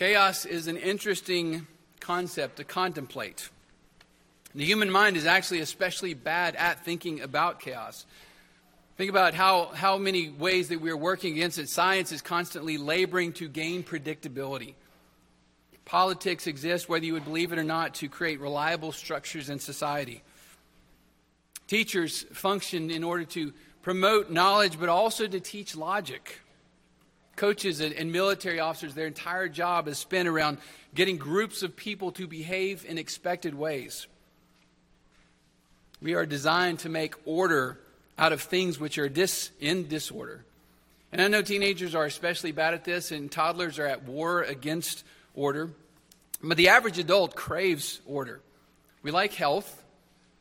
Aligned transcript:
Chaos 0.00 0.46
is 0.46 0.66
an 0.66 0.78
interesting 0.78 1.66
concept 2.00 2.56
to 2.56 2.64
contemplate. 2.64 3.50
The 4.54 4.64
human 4.64 4.90
mind 4.90 5.18
is 5.18 5.26
actually 5.26 5.60
especially 5.60 6.14
bad 6.14 6.56
at 6.56 6.86
thinking 6.86 7.20
about 7.20 7.60
chaos. 7.60 8.06
Think 8.96 9.10
about 9.10 9.34
how, 9.34 9.66
how 9.66 9.98
many 9.98 10.30
ways 10.30 10.70
that 10.70 10.80
we 10.80 10.90
are 10.90 10.96
working 10.96 11.34
against 11.34 11.58
it. 11.58 11.68
Science 11.68 12.12
is 12.12 12.22
constantly 12.22 12.78
laboring 12.78 13.34
to 13.34 13.46
gain 13.46 13.82
predictability. 13.82 14.72
Politics 15.84 16.46
exist, 16.46 16.88
whether 16.88 17.04
you 17.04 17.12
would 17.12 17.26
believe 17.26 17.52
it 17.52 17.58
or 17.58 17.62
not, 17.62 17.92
to 17.96 18.08
create 18.08 18.40
reliable 18.40 18.92
structures 18.92 19.50
in 19.50 19.58
society. 19.58 20.22
Teachers 21.66 22.22
function 22.32 22.90
in 22.90 23.04
order 23.04 23.24
to 23.24 23.52
promote 23.82 24.30
knowledge, 24.30 24.80
but 24.80 24.88
also 24.88 25.26
to 25.26 25.40
teach 25.40 25.76
logic 25.76 26.40
coaches 27.36 27.80
and, 27.80 28.12
military 28.12 28.60
officers, 28.60 28.94
their 28.94 29.06
entire 29.06 29.48
job 29.48 29.88
is 29.88 29.98
spent 29.98 30.28
around 30.28 30.58
getting 30.94 31.16
groups 31.16 31.62
of 31.62 31.76
people 31.76 32.12
to 32.12 32.26
behave 32.26 32.84
in 32.84 32.98
expected 32.98 33.54
ways. 33.54 34.06
We 36.02 36.14
are 36.14 36.26
designed 36.26 36.80
to 36.80 36.88
make 36.88 37.14
order 37.24 37.78
out 38.18 38.32
of 38.32 38.42
things 38.42 38.78
which 38.78 38.98
are 38.98 39.08
dis, 39.08 39.50
in 39.60 39.88
disorder. 39.88 40.44
And 41.12 41.20
I 41.20 41.28
know 41.28 41.42
teenagers 41.42 41.94
are 41.94 42.04
especially 42.04 42.52
bad 42.52 42.74
at 42.74 42.84
this, 42.84 43.10
and 43.10 43.30
toddlers 43.30 43.78
are 43.78 43.86
at 43.86 44.04
war 44.04 44.42
against 44.42 45.04
order. 45.34 45.70
But 46.42 46.56
the 46.56 46.68
average 46.68 46.98
adult 46.98 47.34
craves 47.34 48.00
order. 48.06 48.40
We 49.02 49.10
like 49.10 49.32
health, 49.34 49.82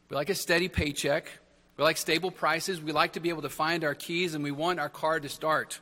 we 0.09 0.15
like 0.15 0.29
a 0.29 0.35
steady 0.35 0.67
paycheck, 0.67 1.29
we 1.77 1.83
like 1.83 1.97
stable 1.97 2.31
prices, 2.31 2.81
we 2.81 2.91
like 2.91 3.13
to 3.13 3.19
be 3.19 3.29
able 3.29 3.43
to 3.43 3.49
find 3.49 3.83
our 3.83 3.95
keys, 3.95 4.33
and 4.33 4.43
we 4.43 4.51
want 4.51 4.79
our 4.79 4.89
car 4.89 5.19
to 5.19 5.29
start. 5.29 5.79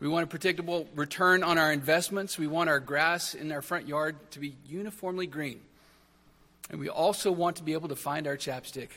We 0.00 0.08
want 0.08 0.24
a 0.24 0.26
predictable 0.26 0.88
return 0.94 1.42
on 1.42 1.58
our 1.58 1.70
investments. 1.72 2.38
We 2.38 2.46
want 2.46 2.70
our 2.70 2.80
grass 2.80 3.34
in 3.34 3.52
our 3.52 3.60
front 3.60 3.86
yard 3.86 4.16
to 4.32 4.40
be 4.40 4.56
uniformly 4.66 5.26
green. 5.26 5.60
And 6.70 6.80
we 6.80 6.88
also 6.88 7.30
want 7.30 7.56
to 7.56 7.62
be 7.62 7.74
able 7.74 7.88
to 7.88 7.96
find 7.96 8.26
our 8.26 8.36
chapstick. 8.36 8.88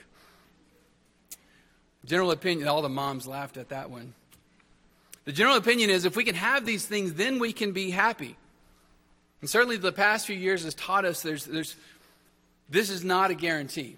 General 2.05 2.31
opinion, 2.31 2.67
all 2.69 2.81
the 2.81 2.89
moms 2.89 3.27
laughed 3.27 3.57
at 3.57 3.69
that 3.69 3.89
one. 3.89 4.13
The 5.25 5.31
general 5.33 5.57
opinion 5.57 5.89
is 5.89 6.05
if 6.05 6.15
we 6.15 6.23
can 6.23 6.35
have 6.35 6.65
these 6.65 6.85
things, 6.85 7.13
then 7.13 7.39
we 7.39 7.51
can 7.53 7.71
be 7.71 7.91
happy. 7.91 8.37
And 9.41 9.49
certainly 9.49 9.75
the 9.75 9.91
past 9.91 10.25
few 10.27 10.35
years 10.35 10.63
has 10.63 10.73
taught 10.73 11.03
us 11.03 11.21
there's, 11.21 11.45
there's, 11.45 11.75
this 12.69 12.89
is 12.89 13.03
not 13.03 13.29
a 13.29 13.35
guarantee. 13.35 13.97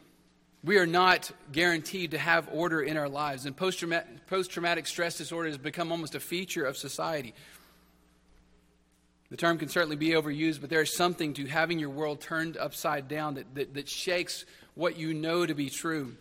We 0.65 0.77
are 0.77 0.87
not 0.87 1.31
guaranteed 1.51 2.11
to 2.11 2.17
have 2.17 2.49
order 2.51 2.81
in 2.81 2.97
our 2.97 3.07
lives, 3.07 3.45
and 3.45 3.55
post 3.55 3.79
traumatic 3.79 4.87
stress 4.87 5.15
disorder 5.15 5.47
has 5.47 5.59
become 5.59 5.91
almost 5.91 6.15
a 6.15 6.19
feature 6.19 6.65
of 6.65 6.75
society. 6.75 7.35
The 9.29 9.37
term 9.37 9.59
can 9.59 9.69
certainly 9.69 9.95
be 9.95 10.09
overused, 10.09 10.61
but 10.61 10.71
there 10.71 10.81
is 10.81 10.95
something 10.95 11.35
to 11.35 11.45
having 11.45 11.77
your 11.77 11.91
world 11.91 12.19
turned 12.19 12.57
upside 12.57 13.07
down 13.07 13.35
that, 13.35 13.53
that, 13.53 13.73
that 13.75 13.87
shakes 13.87 14.43
what 14.73 14.97
you 14.97 15.13
know 15.13 15.45
to 15.45 15.53
be 15.53 15.69
true. 15.69 16.15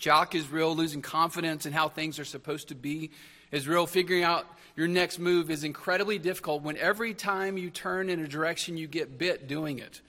Shock 0.00 0.34
is 0.34 0.50
real, 0.50 0.74
losing 0.74 1.02
confidence 1.02 1.66
in 1.66 1.74
how 1.74 1.90
things 1.90 2.18
are 2.18 2.24
supposed 2.24 2.68
to 2.68 2.74
be 2.74 3.10
is 3.50 3.68
real. 3.68 3.86
Figuring 3.86 4.22
out 4.22 4.46
your 4.76 4.88
next 4.88 5.18
move 5.18 5.50
is 5.50 5.62
incredibly 5.62 6.18
difficult 6.18 6.62
when 6.62 6.78
every 6.78 7.12
time 7.12 7.58
you 7.58 7.68
turn 7.68 8.08
in 8.08 8.20
a 8.20 8.28
direction, 8.28 8.78
you 8.78 8.86
get 8.86 9.18
bit 9.18 9.46
doing 9.46 9.78
it. 9.78 10.00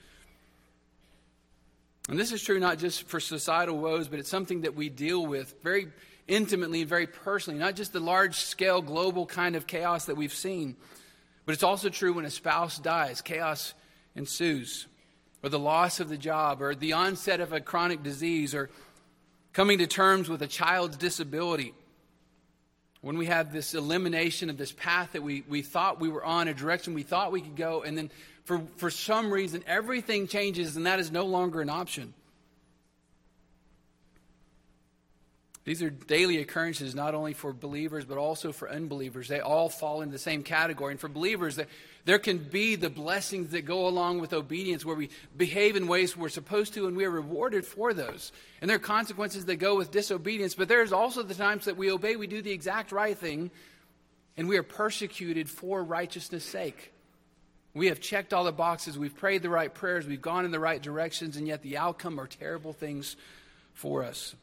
And 2.08 2.18
this 2.18 2.32
is 2.32 2.42
true 2.42 2.60
not 2.60 2.78
just 2.78 3.04
for 3.04 3.18
societal 3.18 3.78
woes, 3.78 4.08
but 4.08 4.18
it's 4.18 4.28
something 4.28 4.62
that 4.62 4.74
we 4.74 4.88
deal 4.88 5.24
with 5.24 5.54
very 5.62 5.88
intimately 6.28 6.80
and 6.80 6.88
very 6.88 7.06
personally, 7.06 7.58
not 7.58 7.76
just 7.76 7.92
the 7.92 8.00
large 8.00 8.36
scale 8.36 8.82
global 8.82 9.26
kind 9.26 9.56
of 9.56 9.66
chaos 9.66 10.06
that 10.06 10.16
we've 10.16 10.34
seen, 10.34 10.76
but 11.46 11.52
it's 11.54 11.62
also 11.62 11.88
true 11.88 12.12
when 12.12 12.24
a 12.24 12.30
spouse 12.30 12.78
dies, 12.78 13.20
chaos 13.20 13.74
ensues, 14.14 14.86
or 15.42 15.48
the 15.48 15.58
loss 15.58 16.00
of 16.00 16.08
the 16.08 16.16
job, 16.16 16.62
or 16.62 16.74
the 16.74 16.92
onset 16.92 17.40
of 17.40 17.52
a 17.52 17.60
chronic 17.60 18.02
disease, 18.02 18.54
or 18.54 18.70
coming 19.52 19.78
to 19.78 19.86
terms 19.86 20.28
with 20.28 20.42
a 20.42 20.46
child's 20.46 20.96
disability. 20.96 21.74
When 23.02 23.18
we 23.18 23.26
have 23.26 23.52
this 23.52 23.74
elimination 23.74 24.48
of 24.48 24.56
this 24.56 24.72
path 24.72 25.12
that 25.12 25.22
we, 25.22 25.44
we 25.46 25.60
thought 25.60 26.00
we 26.00 26.08
were 26.08 26.24
on, 26.24 26.48
a 26.48 26.54
direction 26.54 26.94
we 26.94 27.02
thought 27.02 27.32
we 27.32 27.42
could 27.42 27.56
go, 27.56 27.82
and 27.82 27.98
then 27.98 28.10
for, 28.44 28.62
for 28.76 28.90
some 28.90 29.30
reason, 29.30 29.64
everything 29.66 30.26
changes 30.26 30.76
and 30.76 30.86
that 30.86 31.00
is 31.00 31.10
no 31.10 31.24
longer 31.24 31.60
an 31.60 31.70
option. 31.70 32.14
These 35.64 35.82
are 35.82 35.88
daily 35.88 36.38
occurrences, 36.38 36.94
not 36.94 37.14
only 37.14 37.32
for 37.32 37.54
believers, 37.54 38.04
but 38.04 38.18
also 38.18 38.52
for 38.52 38.70
unbelievers. 38.70 39.28
They 39.28 39.40
all 39.40 39.70
fall 39.70 40.02
into 40.02 40.12
the 40.12 40.18
same 40.18 40.42
category. 40.42 40.92
And 40.92 41.00
for 41.00 41.08
believers, 41.08 41.58
there 42.04 42.18
can 42.18 42.36
be 42.36 42.76
the 42.76 42.90
blessings 42.90 43.52
that 43.52 43.62
go 43.62 43.88
along 43.88 44.20
with 44.20 44.34
obedience, 44.34 44.84
where 44.84 44.94
we 44.94 45.08
behave 45.34 45.74
in 45.74 45.86
ways 45.86 46.14
we're 46.14 46.28
supposed 46.28 46.74
to, 46.74 46.86
and 46.86 46.94
we 46.94 47.06
are 47.06 47.10
rewarded 47.10 47.64
for 47.64 47.94
those. 47.94 48.30
And 48.60 48.68
there 48.68 48.76
are 48.76 48.80
consequences 48.80 49.46
that 49.46 49.56
go 49.56 49.74
with 49.74 49.90
disobedience, 49.90 50.54
but 50.54 50.68
there's 50.68 50.92
also 50.92 51.22
the 51.22 51.34
times 51.34 51.64
that 51.64 51.78
we 51.78 51.90
obey, 51.90 52.16
we 52.16 52.26
do 52.26 52.42
the 52.42 52.52
exact 52.52 52.92
right 52.92 53.16
thing, 53.16 53.50
and 54.36 54.46
we 54.46 54.58
are 54.58 54.62
persecuted 54.62 55.48
for 55.48 55.82
righteousness' 55.82 56.44
sake. 56.44 56.92
We 57.74 57.88
have 57.88 58.00
checked 58.00 58.32
all 58.32 58.44
the 58.44 58.52
boxes. 58.52 58.96
We've 58.96 59.14
prayed 59.14 59.42
the 59.42 59.50
right 59.50 59.72
prayers. 59.72 60.06
We've 60.06 60.22
gone 60.22 60.44
in 60.44 60.52
the 60.52 60.60
right 60.60 60.80
directions, 60.80 61.36
and 61.36 61.46
yet 61.46 61.62
the 61.62 61.76
outcome 61.76 62.20
are 62.20 62.28
terrible 62.28 62.72
things 62.72 63.16
for 63.72 64.04
us. 64.04 64.36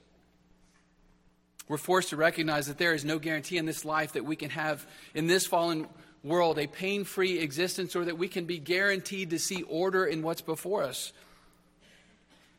We're 1.69 1.77
forced 1.77 2.09
to 2.09 2.17
recognize 2.17 2.67
that 2.67 2.77
there 2.77 2.93
is 2.93 3.05
no 3.05 3.17
guarantee 3.17 3.57
in 3.57 3.65
this 3.65 3.85
life 3.85 4.13
that 4.13 4.25
we 4.25 4.35
can 4.35 4.49
have 4.49 4.85
in 5.13 5.27
this 5.27 5.47
fallen 5.47 5.87
world 6.21 6.59
a 6.59 6.67
pain 6.67 7.05
free 7.05 7.39
existence 7.39 7.95
or 7.95 8.03
that 8.05 8.17
we 8.17 8.27
can 8.27 8.43
be 8.43 8.59
guaranteed 8.59 9.29
to 9.29 9.39
see 9.39 9.63
order 9.63 10.05
in 10.05 10.21
what's 10.21 10.41
before 10.41 10.83
us. 10.83 11.13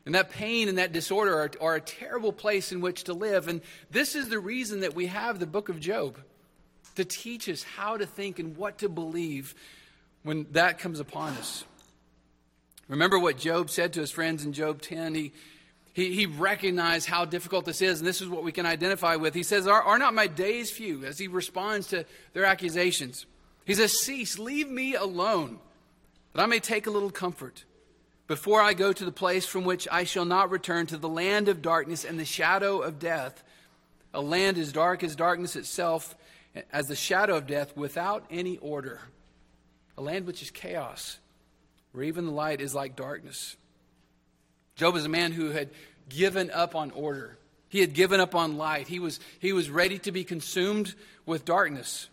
And 0.05 0.15
that 0.15 0.31
pain 0.31 0.67
and 0.67 0.79
that 0.79 0.91
disorder 0.91 1.37
are, 1.37 1.51
are, 1.61 1.75
a 1.75 1.81
terrible 1.81 2.33
place 2.33 2.71
in 2.71 2.81
which 2.81 3.05
to 3.05 3.13
live. 3.13 3.47
And 3.47 3.61
this 3.89 4.15
is 4.15 4.27
the 4.27 4.39
reason 4.39 4.81
that 4.81 4.95
we 4.95 5.05
have 5.05 5.39
the 5.39 5.45
book 5.45 5.69
of 5.69 5.79
Job 5.79 6.17
to 6.95 7.05
teach 7.05 7.47
us 7.47 7.63
how 7.63 7.97
to 7.97 8.05
think 8.05 8.39
and 8.39 8.57
what 8.57 8.79
to 8.79 8.89
believe 8.89 9.55
when 10.23 10.47
that 10.51 10.79
comes 10.79 10.99
upon 10.99 11.33
us. 11.33 11.65
Remember 12.87 13.19
what 13.19 13.37
Job 13.37 13.69
said 13.69 13.93
to 13.93 14.01
his 14.01 14.11
friends 14.11 14.43
in 14.43 14.53
Job 14.53 14.81
10? 14.81 15.15
He, 15.15 15.31
he, 15.93 16.13
he 16.13 16.25
recognized 16.25 17.07
how 17.07 17.25
difficult 17.25 17.65
this 17.65 17.81
is, 17.81 17.99
and 17.99 18.07
this 18.07 18.21
is 18.21 18.27
what 18.27 18.43
we 18.43 18.51
can 18.51 18.65
identify 18.65 19.15
with. 19.15 19.33
He 19.33 19.43
says, 19.43 19.67
are, 19.67 19.81
are 19.81 19.99
not 19.99 20.13
my 20.13 20.27
days 20.27 20.71
few? 20.71 21.05
As 21.05 21.17
he 21.17 21.27
responds 21.27 21.87
to 21.87 22.05
their 22.33 22.45
accusations. 22.45 23.25
He 23.65 23.73
says, 23.73 23.97
Cease, 23.97 24.39
leave 24.39 24.69
me 24.69 24.95
alone, 24.95 25.59
that 26.33 26.41
I 26.41 26.45
may 26.45 26.59
take 26.59 26.87
a 26.87 26.91
little 26.91 27.11
comfort 27.11 27.63
before 28.27 28.61
I 28.61 28.73
go 28.73 28.91
to 28.91 29.05
the 29.05 29.11
place 29.11 29.45
from 29.45 29.63
which 29.63 29.87
I 29.91 30.03
shall 30.03 30.25
not 30.25 30.49
return 30.49 30.87
to 30.87 30.97
the 30.97 31.09
land 31.09 31.47
of 31.47 31.61
darkness 31.61 32.03
and 32.03 32.19
the 32.19 32.25
shadow 32.25 32.79
of 32.79 32.99
death, 32.99 33.43
a 34.13 34.21
land 34.21 34.57
as 34.57 34.71
dark 34.71 35.03
as 35.03 35.15
darkness 35.15 35.55
itself, 35.55 36.15
as 36.71 36.87
the 36.87 36.95
shadow 36.95 37.37
of 37.37 37.47
death, 37.47 37.75
without 37.77 38.25
any 38.29 38.57
order 38.57 39.01
a 39.97 40.01
land 40.01 40.25
which 40.25 40.41
is 40.41 40.51
chaos, 40.51 41.19
where 41.91 42.03
even 42.03 42.25
the 42.25 42.31
light 42.31 42.61
is 42.61 42.73
like 42.73 42.95
darkness. 42.95 43.55
Job 44.75 44.95
is 44.95 45.05
a 45.05 45.09
man 45.09 45.31
who 45.31 45.51
had 45.51 45.69
given 46.09 46.49
up 46.51 46.75
on 46.75 46.91
order. 46.91 47.37
He 47.69 47.79
had 47.79 47.93
given 47.93 48.19
up 48.19 48.35
on 48.35 48.57
light. 48.57 48.87
He 48.87 48.99
was, 48.99 49.19
he 49.39 49.53
was 49.53 49.69
ready 49.69 49.99
to 49.99 50.11
be 50.11 50.23
consumed 50.23 50.93
with 51.25 51.45
darkness. 51.45 52.09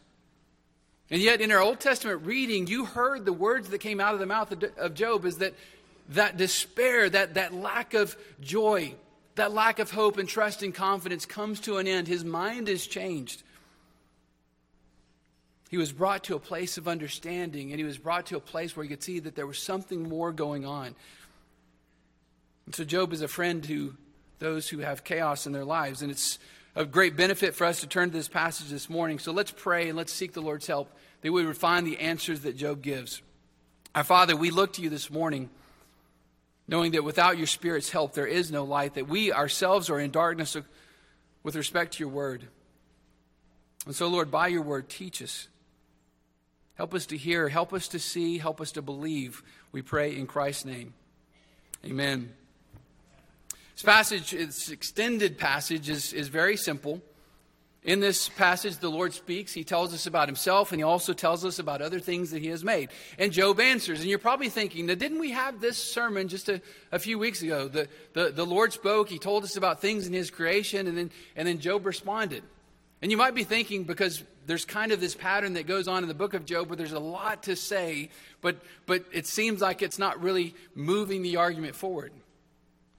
And 1.10 1.20
yet, 1.20 1.40
in 1.40 1.50
our 1.50 1.60
Old 1.60 1.80
Testament 1.80 2.24
reading, 2.24 2.66
you 2.66 2.84
heard 2.84 3.24
the 3.24 3.32
words 3.32 3.68
that 3.70 3.78
came 3.78 4.00
out 4.00 4.14
of 4.14 4.20
the 4.20 4.26
mouth 4.26 4.52
of 4.78 4.94
Job 4.94 5.24
is 5.24 5.38
that 5.38 5.54
that 6.10 6.36
despair, 6.36 7.08
that, 7.08 7.34
that 7.34 7.54
lack 7.54 7.94
of 7.94 8.16
joy, 8.40 8.94
that 9.36 9.52
lack 9.52 9.78
of 9.78 9.90
hope 9.90 10.18
and 10.18 10.28
trust 10.28 10.62
and 10.62 10.74
confidence 10.74 11.26
comes 11.26 11.60
to 11.60 11.78
an 11.78 11.86
end. 11.86 12.08
His 12.08 12.24
mind 12.24 12.68
is 12.68 12.86
changed. 12.86 13.42
He 15.70 15.76
was 15.76 15.92
brought 15.92 16.24
to 16.24 16.34
a 16.34 16.40
place 16.40 16.78
of 16.78 16.88
understanding, 16.88 17.70
and 17.70 17.78
he 17.78 17.84
was 17.84 17.96
brought 17.96 18.26
to 18.26 18.36
a 18.36 18.40
place 18.40 18.76
where 18.76 18.82
he 18.82 18.88
could 18.88 19.04
see 19.04 19.20
that 19.20 19.36
there 19.36 19.46
was 19.46 19.58
something 19.58 20.08
more 20.08 20.32
going 20.32 20.66
on. 20.66 20.96
And 22.66 22.74
so, 22.74 22.82
Job 22.82 23.12
is 23.12 23.22
a 23.22 23.28
friend 23.28 23.62
to 23.64 23.96
those 24.40 24.68
who 24.68 24.78
have 24.78 25.04
chaos 25.04 25.46
in 25.46 25.52
their 25.52 25.64
lives, 25.64 26.02
and 26.02 26.10
it's 26.10 26.40
of 26.74 26.90
great 26.90 27.16
benefit 27.16 27.54
for 27.54 27.66
us 27.66 27.80
to 27.80 27.86
turn 27.86 28.10
to 28.10 28.16
this 28.16 28.26
passage 28.26 28.68
this 28.68 28.90
morning. 28.90 29.20
So, 29.20 29.30
let's 29.30 29.52
pray 29.52 29.88
and 29.88 29.96
let's 29.96 30.12
seek 30.12 30.32
the 30.32 30.42
Lord's 30.42 30.66
help 30.66 30.90
that 31.20 31.30
we 31.30 31.46
would 31.46 31.56
find 31.56 31.86
the 31.86 32.00
answers 32.00 32.40
that 32.40 32.56
Job 32.56 32.82
gives. 32.82 33.22
Our 33.94 34.02
Father, 34.04 34.34
we 34.34 34.50
look 34.50 34.72
to 34.72 34.82
you 34.82 34.90
this 34.90 35.08
morning, 35.08 35.50
knowing 36.66 36.92
that 36.92 37.04
without 37.04 37.38
your 37.38 37.46
Spirit's 37.46 37.90
help, 37.90 38.14
there 38.14 38.26
is 38.26 38.50
no 38.50 38.64
light, 38.64 38.94
that 38.94 39.06
we 39.06 39.32
ourselves 39.32 39.88
are 39.88 40.00
in 40.00 40.10
darkness 40.10 40.56
with 41.44 41.54
respect 41.54 41.92
to 41.94 42.00
your 42.00 42.08
word. 42.08 42.48
And 43.86 43.94
so, 43.94 44.08
Lord, 44.08 44.32
by 44.32 44.48
your 44.48 44.62
word, 44.62 44.88
teach 44.88 45.22
us. 45.22 45.46
Help 46.80 46.94
us 46.94 47.04
to 47.04 47.16
hear, 47.18 47.50
help 47.50 47.74
us 47.74 47.88
to 47.88 47.98
see, 47.98 48.38
help 48.38 48.58
us 48.58 48.72
to 48.72 48.80
believe. 48.80 49.42
We 49.70 49.82
pray 49.82 50.16
in 50.16 50.26
Christ's 50.26 50.64
name. 50.64 50.94
Amen. 51.84 52.32
This 53.74 53.82
passage, 53.82 54.30
this 54.30 54.70
extended 54.70 55.36
passage, 55.36 55.90
is, 55.90 56.14
is 56.14 56.28
very 56.28 56.56
simple. 56.56 57.02
In 57.84 58.00
this 58.00 58.30
passage, 58.30 58.78
the 58.78 58.88
Lord 58.88 59.12
speaks. 59.12 59.52
He 59.52 59.62
tells 59.62 59.92
us 59.92 60.06
about 60.06 60.26
himself, 60.26 60.72
and 60.72 60.80
he 60.80 60.82
also 60.82 61.12
tells 61.12 61.44
us 61.44 61.58
about 61.58 61.82
other 61.82 62.00
things 62.00 62.30
that 62.30 62.40
he 62.40 62.48
has 62.48 62.64
made. 62.64 62.88
And 63.18 63.30
Job 63.30 63.60
answers. 63.60 64.00
And 64.00 64.08
you're 64.08 64.18
probably 64.18 64.48
thinking, 64.48 64.86
now, 64.86 64.94
didn't 64.94 65.18
we 65.18 65.32
have 65.32 65.60
this 65.60 65.76
sermon 65.76 66.28
just 66.28 66.48
a, 66.48 66.62
a 66.92 66.98
few 66.98 67.18
weeks 67.18 67.42
ago? 67.42 67.68
The, 67.68 67.88
the, 68.14 68.30
the 68.30 68.46
Lord 68.46 68.72
spoke, 68.72 69.10
he 69.10 69.18
told 69.18 69.44
us 69.44 69.54
about 69.54 69.82
things 69.82 70.06
in 70.06 70.14
his 70.14 70.30
creation, 70.30 70.86
and 70.86 70.96
then, 70.96 71.10
and 71.36 71.46
then 71.46 71.58
Job 71.58 71.84
responded. 71.84 72.42
And 73.02 73.10
you 73.10 73.16
might 73.16 73.34
be 73.34 73.44
thinking, 73.44 73.84
because 73.84 74.22
there's 74.46 74.64
kind 74.64 74.92
of 74.92 75.00
this 75.00 75.14
pattern 75.14 75.54
that 75.54 75.66
goes 75.66 75.88
on 75.88 76.02
in 76.02 76.08
the 76.08 76.14
book 76.14 76.34
of 76.34 76.44
Job 76.44 76.68
where 76.68 76.76
there's 76.76 76.92
a 76.92 76.98
lot 76.98 77.44
to 77.44 77.56
say, 77.56 78.10
but, 78.40 78.56
but 78.86 79.04
it 79.12 79.26
seems 79.26 79.60
like 79.60 79.80
it's 79.80 79.98
not 79.98 80.22
really 80.22 80.54
moving 80.74 81.22
the 81.22 81.36
argument 81.36 81.74
forward. 81.74 82.12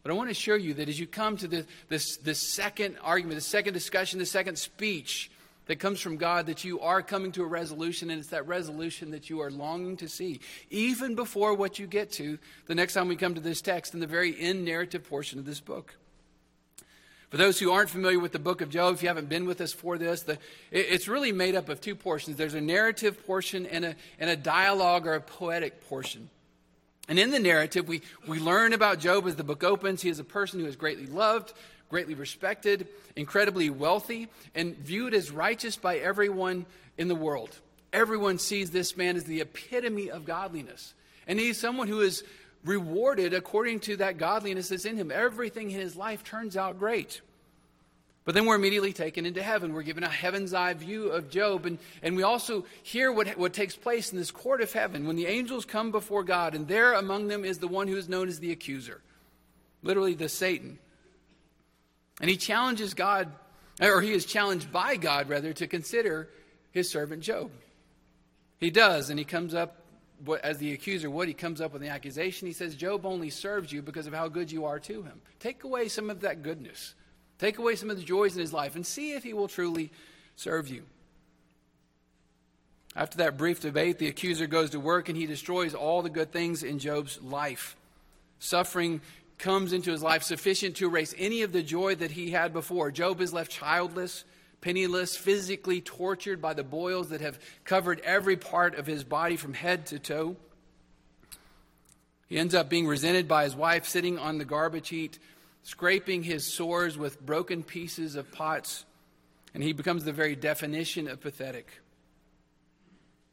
But 0.01 0.12
I 0.12 0.15
want 0.15 0.27
to 0.27 0.31
assure 0.31 0.57
you 0.57 0.74
that 0.75 0.89
as 0.89 1.00
you 1.00 1.06
come 1.06 1.38
to 1.38 1.48
the, 1.48 1.65
this, 1.88 2.18
this 2.18 2.39
second 2.39 2.98
argument, 3.03 3.36
the 3.36 3.42
second 3.42 3.74
discussion, 3.74 4.18
the 4.18 4.25
second 4.25 4.57
speech 4.57 5.30
that 5.68 5.77
comes 5.77 6.01
from 6.01 6.18
God, 6.18 6.47
that 6.47 6.63
you 6.63 6.80
are 6.80 7.04
coming 7.04 7.31
to 7.33 7.44
a 7.44 7.47
resolution, 7.47 8.09
and 8.09 8.19
it's 8.19 8.30
that 8.30 8.47
resolution 8.47 9.12
that 9.12 9.30
you 9.30 9.42
are 9.42 9.51
longing 9.51 9.97
to 9.97 10.09
see, 10.09 10.39
even 10.71 11.13
before 11.13 11.54
what 11.54 11.77
you 11.77 11.86
get 11.86 12.12
to 12.13 12.39
the 12.65 12.74
next 12.74 12.95
time 12.95 13.07
we 13.07 13.15
come 13.15 13.36
to 13.36 13.42
this 13.42 13.62
text 13.62 13.94
in 13.94 14.00
the 14.00 14.07
very 14.07 14.39
end 14.39 14.65
narrative 14.65 15.07
portion 15.07 15.38
of 15.38 15.45
this 15.45 15.59
book. 15.59 15.95
For 17.31 17.38
those 17.38 17.57
who 17.57 17.72
aren't 17.72 17.89
familiar 17.89 18.19
with 18.19 18.33
the 18.33 18.39
book 18.39 18.60
of 18.60 18.69
Job, 18.69 18.94
if 18.94 19.01
you 19.01 19.07
haven't 19.07 19.30
been 19.30 19.45
with 19.45 19.62
us 19.62 19.72
for 19.72 19.98
this, 19.98 20.24
the, 20.24 20.33
it, 20.69 20.88
it's 20.89 21.07
really 21.07 21.31
made 21.31 21.56
up 21.56 21.69
of 21.69 21.80
two 21.80 21.95
portions. 21.95 22.36
There's 22.36 22.56
a 22.56 22.62
narrative 22.62 23.25
portion 23.25 23.66
and 23.66 23.86
a, 23.86 23.95
and 24.19 24.30
a 24.30 24.36
dialogue 24.36 25.07
or 25.07 25.13
a 25.13 25.22
poetic 25.22 25.88
portion. 25.88 26.30
And 27.07 27.18
in 27.18 27.31
the 27.31 27.39
narrative, 27.39 27.88
we, 27.88 28.01
we 28.28 28.39
learn 28.39 28.74
about 28.74 29.00
Job 29.00 29.25
as 29.28 29.38
the 29.38 29.45
book 29.45 29.63
opens. 29.63 30.01
He 30.01 30.10
is 30.10 30.19
a 30.19 30.25
person 30.25 30.60
who 30.60 30.66
is 30.66 30.75
greatly 30.75 31.06
loved, 31.06 31.54
greatly 31.89 32.16
respected, 32.16 32.89
incredibly 33.16 33.69
wealthy, 33.69 34.28
and 34.54 34.75
viewed 34.78 35.13
as 35.13 35.31
righteous 35.31 35.78
by 35.78 36.00
everyone 36.00 36.66
in 36.98 37.07
the 37.07 37.16
world. 37.16 37.57
Everyone 37.94 38.39
sees 38.39 38.72
this 38.72 38.98
man 38.98 39.16
as 39.16 39.24
the 39.24 39.39
epitome 39.39 40.12
of 40.12 40.25
godliness. 40.25 40.94
And 41.28 41.39
he's 41.39 41.57
someone 41.57 41.88
who 41.88 42.01
is 42.01 42.25
rewarded 42.63 43.33
according 43.33 43.79
to 43.81 43.97
that 43.97 44.17
godliness 44.17 44.69
that's 44.69 44.85
in 44.85 44.97
him. 44.97 45.11
Everything 45.11 45.71
in 45.71 45.79
his 45.79 45.95
life 45.95 46.23
turns 46.23 46.55
out 46.55 46.79
great. 46.79 47.21
But 48.23 48.35
then 48.35 48.45
we're 48.45 48.55
immediately 48.55 48.93
taken 48.93 49.25
into 49.25 49.41
heaven. 49.41 49.73
We're 49.73 49.81
given 49.81 50.03
a 50.03 50.09
heaven's 50.09 50.53
eye 50.53 50.73
view 50.75 51.09
of 51.09 51.31
Job. 51.31 51.65
And, 51.65 51.79
and 52.03 52.15
we 52.15 52.21
also 52.21 52.65
hear 52.83 53.11
what, 53.11 53.27
what 53.29 53.53
takes 53.53 53.75
place 53.75 54.11
in 54.11 54.17
this 54.17 54.29
court 54.29 54.61
of 54.61 54.71
heaven 54.71 55.07
when 55.07 55.15
the 55.15 55.25
angels 55.25 55.65
come 55.65 55.91
before 55.91 56.23
God, 56.23 56.53
and 56.53 56.67
there 56.67 56.93
among 56.93 57.27
them 57.27 57.43
is 57.43 57.57
the 57.57 57.67
one 57.67 57.87
who 57.87 57.97
is 57.97 58.07
known 58.07 58.27
as 58.27 58.39
the 58.39 58.51
accuser, 58.51 59.01
literally 59.81 60.13
the 60.13 60.29
Satan. 60.29 60.77
And 62.19 62.29
he 62.29 62.37
challenges 62.37 62.93
God, 62.93 63.31
or 63.81 64.01
he 64.01 64.11
is 64.11 64.25
challenged 64.25 64.71
by 64.71 64.97
God, 64.97 65.27
rather, 65.27 65.53
to 65.53 65.65
consider 65.65 66.29
his 66.69 66.91
servant 66.91 67.23
Job. 67.23 67.49
He 68.59 68.69
does, 68.69 69.09
and 69.09 69.17
he 69.17 69.25
comes 69.25 69.55
up 69.55 69.81
as 70.44 70.57
the 70.57 70.73
accuser, 70.73 71.09
what 71.09 71.27
he 71.27 71.33
comes 71.33 71.62
up 71.62 71.73
with 71.73 71.81
the 71.81 71.89
accusation, 71.89 72.47
he 72.47 72.53
says, 72.53 72.75
Job 72.75 73.06
only 73.06 73.29
serves 73.29 73.71
you 73.71 73.81
because 73.81 74.07
of 74.07 74.13
how 74.13 74.27
good 74.27 74.51
you 74.51 74.65
are 74.65 74.79
to 74.79 75.03
him. 75.03 75.21
Take 75.39 75.63
away 75.63 75.88
some 75.88 76.09
of 76.09 76.21
that 76.21 76.44
goodness. 76.44 76.94
Take 77.39 77.57
away 77.57 77.75
some 77.75 77.89
of 77.89 77.97
the 77.97 78.03
joys 78.03 78.35
in 78.35 78.41
his 78.41 78.53
life 78.53 78.75
and 78.75 78.85
see 78.85 79.13
if 79.13 79.23
he 79.23 79.33
will 79.33 79.47
truly 79.47 79.91
serve 80.35 80.68
you. 80.68 80.83
After 82.95 83.18
that 83.19 83.38
brief 83.38 83.62
debate, 83.62 84.00
the 84.00 84.07
accuser 84.07 84.47
goes 84.47 84.71
to 84.71 84.79
work 84.79 85.07
and 85.07 85.18
he 85.18 85.25
destroys 85.25 85.73
all 85.73 86.01
the 86.01 86.09
good 86.09 86.31
things 86.31 86.62
in 86.62 86.77
Job's 86.77 87.21
life. 87.21 87.75
Suffering 88.39 89.01
comes 89.38 89.73
into 89.73 89.91
his 89.91 90.03
life 90.03 90.23
sufficient 90.23 90.75
to 90.75 90.88
erase 90.88 91.15
any 91.18 91.41
of 91.41 91.51
the 91.51 91.63
joy 91.63 91.95
that 91.95 92.12
he 92.12 92.31
had 92.31 92.53
before. 92.53 92.91
Job 92.91 93.21
is 93.21 93.33
left 93.33 93.51
childless, 93.51 94.23
penniless, 94.61 95.17
physically 95.17 95.81
tortured 95.81 96.41
by 96.41 96.53
the 96.53 96.63
boils 96.63 97.09
that 97.09 97.21
have 97.21 97.39
covered 97.65 97.99
every 98.01 98.37
part 98.37 98.75
of 98.75 98.85
his 98.85 99.03
body 99.03 99.35
from 99.35 99.53
head 99.53 99.87
to 99.87 99.99
toe. 99.99 100.35
He 102.27 102.37
ends 102.37 102.55
up 102.55 102.69
being 102.69 102.87
resented 102.87 103.27
by 103.27 103.43
his 103.43 103.55
wife, 103.55 103.87
sitting 103.87 104.17
on 104.17 104.37
the 104.37 104.45
garbage 104.45 104.89
heap, 104.89 105.15
scraping 105.63 106.23
his 106.23 106.45
sores 106.45 106.97
with 106.97 107.19
broken 107.19 107.63
pieces 107.63 108.15
of 108.15 108.31
pots, 108.31 108.85
and 109.53 109.61
he 109.61 109.73
becomes 109.73 110.05
the 110.05 110.13
very 110.13 110.35
definition 110.35 111.09
of 111.09 111.19
pathetic. 111.19 111.81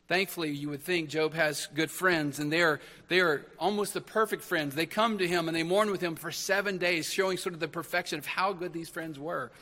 Thankfully, 0.09 0.51
you 0.51 0.71
would 0.71 0.83
think 0.83 1.11
Job 1.11 1.35
has 1.35 1.69
good 1.75 1.91
friends, 1.91 2.39
and 2.39 2.51
they 2.51 2.63
are, 2.63 2.81
they 3.09 3.21
are 3.21 3.45
almost 3.59 3.93
the 3.93 4.01
perfect 4.01 4.43
friends. 4.43 4.75
They 4.75 4.87
come 4.87 5.19
to 5.19 5.29
him 5.29 5.49
and 5.49 5.57
they 5.57 5.63
mourn 5.63 5.91
with 5.91 6.01
him 6.01 6.17
for 6.17 6.33
seven 6.33 6.79
days, 6.79 7.13
showing 7.13 7.37
sort 7.37 7.55
of 7.55 7.61
the 7.61 7.69
perfection 7.69 8.19
of 8.19 8.25
how 8.25 8.55
good 8.55 8.73
these 8.73 8.89
friends 8.89 9.19
were. 9.19 9.53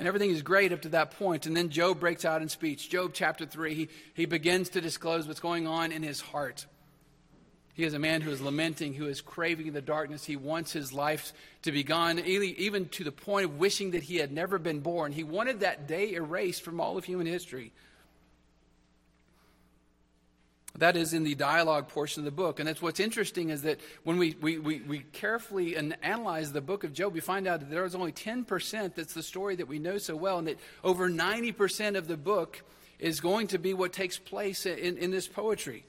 And 0.00 0.06
everything 0.08 0.30
is 0.30 0.40
great 0.40 0.72
up 0.72 0.80
to 0.80 0.88
that 0.88 1.10
point. 1.10 1.44
And 1.44 1.54
then 1.54 1.68
Job 1.68 2.00
breaks 2.00 2.24
out 2.24 2.40
in 2.40 2.48
speech. 2.48 2.88
Job 2.88 3.10
chapter 3.12 3.44
3, 3.44 3.74
he, 3.74 3.88
he 4.14 4.24
begins 4.24 4.70
to 4.70 4.80
disclose 4.80 5.28
what's 5.28 5.40
going 5.40 5.66
on 5.66 5.92
in 5.92 6.02
his 6.02 6.22
heart. 6.22 6.64
He 7.74 7.84
is 7.84 7.92
a 7.92 7.98
man 7.98 8.22
who 8.22 8.30
is 8.30 8.40
lamenting, 8.40 8.94
who 8.94 9.08
is 9.08 9.20
craving 9.20 9.70
the 9.74 9.82
darkness. 9.82 10.24
He 10.24 10.36
wants 10.36 10.72
his 10.72 10.94
life 10.94 11.34
to 11.64 11.70
be 11.70 11.84
gone, 11.84 12.18
even 12.18 12.88
to 12.88 13.04
the 13.04 13.12
point 13.12 13.44
of 13.44 13.58
wishing 13.58 13.90
that 13.90 14.02
he 14.02 14.16
had 14.16 14.32
never 14.32 14.58
been 14.58 14.80
born. 14.80 15.12
He 15.12 15.22
wanted 15.22 15.60
that 15.60 15.86
day 15.86 16.14
erased 16.14 16.62
from 16.62 16.80
all 16.80 16.96
of 16.96 17.04
human 17.04 17.26
history. 17.26 17.70
That 20.78 20.96
is 20.96 21.12
in 21.12 21.24
the 21.24 21.34
dialogue 21.34 21.88
portion 21.88 22.20
of 22.20 22.24
the 22.24 22.30
book. 22.30 22.58
And 22.60 22.68
that's 22.68 22.80
what's 22.80 23.00
interesting 23.00 23.50
is 23.50 23.62
that 23.62 23.80
when 24.04 24.18
we, 24.18 24.36
we, 24.40 24.58
we, 24.58 24.80
we 24.80 24.98
carefully 25.12 25.76
analyze 26.02 26.52
the 26.52 26.60
book 26.60 26.84
of 26.84 26.92
Job, 26.92 27.12
we 27.12 27.20
find 27.20 27.46
out 27.46 27.60
that 27.60 27.70
there 27.70 27.84
is 27.84 27.94
only 27.94 28.12
10% 28.12 28.94
that's 28.94 29.12
the 29.12 29.22
story 29.22 29.56
that 29.56 29.68
we 29.68 29.78
know 29.78 29.98
so 29.98 30.14
well, 30.14 30.38
and 30.38 30.46
that 30.46 30.58
over 30.84 31.10
90% 31.10 31.96
of 31.96 32.06
the 32.06 32.16
book 32.16 32.62
is 32.98 33.20
going 33.20 33.48
to 33.48 33.58
be 33.58 33.74
what 33.74 33.92
takes 33.92 34.18
place 34.18 34.64
in, 34.66 34.96
in 34.98 35.10
this 35.10 35.26
poetry. 35.26 35.84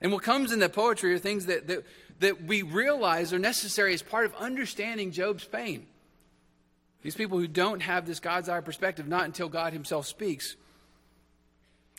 And 0.00 0.12
what 0.12 0.22
comes 0.22 0.52
in 0.52 0.58
the 0.58 0.68
poetry 0.68 1.14
are 1.14 1.18
things 1.18 1.46
that, 1.46 1.66
that, 1.68 1.84
that 2.20 2.42
we 2.44 2.62
realize 2.62 3.32
are 3.32 3.38
necessary 3.38 3.94
as 3.94 4.02
part 4.02 4.26
of 4.26 4.34
understanding 4.34 5.12
Job's 5.12 5.44
pain. 5.44 5.86
These 7.02 7.14
people 7.14 7.38
who 7.38 7.46
don't 7.46 7.80
have 7.80 8.06
this 8.06 8.20
God's 8.20 8.48
eye 8.48 8.60
perspective, 8.60 9.06
not 9.06 9.24
until 9.24 9.48
God 9.48 9.72
Himself 9.72 10.06
speaks, 10.06 10.56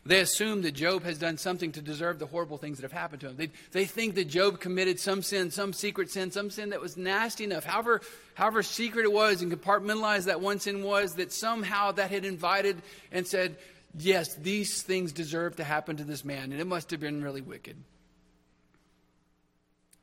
they 0.06 0.22
assume 0.22 0.62
that 0.62 0.72
Job 0.72 1.04
has 1.04 1.18
done 1.18 1.38
something 1.38 1.74
to 1.74 1.82
deserve 1.82 2.20
the 2.20 2.26
horrible 2.26 2.58
things 2.58 2.78
that 2.78 2.84
have 2.84 2.98
happened 2.98 3.22
to 3.22 3.30
him. 3.30 3.36
They, 3.36 3.50
they 3.72 3.86
think 3.86 4.16
that 4.16 4.30
Job 4.30 4.60
committed 4.60 5.00
some 5.00 5.22
sin, 5.22 5.52
some 5.52 5.74
secret 5.74 6.10
sin, 6.10 6.32
some 6.32 6.50
sin 6.50 6.70
that 6.70 6.82
was 6.82 6.96
nasty 6.96 7.44
enough, 7.44 7.66
however, 7.66 8.02
however 8.34 8.64
secret 8.64 9.04
it 9.04 9.12
was 9.12 9.42
and 9.42 9.52
compartmentalized 9.52 10.26
that 10.26 10.42
one 10.42 10.60
sin 10.60 10.84
was, 10.84 11.16
that 11.16 11.34
somehow 11.34 11.92
that 11.92 12.12
had 12.12 12.24
invited 12.24 12.82
and 13.12 13.28
said, 13.28 13.58
yes, 13.98 14.36
these 14.36 14.82
things 14.84 15.12
deserve 15.12 15.58
to 15.58 15.64
happen 15.64 15.98
to 15.98 16.04
this 16.06 16.24
man, 16.24 16.52
and 16.52 16.62
it 16.62 16.68
must 16.68 16.92
have 16.92 17.02
been 17.02 17.22
really 17.22 17.42
wicked. 17.42 17.76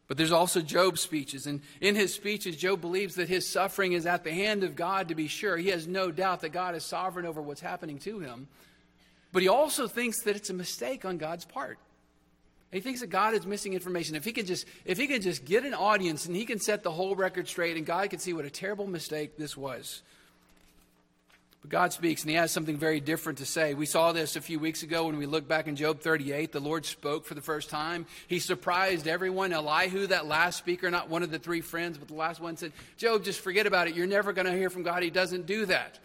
But 0.09 0.19
there's 0.19 0.31
also 0.31 0.61
Job's 0.61 1.01
speeches. 1.01 1.47
And 1.47 1.63
in 1.81 1.97
his 1.97 2.15
speeches, 2.15 2.57
Job 2.57 2.81
believes 2.81 3.17
that 3.17 3.29
his 3.29 3.49
suffering 3.49 3.93
is 3.93 4.07
at 4.07 4.23
the 4.23 4.33
hand 4.33 4.63
of 4.63 4.77
God 4.77 5.09
to 5.09 5.17
be 5.17 5.27
sure. 5.27 5.57
He 5.57 5.71
has 5.71 5.89
no 5.89 6.13
doubt 6.13 6.43
that 6.43 6.51
God 6.51 6.77
is 6.77 6.85
sovereign 6.85 7.27
over 7.27 7.43
what's 7.43 7.61
happening 7.61 7.99
to 8.01 8.21
him. 8.21 8.47
But 9.33 9.43
he 9.43 9.49
also 9.49 9.89
thinks 9.89 10.23
that 10.23 10.37
it's 10.37 10.51
a 10.51 10.55
mistake 10.55 11.05
on 11.05 11.19
God's 11.19 11.45
part. 11.45 11.79
He 12.73 12.81
thinks 12.81 13.01
that 13.01 13.09
God 13.09 13.35
is 13.35 13.47
missing 13.47 13.75
information. 13.75 14.17
If 14.17 14.25
he 14.25 14.33
could 14.33 14.47
just 14.47 14.67
if 14.85 14.99
he 14.99 15.07
could 15.07 15.23
just 15.23 15.45
get 15.45 15.65
an 15.65 15.75
audience 15.75 16.27
and 16.27 16.35
he 16.35 16.45
can 16.45 16.59
set 16.59 16.83
the 16.83 16.91
whole 16.91 17.15
record 17.15 17.49
straight 17.49 17.77
and 17.77 17.87
God 17.87 18.11
can 18.11 18.19
see 18.19 18.33
what 18.33 18.45
a 18.45 18.51
terrible 18.51 18.87
mistake 18.87 19.37
this 19.39 19.57
was. 19.57 20.03
But 21.63 21.71
God 21.71 21.93
speaks 21.93 22.23
and 22.23 22.31
he 22.31 22.37
has 22.37 22.51
something 22.51 22.77
very 22.77 23.01
different 23.01 23.39
to 23.39 23.47
say. 23.47 23.75
We 23.75 23.87
saw 23.87 24.13
this 24.13 24.37
a 24.37 24.41
few 24.41 24.59
weeks 24.59 24.83
ago 24.83 25.07
when 25.07 25.17
we 25.17 25.27
looked 25.27 25.49
back 25.49 25.69
in 25.69 25.77
Job 25.77 26.01
38. 26.01 26.53
The 26.53 26.61
Lord 26.61 26.85
spoke 26.85 27.25
for 27.25 27.35
the 27.35 27.41
first 27.41 27.71
time. 27.71 28.05
He 28.27 28.41
surprised 28.41 29.09
everyone. 29.09 29.53
Elihu, 29.53 30.09
that 30.09 30.27
last 30.27 30.59
speaker, 30.59 30.91
not 30.91 31.09
one 31.09 31.23
of 31.23 31.31
the 31.31 31.39
three 31.39 31.61
friends, 31.61 31.99
but 31.99 32.09
the 32.09 32.15
last 32.15 32.41
one 32.41 32.57
said, 32.57 32.73
Job, 32.99 33.25
just 33.25 33.41
forget 33.41 33.67
about 33.67 33.89
it. 33.89 33.95
You're 33.95 34.07
never 34.07 34.33
going 34.33 34.47
to 34.47 34.53
hear 34.53 34.71
from 34.71 34.83
God. 34.83 35.03
He 35.03 35.11
doesn't 35.11 35.47
do 35.47 35.67
that. 35.67 35.99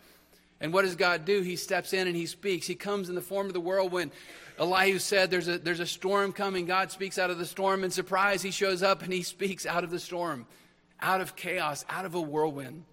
And 0.61 0.71
what 0.71 0.83
does 0.83 0.95
God 0.95 1.25
do? 1.25 1.41
He 1.41 1.55
steps 1.57 1.91
in 1.91 2.07
and 2.07 2.15
he 2.15 2.27
speaks. 2.27 2.67
He 2.67 2.75
comes 2.75 3.09
in 3.09 3.15
the 3.15 3.21
form 3.21 3.47
of 3.47 3.53
the 3.53 3.59
whirlwind. 3.59 4.11
Elihu 4.59 4.99
said, 4.99 5.31
there's 5.31 5.47
a, 5.47 5.57
there's 5.57 5.79
a 5.79 5.87
storm 5.87 6.31
coming. 6.31 6.67
God 6.67 6.91
speaks 6.91 7.17
out 7.17 7.31
of 7.31 7.39
the 7.39 7.45
storm. 7.45 7.83
And 7.83 7.91
surprise, 7.91 8.43
he 8.43 8.51
shows 8.51 8.83
up 8.83 9.01
and 9.01 9.11
he 9.11 9.23
speaks 9.23 9.65
out 9.65 9.83
of 9.83 9.89
the 9.89 9.99
storm, 9.99 10.45
out 11.01 11.19
of 11.19 11.35
chaos, 11.35 11.83
out 11.89 12.05
of 12.05 12.13
a 12.13 12.21
whirlwind. 12.21 12.85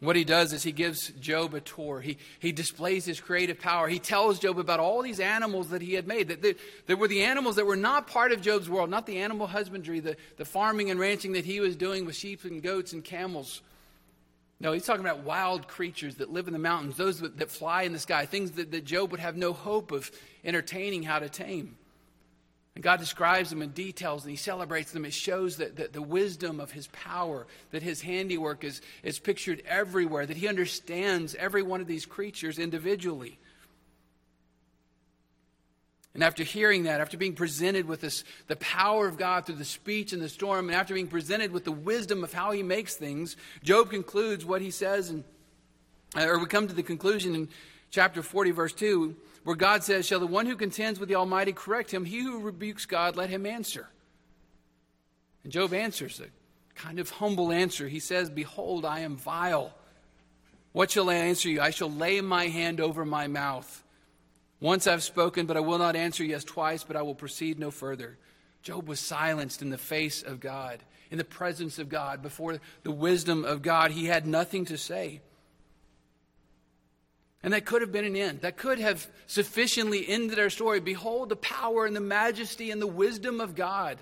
What 0.00 0.14
he 0.14 0.24
does 0.24 0.52
is 0.52 0.62
he 0.62 0.72
gives 0.72 1.08
Job 1.12 1.54
a 1.54 1.60
tour. 1.60 2.02
He, 2.02 2.18
he 2.38 2.52
displays 2.52 3.06
his 3.06 3.18
creative 3.18 3.58
power. 3.58 3.88
He 3.88 3.98
tells 3.98 4.38
Job 4.38 4.58
about 4.58 4.78
all 4.78 5.00
these 5.00 5.20
animals 5.20 5.70
that 5.70 5.80
he 5.80 5.94
had 5.94 6.06
made. 6.06 6.28
That, 6.28 6.42
that, 6.42 6.58
that 6.86 6.98
were 6.98 7.08
the 7.08 7.22
animals 7.22 7.56
that 7.56 7.64
were 7.64 7.76
not 7.76 8.06
part 8.06 8.30
of 8.30 8.42
Job's 8.42 8.68
world, 8.68 8.90
not 8.90 9.06
the 9.06 9.16
animal 9.16 9.46
husbandry, 9.46 10.00
the, 10.00 10.18
the 10.36 10.44
farming 10.44 10.90
and 10.90 11.00
ranching 11.00 11.32
that 11.32 11.46
he 11.46 11.60
was 11.60 11.76
doing 11.76 12.04
with 12.04 12.14
sheep 12.14 12.44
and 12.44 12.62
goats 12.62 12.92
and 12.92 13.02
camels. 13.02 13.62
No, 14.58 14.72
he's 14.72 14.86
talking 14.86 15.04
about 15.04 15.20
wild 15.20 15.68
creatures 15.68 16.16
that 16.16 16.30
live 16.30 16.46
in 16.46 16.54
the 16.54 16.58
mountains, 16.58 16.96
those 16.96 17.20
that, 17.20 17.50
fly 17.50 17.82
in 17.82 17.92
the 17.92 17.98
sky, 17.98 18.24
things 18.24 18.52
that, 18.52 18.70
that 18.70 18.84
Job 18.84 19.10
would 19.10 19.20
have 19.20 19.36
no 19.36 19.52
hope 19.52 19.92
of 19.92 20.10
entertaining 20.44 21.02
how 21.02 21.18
to 21.18 21.28
tame. 21.28 21.76
And 22.74 22.82
God 22.82 23.00
describes 23.00 23.50
them 23.50 23.62
in 23.62 23.70
details 23.70 24.22
and 24.22 24.30
He 24.30 24.36
celebrates 24.36 24.92
them. 24.92 25.04
It 25.04 25.12
shows 25.12 25.56
that, 25.56 25.76
that 25.76 25.92
the 25.92 26.02
wisdom 26.02 26.60
of 26.60 26.72
His 26.72 26.88
power, 26.88 27.46
that 27.70 27.82
His 27.82 28.00
handiwork 28.00 28.64
is, 28.64 28.80
is 29.02 29.18
pictured 29.18 29.62
everywhere, 29.66 30.26
that 30.26 30.36
He 30.36 30.48
understands 30.48 31.34
every 31.34 31.62
one 31.62 31.80
of 31.80 31.86
these 31.86 32.06
creatures 32.06 32.58
individually. 32.58 33.38
And 36.16 36.24
after 36.24 36.44
hearing 36.44 36.84
that, 36.84 37.02
after 37.02 37.18
being 37.18 37.34
presented 37.34 37.86
with 37.86 38.00
this, 38.00 38.24
the 38.46 38.56
power 38.56 39.06
of 39.06 39.18
God 39.18 39.44
through 39.44 39.56
the 39.56 39.66
speech 39.66 40.14
and 40.14 40.22
the 40.22 40.30
storm, 40.30 40.70
and 40.70 40.74
after 40.74 40.94
being 40.94 41.08
presented 41.08 41.52
with 41.52 41.64
the 41.64 41.72
wisdom 41.72 42.24
of 42.24 42.32
how 42.32 42.52
he 42.52 42.62
makes 42.62 42.94
things, 42.94 43.36
Job 43.62 43.90
concludes 43.90 44.42
what 44.42 44.62
he 44.62 44.70
says, 44.70 45.10
and, 45.10 45.24
uh, 46.16 46.26
or 46.26 46.38
we 46.38 46.46
come 46.46 46.68
to 46.68 46.74
the 46.74 46.82
conclusion 46.82 47.34
in 47.34 47.50
chapter 47.90 48.22
40, 48.22 48.52
verse 48.52 48.72
2, 48.72 49.14
where 49.44 49.56
God 49.56 49.84
says, 49.84 50.06
Shall 50.06 50.18
the 50.18 50.26
one 50.26 50.46
who 50.46 50.56
contends 50.56 50.98
with 50.98 51.10
the 51.10 51.16
Almighty 51.16 51.52
correct 51.52 51.92
him? 51.92 52.06
He 52.06 52.20
who 52.20 52.40
rebukes 52.40 52.86
God, 52.86 53.14
let 53.14 53.28
him 53.28 53.44
answer. 53.44 53.86
And 55.44 55.52
Job 55.52 55.74
answers 55.74 56.18
a 56.18 56.28
kind 56.74 56.98
of 56.98 57.10
humble 57.10 57.52
answer. 57.52 57.88
He 57.88 58.00
says, 58.00 58.30
Behold, 58.30 58.86
I 58.86 59.00
am 59.00 59.16
vile. 59.16 59.74
What 60.72 60.92
shall 60.92 61.10
I 61.10 61.16
answer 61.16 61.50
you? 61.50 61.60
I 61.60 61.68
shall 61.68 61.90
lay 61.90 62.22
my 62.22 62.46
hand 62.46 62.80
over 62.80 63.04
my 63.04 63.26
mouth. 63.26 63.82
Once 64.60 64.86
I've 64.86 65.02
spoken, 65.02 65.46
but 65.46 65.56
I 65.56 65.60
will 65.60 65.78
not 65.78 65.96
answer 65.96 66.24
yes 66.24 66.44
twice, 66.44 66.82
but 66.82 66.96
I 66.96 67.02
will 67.02 67.14
proceed 67.14 67.58
no 67.58 67.70
further. 67.70 68.16
Job 68.62 68.88
was 68.88 69.00
silenced 69.00 69.62
in 69.62 69.70
the 69.70 69.78
face 69.78 70.22
of 70.22 70.40
God, 70.40 70.82
in 71.10 71.18
the 71.18 71.24
presence 71.24 71.78
of 71.78 71.88
God, 71.88 72.22
before 72.22 72.58
the 72.82 72.90
wisdom 72.90 73.44
of 73.44 73.62
God. 73.62 73.90
He 73.90 74.06
had 74.06 74.26
nothing 74.26 74.64
to 74.66 74.78
say. 74.78 75.20
And 77.42 77.52
that 77.52 77.64
could 77.64 77.82
have 77.82 77.92
been 77.92 78.04
an 78.04 78.16
end. 78.16 78.40
That 78.40 78.56
could 78.56 78.80
have 78.80 79.06
sufficiently 79.26 80.08
ended 80.08 80.38
our 80.38 80.50
story. 80.50 80.80
Behold 80.80 81.28
the 81.28 81.36
power 81.36 81.86
and 81.86 81.94
the 81.94 82.00
majesty 82.00 82.70
and 82.70 82.82
the 82.82 82.88
wisdom 82.88 83.40
of 83.40 83.54
God. 83.54 83.98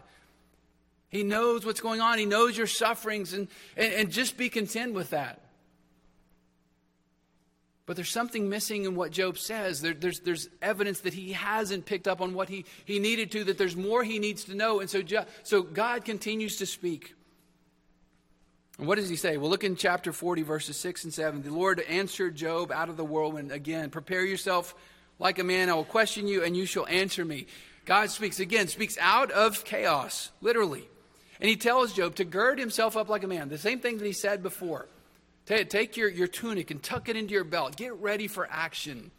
He 1.11 1.23
knows 1.23 1.66
what's 1.66 1.80
going 1.80 2.00
on, 2.00 2.18
He 2.18 2.25
knows 2.25 2.56
your 2.56 2.66
sufferings, 2.66 3.34
and, 3.34 3.49
and, 3.76 3.92
and 3.92 4.11
just 4.11 4.37
be 4.37 4.49
content 4.49 4.94
with 4.94 5.11
that. 5.11 5.43
But 7.86 7.96
there's 7.96 8.10
something 8.10 8.48
missing 8.48 8.84
in 8.84 8.94
what 8.94 9.10
Job 9.10 9.36
says. 9.36 9.82
There, 9.82 9.92
there's, 9.92 10.20
there's 10.20 10.48
evidence 10.62 11.00
that 11.00 11.12
he 11.12 11.32
hasn't 11.32 11.84
picked 11.84 12.08
up 12.08 12.22
on 12.22 12.32
what 12.32 12.48
he, 12.48 12.64
he 12.86 12.98
needed 12.98 13.30
to, 13.32 13.44
that 13.44 13.58
there's 13.58 13.76
more 13.76 14.02
he 14.02 14.18
needs 14.18 14.44
to 14.44 14.54
know. 14.54 14.80
And 14.80 14.88
so, 14.88 15.02
so 15.42 15.62
God 15.62 16.04
continues 16.04 16.56
to 16.56 16.66
speak. 16.66 17.14
And 18.78 18.88
what 18.88 18.96
does 18.96 19.08
he 19.08 19.16
say? 19.16 19.36
Well, 19.36 19.50
look 19.50 19.64
in 19.64 19.76
chapter 19.76 20.12
40, 20.12 20.42
verses 20.42 20.78
6 20.78 21.04
and 21.04 21.14
7. 21.14 21.42
The 21.42 21.50
Lord 21.50 21.78
answered 21.80 22.34
Job 22.34 22.72
out 22.72 22.88
of 22.88 22.96
the 22.96 23.04
whirlwind 23.04 23.52
again. 23.52 23.90
Prepare 23.90 24.24
yourself 24.24 24.74
like 25.18 25.38
a 25.38 25.44
man. 25.44 25.68
I 25.68 25.74
will 25.74 25.84
question 25.84 26.26
you, 26.26 26.42
and 26.42 26.56
you 26.56 26.64
shall 26.64 26.86
answer 26.86 27.24
me. 27.24 27.46
God 27.84 28.10
speaks 28.10 28.40
again, 28.40 28.68
speaks 28.68 28.96
out 28.98 29.30
of 29.30 29.64
chaos, 29.64 30.30
literally. 30.40 30.88
And 31.38 31.50
he 31.50 31.56
tells 31.56 31.92
Job 31.92 32.14
to 32.16 32.24
gird 32.24 32.58
himself 32.58 32.96
up 32.96 33.10
like 33.10 33.24
a 33.24 33.28
man. 33.28 33.50
The 33.50 33.58
same 33.58 33.80
thing 33.80 33.98
that 33.98 34.06
he 34.06 34.12
said 34.12 34.42
before. 34.42 34.88
Take 35.46 35.96
your, 35.96 36.08
your 36.08 36.26
tunic 36.26 36.70
and 36.70 36.82
tuck 36.82 37.08
it 37.08 37.16
into 37.16 37.34
your 37.34 37.44
belt. 37.44 37.76
Get 37.76 37.94
ready 37.94 38.28
for 38.28 38.48
action. 38.50 39.10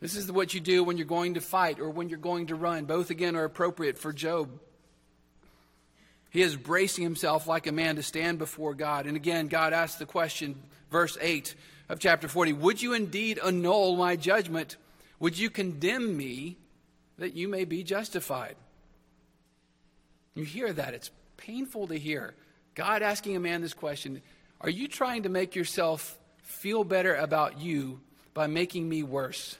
This 0.00 0.14
is 0.14 0.30
what 0.30 0.54
you 0.54 0.60
do 0.60 0.84
when 0.84 0.96
you're 0.98 1.06
going 1.06 1.34
to 1.34 1.40
fight 1.40 1.80
or 1.80 1.90
when 1.90 2.08
you're 2.08 2.18
going 2.18 2.48
to 2.48 2.54
run. 2.54 2.84
Both, 2.84 3.10
again, 3.10 3.34
are 3.34 3.44
appropriate 3.44 3.98
for 3.98 4.12
Job. 4.12 4.50
He 6.30 6.42
is 6.42 6.54
bracing 6.54 7.02
himself 7.02 7.46
like 7.46 7.66
a 7.66 7.72
man 7.72 7.96
to 7.96 8.02
stand 8.02 8.38
before 8.38 8.74
God. 8.74 9.06
And 9.06 9.16
again, 9.16 9.48
God 9.48 9.72
asks 9.72 9.98
the 9.98 10.06
question, 10.06 10.54
verse 10.90 11.16
8 11.20 11.54
of 11.88 11.98
chapter 11.98 12.28
40 12.28 12.52
Would 12.52 12.82
you 12.82 12.92
indeed 12.92 13.38
annul 13.38 13.96
my 13.96 14.16
judgment? 14.16 14.76
Would 15.18 15.38
you 15.38 15.48
condemn 15.48 16.16
me 16.16 16.58
that 17.18 17.34
you 17.34 17.48
may 17.48 17.64
be 17.64 17.82
justified? 17.82 18.56
You 20.34 20.44
hear 20.44 20.72
that. 20.72 20.92
It's 20.92 21.10
painful 21.38 21.86
to 21.88 21.98
hear. 21.98 22.34
God 22.74 23.02
asking 23.02 23.34
a 23.34 23.40
man 23.40 23.62
this 23.62 23.72
question 23.72 24.20
are 24.60 24.70
you 24.70 24.88
trying 24.88 25.24
to 25.24 25.28
make 25.28 25.54
yourself 25.54 26.18
feel 26.42 26.84
better 26.84 27.14
about 27.14 27.60
you 27.60 28.00
by 28.34 28.46
making 28.46 28.88
me 28.88 29.02
worse? 29.02 29.58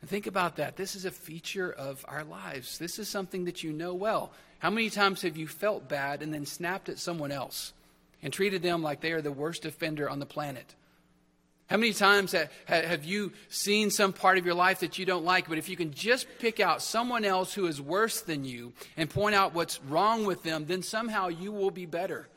And 0.00 0.08
think 0.08 0.26
about 0.26 0.56
that. 0.56 0.76
This 0.76 0.96
is 0.96 1.04
a 1.04 1.10
feature 1.10 1.70
of 1.70 2.04
our 2.08 2.24
lives. 2.24 2.78
This 2.78 2.98
is 2.98 3.08
something 3.08 3.44
that 3.44 3.62
you 3.62 3.72
know 3.72 3.94
well. 3.94 4.32
How 4.58 4.70
many 4.70 4.90
times 4.90 5.22
have 5.22 5.36
you 5.36 5.46
felt 5.46 5.88
bad 5.88 6.22
and 6.22 6.32
then 6.32 6.46
snapped 6.46 6.88
at 6.88 6.98
someone 6.98 7.32
else 7.32 7.72
and 8.22 8.32
treated 8.32 8.62
them 8.62 8.82
like 8.82 9.00
they 9.00 9.12
are 9.12 9.22
the 9.22 9.32
worst 9.32 9.64
offender 9.64 10.08
on 10.08 10.18
the 10.18 10.26
planet? 10.26 10.74
How 11.68 11.76
many 11.76 11.92
times 11.92 12.34
have 12.66 13.04
you 13.04 13.32
seen 13.48 13.90
some 13.90 14.12
part 14.12 14.38
of 14.38 14.44
your 14.44 14.56
life 14.56 14.80
that 14.80 14.98
you 14.98 15.06
don't 15.06 15.24
like, 15.24 15.48
but 15.48 15.56
if 15.56 15.68
you 15.68 15.76
can 15.76 15.94
just 15.94 16.26
pick 16.40 16.58
out 16.58 16.82
someone 16.82 17.24
else 17.24 17.54
who 17.54 17.66
is 17.66 17.80
worse 17.80 18.22
than 18.22 18.44
you 18.44 18.72
and 18.96 19.08
point 19.08 19.36
out 19.36 19.54
what's 19.54 19.80
wrong 19.84 20.24
with 20.24 20.42
them, 20.42 20.66
then 20.66 20.82
somehow 20.82 21.28
you 21.28 21.52
will 21.52 21.70
be 21.70 21.86
better. 21.86 22.28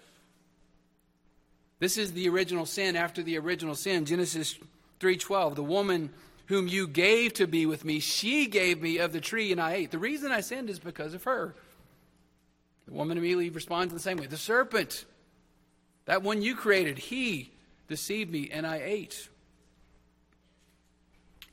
This 1.79 1.97
is 1.97 2.13
the 2.13 2.29
original 2.29 2.65
sin 2.65 2.95
after 2.95 3.21
the 3.23 3.37
original 3.37 3.75
sin. 3.75 4.05
Genesis 4.05 4.57
3:12. 4.99 5.55
The 5.55 5.63
woman 5.63 6.11
whom 6.47 6.67
you 6.67 6.87
gave 6.87 7.33
to 7.33 7.47
be 7.47 7.65
with 7.65 7.85
me, 7.85 7.99
she 7.99 8.47
gave 8.47 8.81
me 8.81 8.97
of 8.97 9.13
the 9.13 9.21
tree 9.21 9.51
and 9.51 9.61
I 9.61 9.73
ate. 9.73 9.91
The 9.91 9.97
reason 9.97 10.31
I 10.31 10.41
sinned 10.41 10.69
is 10.69 10.79
because 10.79 11.13
of 11.13 11.23
her. 11.23 11.55
The 12.85 12.93
woman 12.93 13.17
immediately 13.17 13.49
responds 13.49 13.91
in 13.91 13.97
the 13.97 14.03
same 14.03 14.17
way. 14.17 14.27
The 14.27 14.37
serpent, 14.37 15.05
that 16.05 16.21
one 16.21 16.41
you 16.41 16.55
created, 16.55 16.97
he 16.97 17.51
deceived 17.87 18.31
me 18.31 18.49
and 18.51 18.67
I 18.67 18.81
ate. 18.83 19.29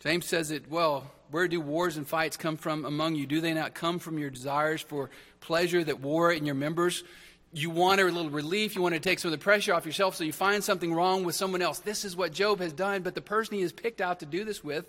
James 0.00 0.26
says 0.26 0.50
it 0.50 0.68
well. 0.70 1.10
Where 1.30 1.46
do 1.46 1.60
wars 1.60 1.96
and 1.96 2.08
fights 2.08 2.36
come 2.36 2.56
from 2.56 2.84
among 2.84 3.14
you? 3.14 3.26
Do 3.26 3.40
they 3.40 3.54
not 3.54 3.74
come 3.74 4.00
from 4.00 4.18
your 4.18 4.30
desires 4.30 4.80
for 4.80 5.10
pleasure 5.40 5.84
that 5.84 6.00
war 6.00 6.32
in 6.32 6.44
your 6.44 6.56
members? 6.56 7.04
You 7.52 7.70
want 7.70 8.00
a 8.00 8.04
little 8.04 8.30
relief, 8.30 8.76
you 8.76 8.82
want 8.82 8.94
to 8.94 9.00
take 9.00 9.18
some 9.18 9.32
of 9.32 9.38
the 9.38 9.42
pressure 9.42 9.74
off 9.74 9.84
yourself, 9.84 10.14
so 10.14 10.24
you 10.24 10.32
find 10.32 10.62
something 10.62 10.94
wrong 10.94 11.24
with 11.24 11.34
someone 11.34 11.62
else. 11.62 11.80
This 11.80 12.04
is 12.04 12.16
what 12.16 12.32
Job 12.32 12.60
has 12.60 12.72
done, 12.72 13.02
but 13.02 13.14
the 13.14 13.20
person 13.20 13.56
he 13.56 13.62
has 13.62 13.72
picked 13.72 14.00
out 14.00 14.20
to 14.20 14.26
do 14.26 14.44
this 14.44 14.62
with 14.62 14.86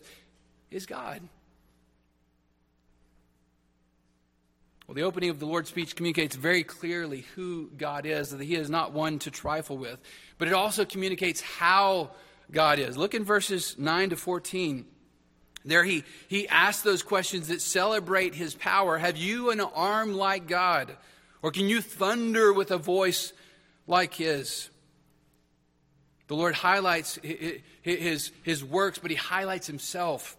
is 0.69 0.85
God. 0.85 1.21
Well, 4.87 4.95
the 4.95 5.03
opening 5.03 5.29
of 5.29 5.39
the 5.39 5.45
Lord's 5.45 5.69
speech 5.69 5.95
communicates 5.95 6.35
very 6.35 6.63
clearly 6.63 7.25
who 7.35 7.69
God 7.77 8.05
is, 8.05 8.31
that 8.31 8.41
he 8.41 8.55
is 8.55 8.69
not 8.69 8.91
one 8.91 9.19
to 9.19 9.31
trifle 9.31 9.77
with, 9.77 9.99
but 10.37 10.47
it 10.47 10.53
also 10.53 10.85
communicates 10.85 11.41
how 11.41 12.11
God 12.51 12.77
is. 12.77 12.97
Look 12.97 13.13
in 13.13 13.23
verses 13.23 13.77
9 13.79 14.09
to 14.09 14.15
14. 14.17 14.85
There 15.63 15.83
he, 15.83 16.03
he 16.27 16.47
asks 16.47 16.83
those 16.83 17.03
questions 17.03 17.47
that 17.47 17.61
celebrate 17.61 18.35
his 18.35 18.53
power. 18.53 18.97
Have 18.97 19.17
you 19.17 19.51
an 19.51 19.61
arm 19.61 20.13
like 20.13 20.47
God? 20.47 20.97
Or 21.41 21.51
can 21.51 21.69
you 21.69 21.81
thunder 21.81 22.53
with 22.53 22.71
a 22.71 22.77
voice 22.77 23.33
like 23.87 24.13
his? 24.13 24.69
The 26.27 26.35
Lord 26.35 26.55
highlights 26.55 27.19
his, 27.81 28.31
his 28.43 28.63
works, 28.63 28.99
but 28.99 29.11
he 29.11 29.17
highlights 29.17 29.67
himself 29.67 30.37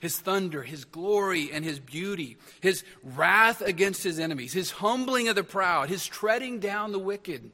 his 0.00 0.18
thunder, 0.18 0.62
his 0.62 0.84
glory, 0.86 1.50
and 1.52 1.62
his 1.64 1.78
beauty, 1.78 2.38
his 2.60 2.82
wrath 3.02 3.60
against 3.60 4.02
his 4.02 4.18
enemies, 4.18 4.52
his 4.52 4.70
humbling 4.70 5.28
of 5.28 5.36
the 5.36 5.44
proud, 5.44 5.90
his 5.90 6.06
treading 6.06 6.58
down 6.58 6.90
the 6.90 6.98
wicked. 6.98 7.50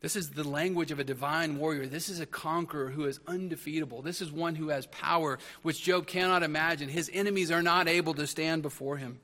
This 0.00 0.16
is 0.16 0.30
the 0.30 0.48
language 0.48 0.92
of 0.92 0.98
a 0.98 1.04
divine 1.04 1.58
warrior. 1.58 1.86
This 1.86 2.08
is 2.08 2.20
a 2.20 2.26
conqueror 2.26 2.90
who 2.90 3.04
is 3.04 3.20
undefeatable. 3.26 4.02
This 4.02 4.20
is 4.20 4.32
one 4.32 4.54
who 4.54 4.68
has 4.68 4.86
power, 4.86 5.38
which 5.62 5.82
Job 5.82 6.06
cannot 6.06 6.42
imagine. 6.42 6.88
His 6.88 7.10
enemies 7.12 7.50
are 7.50 7.62
not 7.62 7.88
able 7.88 8.14
to 8.14 8.26
stand 8.26 8.62
before 8.62 8.96
him. 8.96 9.20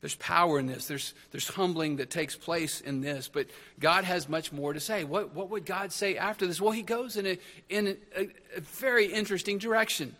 There's 0.00 0.14
power 0.16 0.58
in 0.58 0.66
this. 0.66 0.86
There's, 0.86 1.12
there's 1.32 1.48
humbling 1.48 1.96
that 1.96 2.08
takes 2.08 2.36
place 2.36 2.80
in 2.80 3.00
this. 3.00 3.28
But 3.28 3.48
God 3.80 4.04
has 4.04 4.28
much 4.28 4.52
more 4.52 4.72
to 4.72 4.80
say. 4.80 5.04
What, 5.04 5.34
what 5.34 5.50
would 5.50 5.66
God 5.66 5.92
say 5.92 6.16
after 6.16 6.46
this? 6.46 6.60
Well, 6.60 6.70
he 6.70 6.82
goes 6.82 7.16
in 7.16 7.26
a, 7.26 7.38
in 7.68 7.96
a, 8.16 8.28
a 8.56 8.60
very 8.60 9.06
interesting 9.06 9.58
direction. 9.58 10.14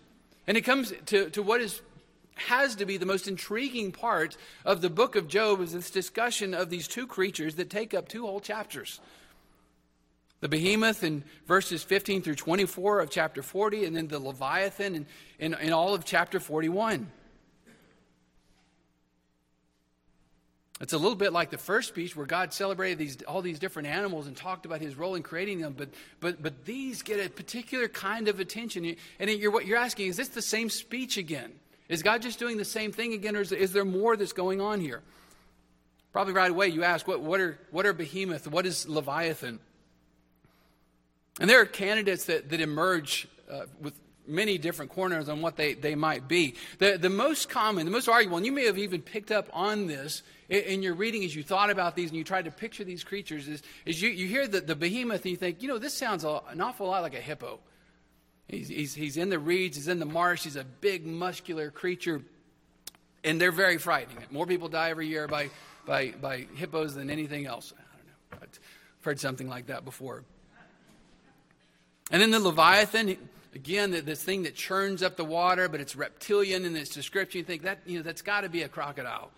And 0.48 0.56
it 0.56 0.62
comes 0.62 0.92
to, 1.06 1.30
to 1.30 1.42
what 1.42 1.60
is, 1.60 1.80
has 2.34 2.74
to 2.76 2.86
be 2.86 2.96
the 2.96 3.06
most 3.06 3.28
intriguing 3.28 3.92
part 3.92 4.36
of 4.64 4.80
the 4.80 4.90
book 4.90 5.14
of 5.14 5.28
Job 5.28 5.60
is 5.60 5.72
this 5.72 5.90
discussion 5.90 6.54
of 6.54 6.70
these 6.70 6.88
two 6.88 7.06
creatures 7.06 7.54
that 7.56 7.70
take 7.70 7.94
up 7.94 8.08
two 8.08 8.26
whole 8.26 8.40
chapters. 8.40 9.00
The 10.40 10.48
behemoth 10.48 11.04
in 11.04 11.24
verses 11.46 11.82
15 11.82 12.22
through 12.22 12.36
24 12.36 13.00
of 13.00 13.10
chapter 13.10 13.42
40, 13.42 13.84
and 13.84 13.96
then 13.96 14.08
the 14.08 14.20
Leviathan 14.20 14.94
in, 14.94 15.06
in, 15.38 15.54
in 15.54 15.72
all 15.72 15.94
of 15.94 16.04
chapter 16.04 16.38
41. 16.40 17.08
It's 20.80 20.92
a 20.92 20.98
little 20.98 21.16
bit 21.16 21.32
like 21.32 21.50
the 21.50 21.58
first 21.58 21.88
speech 21.88 22.14
where 22.14 22.26
God 22.26 22.52
celebrated 22.52 22.98
these, 22.98 23.20
all 23.22 23.42
these 23.42 23.58
different 23.58 23.88
animals 23.88 24.28
and 24.28 24.36
talked 24.36 24.64
about 24.64 24.80
his 24.80 24.96
role 24.96 25.16
in 25.16 25.24
creating 25.24 25.60
them, 25.60 25.74
but, 25.76 25.88
but, 26.20 26.40
but 26.40 26.64
these 26.64 27.02
get 27.02 27.24
a 27.24 27.28
particular 27.28 27.88
kind 27.88 28.28
of 28.28 28.38
attention. 28.38 28.94
And 29.18 29.30
you're, 29.30 29.50
what 29.50 29.66
you're 29.66 29.78
asking, 29.78 30.06
is 30.06 30.16
this 30.16 30.28
the 30.28 30.42
same 30.42 30.70
speech 30.70 31.16
again? 31.16 31.52
Is 31.88 32.02
God 32.02 32.22
just 32.22 32.38
doing 32.38 32.58
the 32.58 32.64
same 32.64 32.92
thing 32.92 33.12
again, 33.12 33.34
or 33.34 33.40
is, 33.40 33.50
is 33.50 33.72
there 33.72 33.84
more 33.84 34.16
that's 34.16 34.32
going 34.32 34.60
on 34.60 34.80
here? 34.80 35.02
Probably 36.12 36.32
right 36.32 36.50
away 36.50 36.68
you 36.68 36.84
ask, 36.84 37.08
what, 37.08 37.20
what, 37.22 37.40
are, 37.40 37.58
what 37.70 37.84
are 37.84 37.92
behemoth? 37.92 38.46
What 38.46 38.64
is 38.64 38.88
Leviathan? 38.88 39.58
And 41.40 41.50
there 41.50 41.60
are 41.60 41.66
candidates 41.66 42.26
that, 42.26 42.50
that 42.50 42.60
emerge 42.60 43.26
uh, 43.50 43.62
with 43.80 43.94
many 44.28 44.58
different 44.58 44.92
corners 44.92 45.28
on 45.28 45.40
what 45.40 45.56
they, 45.56 45.74
they 45.74 45.94
might 45.94 46.28
be. 46.28 46.54
The, 46.78 46.98
the 46.98 47.10
most 47.10 47.48
common, 47.48 47.86
the 47.86 47.92
most 47.92 48.08
arguable, 48.08 48.36
and 48.36 48.46
you 48.46 48.52
may 48.52 48.66
have 48.66 48.78
even 48.78 49.00
picked 49.00 49.30
up 49.30 49.48
on 49.52 49.86
this 49.86 50.22
in, 50.48 50.62
in 50.62 50.82
your 50.82 50.94
reading 50.94 51.24
as 51.24 51.34
you 51.34 51.42
thought 51.42 51.70
about 51.70 51.96
these 51.96 52.10
and 52.10 52.16
you 52.16 52.24
tried 52.24 52.44
to 52.44 52.50
picture 52.50 52.84
these 52.84 53.04
creatures, 53.04 53.48
is, 53.48 53.62
is 53.86 54.00
you, 54.00 54.10
you 54.10 54.26
hear 54.26 54.46
the, 54.46 54.60
the 54.60 54.76
behemoth 54.76 55.22
and 55.22 55.30
you 55.30 55.36
think, 55.36 55.62
you 55.62 55.68
know, 55.68 55.78
this 55.78 55.94
sounds 55.94 56.24
an 56.24 56.60
awful 56.60 56.86
lot 56.86 57.02
like 57.02 57.14
a 57.14 57.20
hippo. 57.20 57.58
He's, 58.48 58.68
he's, 58.68 58.94
he's 58.94 59.16
in 59.16 59.28
the 59.28 59.38
reeds, 59.38 59.76
he's 59.76 59.88
in 59.88 59.98
the 59.98 60.06
marsh, 60.06 60.44
he's 60.44 60.56
a 60.56 60.64
big, 60.64 61.06
muscular 61.06 61.70
creature, 61.70 62.22
and 63.22 63.40
they're 63.40 63.52
very 63.52 63.78
frightening. 63.78 64.24
More 64.30 64.46
people 64.46 64.68
die 64.68 64.90
every 64.90 65.06
year 65.06 65.28
by, 65.28 65.50
by, 65.86 66.12
by 66.12 66.46
hippos 66.54 66.94
than 66.94 67.10
anything 67.10 67.46
else. 67.46 67.72
I 67.76 67.82
don't 68.30 68.40
know. 68.40 68.46
I've 68.46 69.04
heard 69.04 69.20
something 69.20 69.48
like 69.48 69.66
that 69.66 69.84
before. 69.84 70.24
And 72.10 72.22
then 72.22 72.30
the 72.30 72.40
Leviathan, 72.40 73.18
again, 73.58 73.90
this 73.90 74.22
thing 74.22 74.44
that 74.44 74.54
churns 74.54 75.02
up 75.02 75.16
the 75.16 75.24
water, 75.24 75.68
but 75.68 75.80
it's 75.80 75.96
reptilian 75.96 76.64
in 76.64 76.76
its 76.76 76.90
description. 76.90 77.38
You 77.38 77.44
think 77.44 77.62
that, 77.62 77.80
you 77.86 77.98
know, 77.98 78.04
that's 78.04 78.22
got 78.22 78.42
to 78.42 78.48
be 78.48 78.62
a 78.62 78.68
crocodile. 78.68 79.30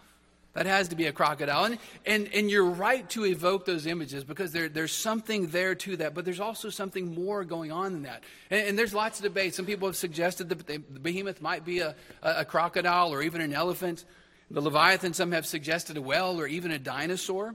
That 0.52 0.66
has 0.66 0.88
to 0.88 0.96
be 0.96 1.06
a 1.06 1.12
crocodile. 1.12 1.64
And, 1.64 1.78
and, 2.04 2.28
and 2.34 2.50
you're 2.50 2.66
right 2.66 3.08
to 3.10 3.24
evoke 3.24 3.64
those 3.64 3.86
images 3.86 4.22
because 4.22 4.52
there, 4.52 4.68
there's 4.68 4.92
something 4.92 5.46
there 5.46 5.74
to 5.76 5.96
that, 5.98 6.12
but 6.12 6.26
there's 6.26 6.40
also 6.40 6.68
something 6.68 7.14
more 7.14 7.44
going 7.44 7.72
on 7.72 7.92
than 7.92 8.02
that. 8.02 8.24
And, 8.50 8.68
and 8.68 8.78
there's 8.78 8.92
lots 8.92 9.18
of 9.20 9.22
debate. 9.22 9.54
Some 9.54 9.64
people 9.64 9.88
have 9.88 9.96
suggested 9.96 10.50
that 10.50 10.66
the 10.66 10.78
behemoth 10.78 11.40
might 11.40 11.64
be 11.64 11.78
a, 11.78 11.94
a, 12.22 12.40
a 12.40 12.44
crocodile 12.44 13.14
or 13.14 13.22
even 13.22 13.40
an 13.40 13.54
elephant. 13.54 14.04
The 14.50 14.60
Leviathan, 14.60 15.14
some 15.14 15.32
have 15.32 15.46
suggested 15.46 15.96
a 15.96 16.02
whale 16.02 16.38
or 16.38 16.46
even 16.46 16.72
a 16.72 16.78
dinosaur. 16.78 17.54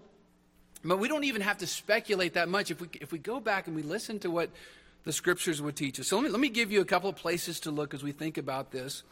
But 0.83 0.97
we 0.97 1.07
don't 1.07 1.25
even 1.25 1.41
have 1.41 1.59
to 1.59 1.67
speculate 1.67 2.33
that 2.33 2.49
much 2.49 2.71
if 2.71 2.81
we, 2.81 2.87
if 3.01 3.11
we 3.11 3.19
go 3.19 3.39
back 3.39 3.67
and 3.67 3.75
we 3.75 3.83
listen 3.83 4.17
to 4.19 4.31
what 4.31 4.49
the 5.05 5.13
scriptures 5.13 5.61
would 5.61 5.75
teach 5.75 5.99
us. 5.99 6.07
So 6.07 6.17
let 6.17 6.25
me, 6.25 6.29
let 6.29 6.39
me 6.39 6.49
give 6.49 6.71
you 6.71 6.81
a 6.81 6.85
couple 6.85 7.09
of 7.09 7.15
places 7.15 7.61
to 7.61 7.71
look 7.71 7.93
as 7.93 8.03
we 8.03 8.11
think 8.11 8.37
about 8.37 8.71
this. 8.71 9.03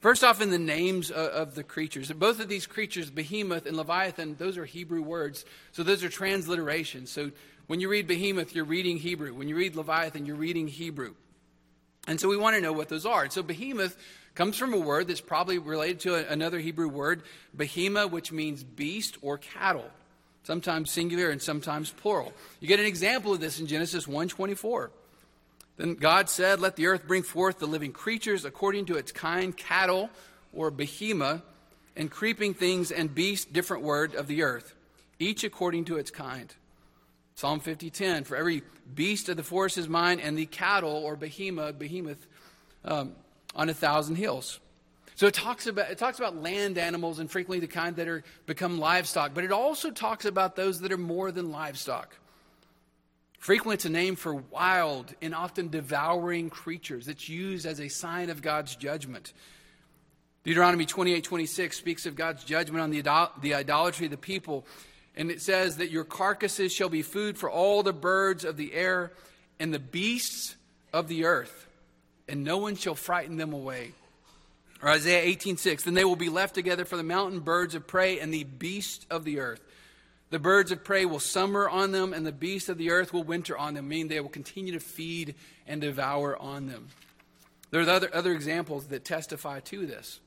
First 0.00 0.24
off, 0.24 0.40
in 0.40 0.50
the 0.50 0.58
names 0.58 1.10
of, 1.10 1.26
of 1.26 1.54
the 1.54 1.62
creatures. 1.62 2.10
Both 2.10 2.40
of 2.40 2.48
these 2.48 2.66
creatures, 2.66 3.10
behemoth 3.10 3.66
and 3.66 3.76
leviathan, 3.76 4.36
those 4.38 4.56
are 4.56 4.64
Hebrew 4.64 5.02
words. 5.02 5.44
So 5.72 5.82
those 5.82 6.02
are 6.02 6.08
transliterations. 6.08 7.08
So 7.08 7.32
when 7.66 7.80
you 7.80 7.90
read 7.90 8.06
behemoth, 8.06 8.54
you're 8.54 8.64
reading 8.64 8.96
Hebrew. 8.96 9.34
When 9.34 9.48
you 9.48 9.56
read 9.56 9.76
leviathan, 9.76 10.24
you're 10.24 10.36
reading 10.36 10.68
Hebrew. 10.68 11.14
And 12.08 12.18
so 12.18 12.28
we 12.28 12.36
want 12.36 12.56
to 12.56 12.62
know 12.62 12.72
what 12.72 12.88
those 12.88 13.04
are. 13.04 13.24
And 13.24 13.32
So 13.32 13.42
behemoth 13.42 13.96
comes 14.34 14.56
from 14.56 14.72
a 14.72 14.78
word 14.78 15.08
that's 15.08 15.20
probably 15.20 15.58
related 15.58 16.00
to 16.00 16.14
a, 16.14 16.32
another 16.32 16.58
Hebrew 16.60 16.88
word, 16.88 17.22
behema, 17.54 18.10
which 18.10 18.32
means 18.32 18.64
beast 18.64 19.18
or 19.20 19.36
cattle, 19.36 19.90
sometimes 20.44 20.90
singular 20.90 21.28
and 21.28 21.42
sometimes 21.42 21.90
plural. 21.90 22.32
You 22.60 22.68
get 22.68 22.80
an 22.80 22.86
example 22.86 23.34
of 23.34 23.40
this 23.40 23.60
in 23.60 23.66
Genesis 23.66 24.06
1:24. 24.06 24.90
Then 25.80 25.94
God 25.94 26.28
said, 26.28 26.60
Let 26.60 26.76
the 26.76 26.88
earth 26.88 27.06
bring 27.06 27.22
forth 27.22 27.58
the 27.58 27.66
living 27.66 27.92
creatures 27.92 28.44
according 28.44 28.84
to 28.86 28.98
its 28.98 29.12
kind, 29.12 29.56
cattle 29.56 30.10
or 30.52 30.70
behemoth, 30.70 31.40
and 31.96 32.10
creeping 32.10 32.52
things 32.52 32.92
and 32.92 33.14
beasts, 33.14 33.46
different 33.46 33.82
word 33.82 34.14
of 34.14 34.26
the 34.26 34.42
earth, 34.42 34.74
each 35.18 35.42
according 35.42 35.86
to 35.86 35.96
its 35.96 36.10
kind. 36.10 36.54
Psalm 37.34 37.60
50:10, 37.60 38.24
for 38.24 38.36
every 38.36 38.62
beast 38.94 39.30
of 39.30 39.38
the 39.38 39.42
forest 39.42 39.78
is 39.78 39.88
mine, 39.88 40.20
and 40.20 40.36
the 40.36 40.44
cattle 40.44 40.90
or 40.90 41.16
behemoth, 41.16 41.78
behemoth, 41.78 42.26
um, 42.84 43.16
on 43.54 43.70
a 43.70 43.74
thousand 43.74 44.16
hills. 44.16 44.60
So 45.14 45.28
it 45.28 45.34
talks 45.34 45.66
about 45.66 45.90
it 45.90 45.96
talks 45.96 46.18
about 46.18 46.36
land 46.36 46.76
animals 46.76 47.20
and 47.20 47.30
frequently 47.30 47.66
the 47.66 47.72
kind 47.72 47.96
that 47.96 48.06
are 48.06 48.22
become 48.44 48.78
livestock, 48.78 49.32
but 49.32 49.44
it 49.44 49.52
also 49.52 49.90
talks 49.90 50.26
about 50.26 50.56
those 50.56 50.80
that 50.80 50.92
are 50.92 50.98
more 50.98 51.32
than 51.32 51.50
livestock. 51.50 52.18
Frequently, 53.40 53.74
it's 53.74 53.86
a 53.86 53.90
name 53.90 54.16
for 54.16 54.34
wild 54.34 55.14
and 55.22 55.34
often 55.34 55.70
devouring 55.70 56.50
creatures. 56.50 57.08
It's 57.08 57.26
used 57.26 57.64
as 57.64 57.80
a 57.80 57.88
sign 57.88 58.28
of 58.28 58.42
God's 58.42 58.76
judgment. 58.76 59.32
Deuteronomy 60.44 60.84
28 60.84 61.24
26 61.24 61.76
speaks 61.76 62.04
of 62.04 62.14
God's 62.14 62.44
judgment 62.44 62.82
on 62.82 62.90
the, 62.90 62.98
idol- 62.98 63.32
the 63.40 63.54
idolatry 63.54 64.06
of 64.06 64.10
the 64.10 64.18
people. 64.18 64.66
And 65.16 65.30
it 65.30 65.40
says 65.40 65.78
that 65.78 65.90
your 65.90 66.04
carcasses 66.04 66.70
shall 66.70 66.90
be 66.90 67.00
food 67.00 67.38
for 67.38 67.50
all 67.50 67.82
the 67.82 67.94
birds 67.94 68.44
of 68.44 68.58
the 68.58 68.74
air 68.74 69.10
and 69.58 69.72
the 69.72 69.78
beasts 69.78 70.54
of 70.92 71.08
the 71.08 71.24
earth, 71.24 71.66
and 72.28 72.44
no 72.44 72.58
one 72.58 72.76
shall 72.76 72.94
frighten 72.94 73.38
them 73.38 73.54
away. 73.54 73.92
Or 74.82 74.90
Isaiah 74.90 75.22
18 75.22 75.56
6, 75.56 75.84
then 75.84 75.94
they 75.94 76.04
will 76.04 76.14
be 76.14 76.28
left 76.28 76.54
together 76.54 76.84
for 76.84 76.98
the 76.98 77.02
mountain 77.02 77.40
birds 77.40 77.74
of 77.74 77.86
prey 77.86 78.20
and 78.20 78.32
the 78.32 78.44
beasts 78.44 79.06
of 79.10 79.24
the 79.24 79.40
earth. 79.40 79.62
The 80.30 80.38
birds 80.38 80.70
of 80.70 80.84
prey 80.84 81.04
will 81.04 81.20
summer 81.20 81.68
on 81.68 81.90
them, 81.90 82.12
and 82.12 82.24
the 82.24 82.32
beasts 82.32 82.68
of 82.68 82.78
the 82.78 82.90
earth 82.90 83.12
will 83.12 83.24
winter 83.24 83.58
on 83.58 83.74
them, 83.74 83.88
meaning 83.88 84.08
they 84.08 84.20
will 84.20 84.28
continue 84.28 84.72
to 84.72 84.80
feed 84.80 85.34
and 85.66 85.80
devour 85.80 86.40
on 86.40 86.68
them. 86.68 86.88
There 87.70 87.80
are 87.80 87.88
other, 87.88 88.10
other 88.14 88.32
examples 88.32 88.86
that 88.86 89.04
testify 89.04 89.60
to 89.60 89.86
this. 89.86 90.20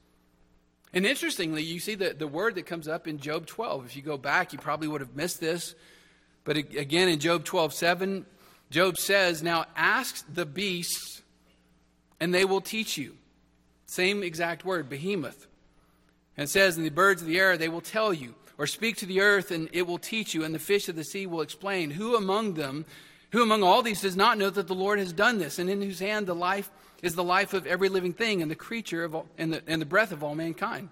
And 0.93 1.05
interestingly, 1.05 1.63
you 1.63 1.79
see 1.79 1.95
the, 1.95 2.13
the 2.13 2.27
word 2.27 2.55
that 2.55 2.65
comes 2.65 2.87
up 2.87 3.07
in 3.07 3.17
Job 3.17 3.47
12. 3.47 3.85
If 3.85 3.95
you 3.95 4.01
go 4.01 4.17
back, 4.17 4.53
you 4.53 4.59
probably 4.59 4.87
would 4.87 5.01
have 5.01 5.15
missed 5.15 5.39
this. 5.39 5.73
But 6.43 6.57
again, 6.57 7.07
in 7.07 7.19
Job 7.19 7.45
12 7.45 7.73
7, 7.73 8.25
Job 8.69 8.97
says, 8.97 9.41
Now 9.41 9.65
ask 9.75 10.25
the 10.31 10.45
beasts, 10.45 11.21
and 12.19 12.33
they 12.33 12.45
will 12.45 12.61
teach 12.61 12.97
you. 12.97 13.15
Same 13.85 14.21
exact 14.21 14.65
word, 14.65 14.89
behemoth. 14.89 15.47
And 16.37 16.45
it 16.45 16.49
says, 16.49 16.77
And 16.77 16.85
the 16.85 16.91
birds 16.91 17.21
of 17.21 17.27
the 17.27 17.39
air, 17.39 17.57
they 17.57 17.69
will 17.69 17.81
tell 17.81 18.13
you. 18.13 18.35
Or 18.57 18.67
speak 18.67 18.97
to 18.97 19.05
the 19.05 19.21
earth, 19.21 19.51
and 19.51 19.69
it 19.73 19.87
will 19.87 19.97
teach 19.97 20.33
you, 20.33 20.43
and 20.43 20.53
the 20.53 20.59
fish 20.59 20.87
of 20.87 20.95
the 20.95 21.03
sea 21.03 21.25
will 21.25 21.41
explain. 21.41 21.91
Who 21.91 22.15
among 22.15 22.53
them, 22.53 22.85
who 23.31 23.41
among 23.41 23.63
all 23.63 23.81
these 23.81 24.01
does 24.01 24.15
not 24.15 24.37
know 24.37 24.49
that 24.49 24.67
the 24.67 24.75
Lord 24.75 24.99
has 24.99 25.11
done 25.11 25.39
this, 25.39 25.57
and 25.57 25.69
in 25.69 25.81
whose 25.81 25.99
hand 25.99 26.27
the 26.27 26.35
life 26.35 26.69
is 27.01 27.15
the 27.15 27.23
life 27.23 27.53
of 27.53 27.65
every 27.65 27.89
living 27.89 28.13
thing, 28.13 28.41
and 28.41 28.51
the 28.51 28.55
creature 28.55 29.03
of 29.03 29.15
all, 29.15 29.25
and, 29.37 29.53
the, 29.53 29.63
and 29.67 29.81
the 29.81 29.85
breath 29.85 30.11
of 30.11 30.23
all 30.23 30.35
mankind? 30.35 30.89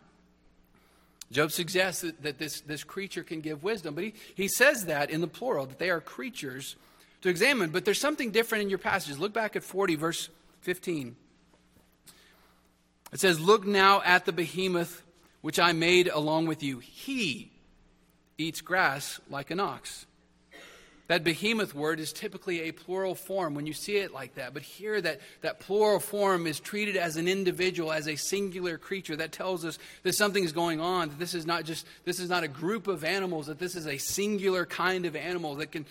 Job 1.32 1.52
suggests 1.52 2.02
that, 2.02 2.24
that 2.24 2.40
this, 2.40 2.62
this 2.62 2.84
creature 2.84 3.24
can 3.24 3.40
give 3.40 3.64
wisdom, 3.64 3.96
but 3.96 4.04
he, 4.04 4.14
he 4.36 4.48
says 4.48 4.86
that 4.86 5.10
in 5.10 5.22
the 5.22 5.28
plural, 5.28 5.66
that 5.66 5.80
they 5.80 5.90
are 5.90 6.02
creatures 6.02 6.76
to 7.22 7.30
examine. 7.30 7.70
But 7.70 7.86
there's 7.86 8.02
something 8.02 8.32
different 8.32 8.64
in 8.64 8.70
your 8.70 8.80
passages. 8.80 9.18
Look 9.18 9.34
back 9.34 9.56
at 9.56 9.64
40, 9.64 9.96
verse 9.96 10.30
15. 10.62 11.16
It 13.14 13.20
says, 13.20 13.40
Look 13.40 13.66
now 13.66 14.02
at 14.04 14.26
the 14.26 14.32
behemoth 14.32 15.04
which 15.42 15.60
I 15.60 15.72
made 15.74 16.08
along 16.08 16.48
with 16.48 16.64
you. 16.64 16.80
He 16.80 17.52
eats 18.38 18.62
grass 18.62 19.20
like 19.30 19.52
an 19.52 19.60
ox. 19.60 20.06
That 21.12 21.26
behemoth 21.26 21.76
word 21.76 22.00
is 22.00 22.14
typically 22.14 22.62
a 22.62 22.72
plural 22.72 23.16
form 23.16 23.54
when 23.54 23.66
you 23.66 23.74
see 23.74 23.98
it 23.98 24.14
like 24.14 24.36
that. 24.36 24.54
But 24.54 24.62
here, 24.62 25.02
that, 25.02 25.20
that 25.42 25.60
plural 25.60 26.00
form 26.00 26.48
is 26.48 26.58
treated 26.58 26.96
as 26.96 27.18
an 27.18 27.28
individual, 27.28 27.92
as 27.92 28.08
a 28.08 28.16
singular 28.16 28.78
creature. 28.78 29.18
That 29.18 29.34
tells 29.34 29.66
us 29.66 29.78
that 30.04 30.14
something 30.14 30.42
is 30.42 30.54
going 30.54 30.80
on, 30.80 31.10
that 31.10 31.20
this 31.20 31.34
is 31.34 31.46
not 31.46 31.66
just, 31.66 31.86
this 32.06 32.22
is 32.22 32.30
not 32.30 32.46
a 32.46 32.48
group 32.48 32.88
of 32.88 33.04
animals, 33.04 33.48
that 33.48 33.60
this 33.60 33.76
is 33.76 33.88
a 33.88 33.98
singular 33.98 34.66
kind 34.66 35.06
of 35.06 35.18
animal 35.18 35.56
that 35.56 35.74
can 35.74 35.86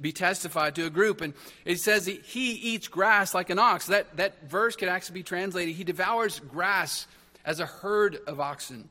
be 0.00 0.12
testified 0.12 0.76
to 0.76 0.86
a 0.86 0.90
group. 0.90 1.22
And 1.22 1.34
it 1.64 1.80
says 1.80 2.06
he, 2.06 2.20
he 2.24 2.52
eats 2.52 2.86
grass 2.86 3.34
like 3.34 3.50
an 3.50 3.58
ox. 3.58 3.86
That, 3.86 4.16
that 4.16 4.48
verse 4.48 4.76
could 4.76 4.88
actually 4.88 5.14
be 5.14 5.22
translated, 5.24 5.74
he 5.74 5.82
devours 5.82 6.38
grass 6.38 7.08
as 7.44 7.60
a 7.60 7.66
herd 7.66 8.18
of 8.26 8.40
oxen, 8.40 8.88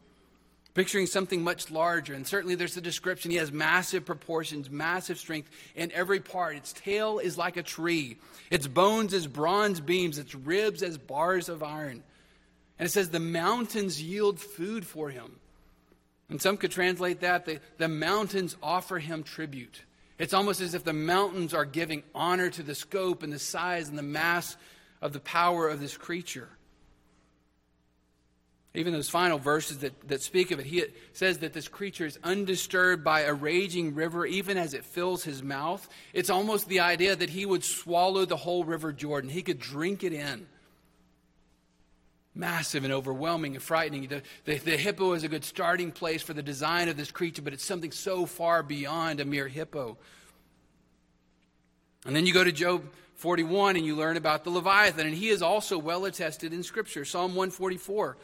picturing 0.73 1.05
something 1.05 1.43
much 1.43 1.71
larger. 1.71 2.13
And 2.13 2.25
certainly 2.25 2.55
there's 2.55 2.75
the 2.75 2.81
description. 2.81 3.31
He 3.31 3.37
has 3.37 3.51
massive 3.51 4.05
proportions, 4.05 4.69
massive 4.69 5.17
strength 5.17 5.49
in 5.75 5.91
every 5.91 6.19
part. 6.19 6.55
Its 6.55 6.73
tail 6.73 7.19
is 7.19 7.37
like 7.37 7.57
a 7.57 7.63
tree, 7.63 8.17
its 8.49 8.67
bones 8.67 9.13
as 9.13 9.27
bronze 9.27 9.79
beams, 9.79 10.17
its 10.17 10.35
ribs 10.35 10.83
as 10.83 10.97
bars 10.97 11.49
of 11.49 11.63
iron. 11.63 12.03
And 12.79 12.87
it 12.87 12.91
says 12.91 13.09
the 13.09 13.19
mountains 13.19 14.01
yield 14.01 14.39
food 14.39 14.85
for 14.85 15.09
him. 15.09 15.39
And 16.29 16.41
some 16.41 16.57
could 16.57 16.71
translate 16.71 17.19
that 17.19 17.45
the, 17.45 17.59
the 17.77 17.89
mountains 17.89 18.55
offer 18.63 18.97
him 18.99 19.21
tribute. 19.21 19.83
It's 20.17 20.33
almost 20.33 20.61
as 20.61 20.73
if 20.73 20.83
the 20.83 20.93
mountains 20.93 21.53
are 21.53 21.65
giving 21.65 22.03
honor 22.15 22.49
to 22.51 22.63
the 22.63 22.73
scope 22.75 23.21
and 23.21 23.33
the 23.33 23.39
size 23.39 23.89
and 23.89 23.97
the 23.97 24.03
mass 24.03 24.55
of 25.01 25.13
the 25.13 25.19
power 25.19 25.67
of 25.67 25.79
this 25.79 25.97
creature. 25.97 26.47
Even 28.73 28.93
those 28.93 29.09
final 29.09 29.37
verses 29.37 29.79
that, 29.79 30.07
that 30.07 30.21
speak 30.21 30.51
of 30.51 30.59
it, 30.59 30.65
he 30.65 30.85
says 31.11 31.39
that 31.39 31.51
this 31.51 31.67
creature 31.67 32.05
is 32.05 32.17
undisturbed 32.23 33.03
by 33.03 33.21
a 33.21 33.33
raging 33.33 33.93
river, 33.95 34.25
even 34.25 34.57
as 34.57 34.73
it 34.73 34.85
fills 34.85 35.23
his 35.23 35.43
mouth. 35.43 35.87
It's 36.13 36.29
almost 36.29 36.69
the 36.69 36.79
idea 36.79 37.15
that 37.15 37.29
he 37.29 37.45
would 37.45 37.65
swallow 37.65 38.23
the 38.23 38.37
whole 38.37 38.63
river 38.63 38.93
Jordan, 38.93 39.29
he 39.29 39.41
could 39.41 39.59
drink 39.59 40.05
it 40.05 40.13
in. 40.13 40.47
Massive 42.33 42.85
and 42.85 42.93
overwhelming 42.93 43.55
and 43.55 43.63
frightening. 43.63 44.07
The, 44.07 44.21
the, 44.45 44.57
the 44.57 44.77
hippo 44.77 45.11
is 45.13 45.25
a 45.25 45.27
good 45.27 45.43
starting 45.43 45.91
place 45.91 46.21
for 46.21 46.31
the 46.31 46.41
design 46.41 46.87
of 46.87 46.95
this 46.95 47.11
creature, 47.11 47.41
but 47.41 47.51
it's 47.51 47.65
something 47.65 47.91
so 47.91 48.25
far 48.25 48.63
beyond 48.63 49.19
a 49.19 49.25
mere 49.25 49.49
hippo. 49.49 49.97
And 52.05 52.15
then 52.15 52.25
you 52.25 52.33
go 52.33 52.45
to 52.45 52.53
Job 52.53 52.85
41 53.15 53.75
and 53.75 53.85
you 53.85 53.97
learn 53.97 54.15
about 54.15 54.45
the 54.45 54.49
Leviathan, 54.49 55.07
and 55.07 55.15
he 55.15 55.27
is 55.27 55.41
also 55.41 55.77
well 55.77 56.05
attested 56.05 56.53
in 56.53 56.63
Scripture. 56.63 57.03
Psalm 57.03 57.35
144 57.35 58.15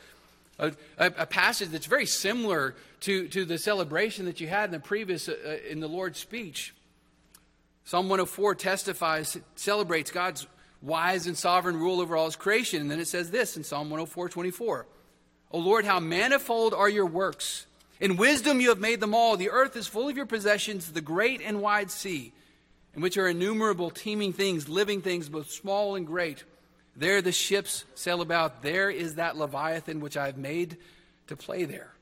a, 0.59 0.73
a, 0.97 1.25
passage 1.25 1.69
that's 1.69 1.85
very 1.85 2.05
similar 2.05 2.75
to, 3.01 3.27
to 3.27 3.45
the 3.45 3.57
celebration 3.57 4.25
that 4.25 4.39
you 4.39 4.47
had 4.47 4.65
in 4.65 4.71
the 4.71 4.79
previous, 4.79 5.29
uh, 5.29 5.35
uh 5.45 5.69
in 5.69 5.79
the 5.79 5.87
Lord's 5.87 6.19
speech. 6.19 6.73
Psalm 7.85 8.09
104 8.09 8.55
testifies, 8.55 9.37
celebrates 9.55 10.11
God's 10.11 10.47
wise 10.81 11.27
and 11.27 11.37
sovereign 11.37 11.77
rule 11.77 12.01
over 12.01 12.17
all 12.17 12.25
his 12.25 12.35
creation. 12.35 12.81
And 12.81 12.91
then 12.91 12.99
it 12.99 13.07
says 13.07 13.31
this 13.31 13.55
in 13.55 13.63
Psalm 13.63 13.89
104 13.89 14.29
24. 14.29 14.87
O 15.51 15.59
Lord, 15.59 15.85
how 15.85 15.99
manifold 15.99 16.73
are 16.73 16.89
your 16.89 17.05
works! 17.05 17.65
In 17.99 18.17
wisdom 18.17 18.59
you 18.59 18.69
have 18.69 18.79
made 18.79 18.99
them 18.99 19.15
all. 19.15 19.37
The 19.37 19.49
earth 19.49 19.75
is 19.75 19.87
full 19.87 20.09
of 20.09 20.17
your 20.17 20.25
possessions, 20.25 20.91
the 20.91 21.01
great 21.01 21.41
and 21.41 21.61
wide 21.61 21.89
sea, 21.89 22.33
in 22.93 23.01
which 23.01 23.17
are 23.17 23.27
innumerable 23.27 23.89
teeming 23.89 24.33
things, 24.33 24.69
living 24.69 25.01
things, 25.01 25.29
both 25.29 25.49
small 25.49 25.95
and 25.95 26.05
great. 26.05 26.43
There 26.97 27.21
the 27.21 27.31
ships 27.31 27.85
sail 27.93 28.21
about. 28.21 28.63
There 28.63 28.89
is 28.89 29.15
that 29.15 29.37
Leviathan 29.37 29.99
which 29.99 30.17
I 30.17 30.25
have 30.25 30.37
made 30.37 30.77
to 31.27 31.37
play 31.37 31.63
there. 31.63 31.93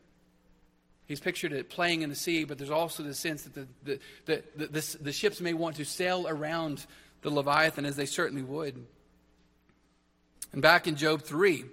He's 1.05 1.19
pictured 1.19 1.51
it 1.51 1.69
playing 1.69 2.01
in 2.01 2.09
the 2.09 2.15
sea, 2.15 2.45
but 2.45 2.57
there's 2.57 2.71
also 2.71 3.03
the 3.03 3.13
sense 3.13 3.43
that 3.43 3.53
the, 3.53 3.67
the, 3.83 3.99
the, 4.25 4.43
the, 4.55 4.67
the, 4.67 4.97
the 5.01 5.11
ships 5.11 5.39
may 5.41 5.53
want 5.53 5.75
to 5.75 5.85
sail 5.85 6.25
around 6.27 6.85
the 7.21 7.29
Leviathan, 7.29 7.85
as 7.85 7.95
they 7.95 8.05
certainly 8.05 8.41
would. 8.41 8.85
And 10.51 10.61
back 10.61 10.87
in 10.87 10.95
Job 10.95 11.21
3, 11.21 11.65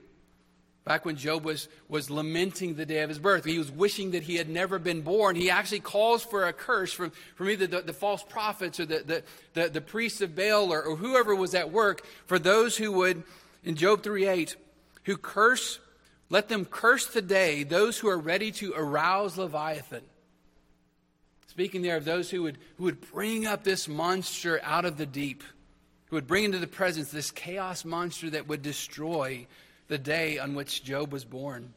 back 0.84 1.04
when 1.04 1.16
Job 1.16 1.44
was, 1.44 1.68
was 1.88 2.10
lamenting 2.10 2.74
the 2.74 2.86
day 2.86 3.02
of 3.02 3.08
his 3.08 3.18
birth, 3.18 3.44
he 3.44 3.58
was 3.58 3.70
wishing 3.70 4.12
that 4.12 4.24
he 4.24 4.36
had 4.36 4.48
never 4.48 4.78
been 4.78 5.02
born. 5.02 5.36
He 5.36 5.50
actually 5.50 5.80
calls 5.80 6.24
for 6.24 6.46
a 6.46 6.52
curse 6.52 6.92
from, 6.92 7.12
from 7.34 7.48
either 7.50 7.66
the, 7.66 7.82
the 7.82 7.92
false 7.92 8.22
prophets 8.22 8.80
or 8.80 8.86
the, 8.86 9.02
the, 9.04 9.22
the, 9.54 9.68
the 9.68 9.80
priests 9.80 10.20
of 10.20 10.34
Baal 10.34 10.72
or, 10.72 10.82
or 10.82 10.96
whoever 10.96 11.34
was 11.34 11.54
at 11.54 11.70
work 11.70 12.04
for 12.26 12.38
those 12.38 12.76
who 12.76 12.92
would, 12.92 13.22
in 13.64 13.76
Job 13.76 14.02
3 14.02 14.26
8, 14.26 14.56
who 15.04 15.16
curse 15.16 15.78
let 16.32 16.48
them 16.48 16.64
curse 16.64 17.04
today 17.04 17.62
those 17.62 17.98
who 17.98 18.08
are 18.08 18.18
ready 18.18 18.50
to 18.52 18.72
arouse 18.74 19.36
Leviathan. 19.36 20.00
Speaking 21.46 21.82
there 21.82 21.98
of 21.98 22.06
those 22.06 22.30
who 22.30 22.44
would, 22.44 22.56
who 22.78 22.84
would 22.84 23.02
bring 23.12 23.46
up 23.46 23.64
this 23.64 23.86
monster 23.86 24.58
out 24.62 24.86
of 24.86 24.96
the 24.96 25.04
deep, 25.04 25.44
who 26.06 26.16
would 26.16 26.26
bring 26.26 26.44
into 26.44 26.58
the 26.58 26.66
presence 26.66 27.10
this 27.10 27.30
chaos 27.30 27.84
monster 27.84 28.30
that 28.30 28.48
would 28.48 28.62
destroy 28.62 29.46
the 29.88 29.98
day 29.98 30.38
on 30.38 30.54
which 30.54 30.84
Job 30.84 31.12
was 31.12 31.24
born. 31.24 31.72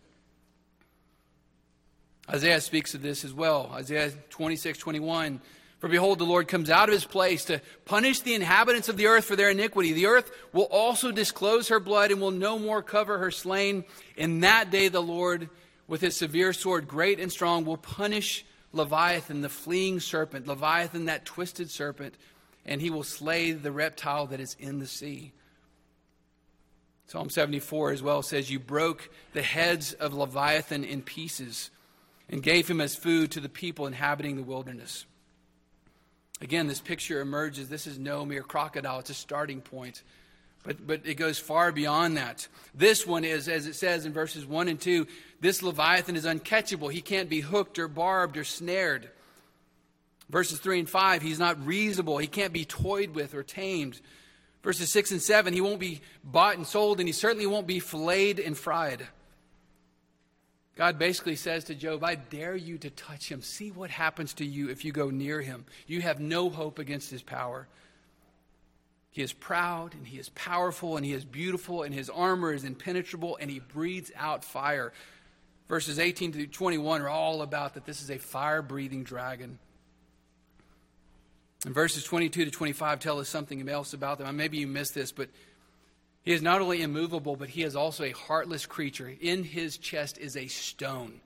Isaiah 2.30 2.62
speaks 2.62 2.96
of 2.96 3.02
this 3.02 3.24
as 3.24 3.34
well. 3.34 3.70
Isaiah 3.74 4.12
26, 4.30 4.80
21 4.80 5.42
for 5.80 5.90
behold, 5.90 6.18
the 6.18 6.24
Lord 6.24 6.48
comes 6.48 6.72
out 6.72 6.90
of 6.90 6.94
his 6.94 7.06
place 7.06 7.46
to 7.46 7.62
punish 7.86 8.22
the 8.22 8.34
inhabitants 8.34 8.90
of 8.90 8.98
the 8.98 9.06
earth 9.06 9.26
for 9.26 9.36
their 9.36 9.50
iniquity. 9.50 9.94
The 9.94 10.08
earth 10.08 10.32
will 10.54 10.64
also 10.64 11.12
disclose 11.12 11.68
her 11.68 11.80
blood 11.80 12.10
and 12.10 12.20
will 12.20 12.32
no 12.32 12.58
more 12.58 12.82
cover 12.82 13.20
her 13.20 13.30
slain. 13.30 13.84
In 14.16 14.40
that 14.40 14.72
day, 14.72 14.88
the 14.88 15.02
Lord, 15.02 15.50
with 15.88 16.02
his 16.02 16.16
severe 16.16 16.54
sword, 16.54 16.88
great 16.88 17.20
and 17.20 17.32
strong, 17.32 17.66
will 17.66 17.78
punish 17.78 18.46
Leviathan, 18.72 19.42
the 19.42 19.50
fleeing 19.50 20.00
serpent, 20.00 20.48
Leviathan, 20.48 21.06
that 21.06 21.24
twisted 21.24 21.70
serpent, 21.70 22.16
and 22.66 22.82
he 22.82 22.90
will 22.90 23.04
slay 23.04 23.52
the 23.52 23.72
reptile 23.72 24.26
that 24.28 24.40
is 24.40 24.56
in 24.60 24.80
the 24.80 24.88
sea. 24.88 25.34
Psalm 27.08 27.30
74 27.30 27.92
as 27.92 28.02
well 28.02 28.22
says, 28.22 28.50
You 28.50 28.60
broke 28.60 29.10
the 29.34 29.42
heads 29.42 29.94
of 29.94 30.14
Leviathan 30.14 30.84
in 30.84 31.02
pieces 31.02 31.70
and 32.30 32.42
gave 32.42 32.68
him 32.68 32.82
as 32.82 32.96
food 32.96 33.32
to 33.32 33.40
the 33.40 33.50
people 33.50 33.86
inhabiting 33.86 34.36
the 34.36 34.44
wilderness. 34.44 35.06
Again, 36.42 36.68
this 36.68 36.82
picture 36.82 37.22
emerges. 37.22 37.70
This 37.70 37.88
is 37.88 37.98
no 37.98 38.26
mere 38.26 38.44
crocodile, 38.44 39.00
it's 39.00 39.10
a 39.10 39.14
starting 39.14 39.62
point. 39.62 40.04
But, 40.64 40.86
but 40.86 41.02
it 41.06 41.14
goes 41.14 41.38
far 41.38 41.72
beyond 41.72 42.18
that. 42.18 42.48
This 42.74 43.06
one 43.06 43.24
is, 43.24 43.48
as 43.48 43.68
it 43.68 43.76
says 43.76 44.06
in 44.08 44.14
verses 44.14 44.48
1 44.48 44.68
and 44.68 44.82
2, 44.82 45.06
this 45.40 45.62
Leviathan 45.62 46.16
is 46.16 46.26
uncatchable. 46.26 46.92
He 46.92 47.02
can't 47.02 47.30
be 47.30 47.42
hooked 47.42 47.78
or 47.78 47.88
barbed 47.88 48.36
or 48.36 48.44
snared. 48.44 49.10
Verses 50.28 50.58
3 50.58 50.80
and 50.80 50.90
5, 50.90 51.22
he's 51.22 51.38
not 51.38 51.64
reasonable. 51.68 52.18
He 52.18 52.26
can't 52.26 52.52
be 52.52 52.66
toyed 52.66 53.14
with 53.14 53.36
or 53.36 53.44
tamed. 53.44 54.02
Verses 54.66 54.90
6 54.90 55.12
and 55.12 55.22
7, 55.22 55.54
he 55.54 55.62
won't 55.62 55.80
be 55.80 56.02
bought 56.24 56.58
and 56.58 56.66
sold, 56.66 57.00
and 57.00 57.08
he 57.08 57.14
certainly 57.14 57.46
won't 57.46 57.68
be 57.68 57.80
filleted 57.80 58.40
and 58.40 58.58
fried. 58.58 59.08
God 60.76 60.98
basically 60.98 61.36
says 61.36 61.66
to 61.66 61.76
Job, 61.76 62.04
I 62.04 62.16
dare 62.16 62.56
you 62.56 62.80
to 62.80 62.90
touch 62.90 63.32
him. 63.32 63.44
See 63.44 63.70
what 63.70 63.92
happens 63.92 64.34
to 64.34 64.46
you 64.46 64.70
if 64.70 64.84
you 64.84 64.92
go 64.92 65.12
near 65.12 65.40
him. 65.40 65.66
You 65.86 66.02
have 66.02 66.20
no 66.20 66.50
hope 66.50 66.80
against 66.80 67.12
his 67.12 67.22
power. 67.22 67.68
He 69.12 69.22
is 69.22 69.34
proud 69.34 69.94
and 69.94 70.08
he 70.08 70.18
is 70.18 70.30
powerful 70.30 70.98
and 70.98 71.06
he 71.06 71.14
is 71.14 71.24
beautiful 71.24 71.84
and 71.84 71.94
his 71.94 72.10
armor 72.10 72.52
is 72.52 72.64
impenetrable 72.64 73.38
and 73.40 73.52
he 73.52 73.60
breathes 73.60 74.12
out 74.18 74.44
fire. 74.44 74.94
Verses 75.70 76.00
18 76.00 76.32
to 76.32 76.48
21 76.48 77.04
are 77.04 77.08
all 77.08 77.44
about 77.44 77.76
that 77.76 77.86
this 77.86 78.02
is 78.02 78.10
a 78.10 78.18
fire 78.18 78.64
breathing 78.64 79.04
dragon. 79.04 79.60
And 81.66 81.74
verses 81.74 82.04
22 82.04 82.46
to 82.46 82.52
25 82.52 83.00
tell 83.00 83.20
us 83.20 83.28
something 83.28 83.68
else 83.68 83.94
about 83.94 84.20
them. 84.20 84.38
Maybe 84.38 84.58
you 84.58 84.68
missed 84.68 84.94
this, 84.94 85.12
but 85.12 85.30
he 86.22 86.32
is 86.32 86.44
not 86.44 86.62
only 86.62 86.84
immovable, 86.84 87.36
but 87.36 87.50
he 87.50 87.64
is 87.64 87.76
also 87.76 88.04
a 88.04 88.12
heartless 88.12 88.68
creature. 88.68 89.12
In 89.20 89.44
his 89.44 89.78
chest 89.78 90.20
is 90.20 90.38
a 90.38 90.48
stone. 90.48 91.22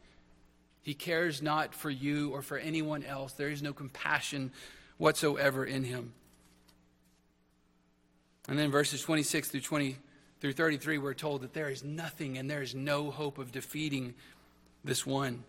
He 0.82 0.94
cares 0.94 1.42
not 1.42 1.76
for 1.76 1.90
you 1.90 2.32
or 2.32 2.42
for 2.42 2.58
anyone 2.58 3.04
else. 3.04 3.34
There 3.34 3.50
is 3.50 3.62
no 3.62 3.74
compassion 3.74 4.54
whatsoever 4.98 5.66
in 5.66 5.84
him. 5.84 6.14
And 8.48 8.58
then 8.58 8.72
verses 8.72 9.02
26 9.02 9.50
through 9.50 9.62
20 9.62 9.98
through 10.40 10.54
33 10.54 11.00
we're 11.00 11.14
told 11.14 11.42
that 11.42 11.54
there 11.54 11.70
is 11.70 11.84
nothing 11.84 12.38
and 12.38 12.50
there 12.50 12.62
is 12.62 12.74
no 12.74 13.12
hope 13.12 13.38
of 13.38 13.52
defeating 13.52 14.14
this 14.86 15.06
one. 15.06 15.44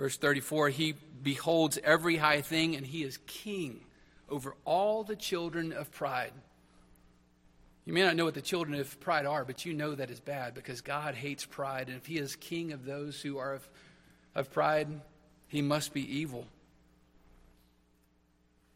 Verse 0.00 0.16
34 0.16 0.70
he 0.70 0.94
beholds 1.22 1.78
every 1.84 2.16
high 2.16 2.40
thing 2.40 2.74
and 2.74 2.86
he 2.86 3.02
is 3.02 3.18
king 3.26 3.84
over 4.30 4.56
all 4.64 5.04
the 5.04 5.14
children 5.14 5.74
of 5.74 5.92
pride. 5.92 6.32
You 7.84 7.92
may 7.92 8.02
not 8.02 8.16
know 8.16 8.24
what 8.24 8.32
the 8.32 8.40
children 8.40 8.80
of 8.80 8.98
pride 9.00 9.26
are, 9.26 9.44
but 9.44 9.66
you 9.66 9.74
know 9.74 9.94
that 9.94 10.10
is 10.10 10.18
bad 10.18 10.54
because 10.54 10.80
God 10.80 11.14
hates 11.14 11.44
pride. 11.44 11.88
And 11.88 11.98
if 11.98 12.06
He 12.06 12.16
is 12.16 12.34
king 12.34 12.72
of 12.72 12.86
those 12.86 13.20
who 13.20 13.36
are 13.36 13.52
of, 13.52 13.68
of 14.34 14.50
pride, 14.50 14.88
He 15.48 15.60
must 15.60 15.92
be 15.92 16.18
evil. 16.18 16.46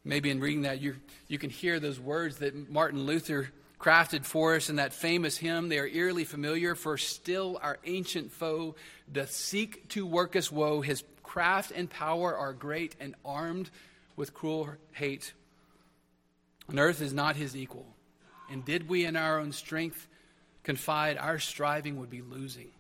Maybe 0.05 0.29
in 0.29 0.41
reading 0.41 0.63
that, 0.63 0.83
you, 0.83 0.97
you 1.27 1.39
can 1.39 1.49
hear 1.49 1.81
those 1.81 1.99
words 1.99 2.37
that 2.39 2.69
Martin 2.71 3.07
Luther 3.07 3.51
crafted 3.81 4.25
for 4.27 4.57
us 4.57 4.69
in 4.69 4.77
that 4.77 4.93
famous 4.93 5.39
hymn. 5.39 5.71
They 5.71 5.79
are 5.79 5.87
eerily 5.87 6.25
familiar. 6.25 6.75
For 6.75 6.99
still 6.99 7.59
our 7.63 7.79
ancient 7.87 8.31
foe 8.31 8.75
doth 9.11 9.31
seek 9.31 9.89
to 9.91 10.05
work 10.05 10.37
us 10.37 10.53
woe. 10.53 10.81
His 10.81 11.03
craft 11.35 11.73
and 11.75 11.91
power 11.91 12.37
are 12.37 12.53
great 12.53 12.95
and 13.01 13.13
armed 13.25 13.69
with 14.15 14.33
cruel 14.33 14.69
hate. 14.93 15.33
On 16.69 16.79
earth 16.79 17.03
is 17.03 17.13
not 17.13 17.35
his 17.35 17.57
equal. 17.57 17.89
And 18.49 18.65
did 18.65 18.89
we 18.89 19.05
in 19.05 19.17
our 19.17 19.41
own 19.41 19.51
strength 19.51 20.07
confide, 20.63 21.19
our 21.19 21.41
striving 21.41 21.99
would 21.99 22.09
be 22.09 22.23
losing. 22.23 22.71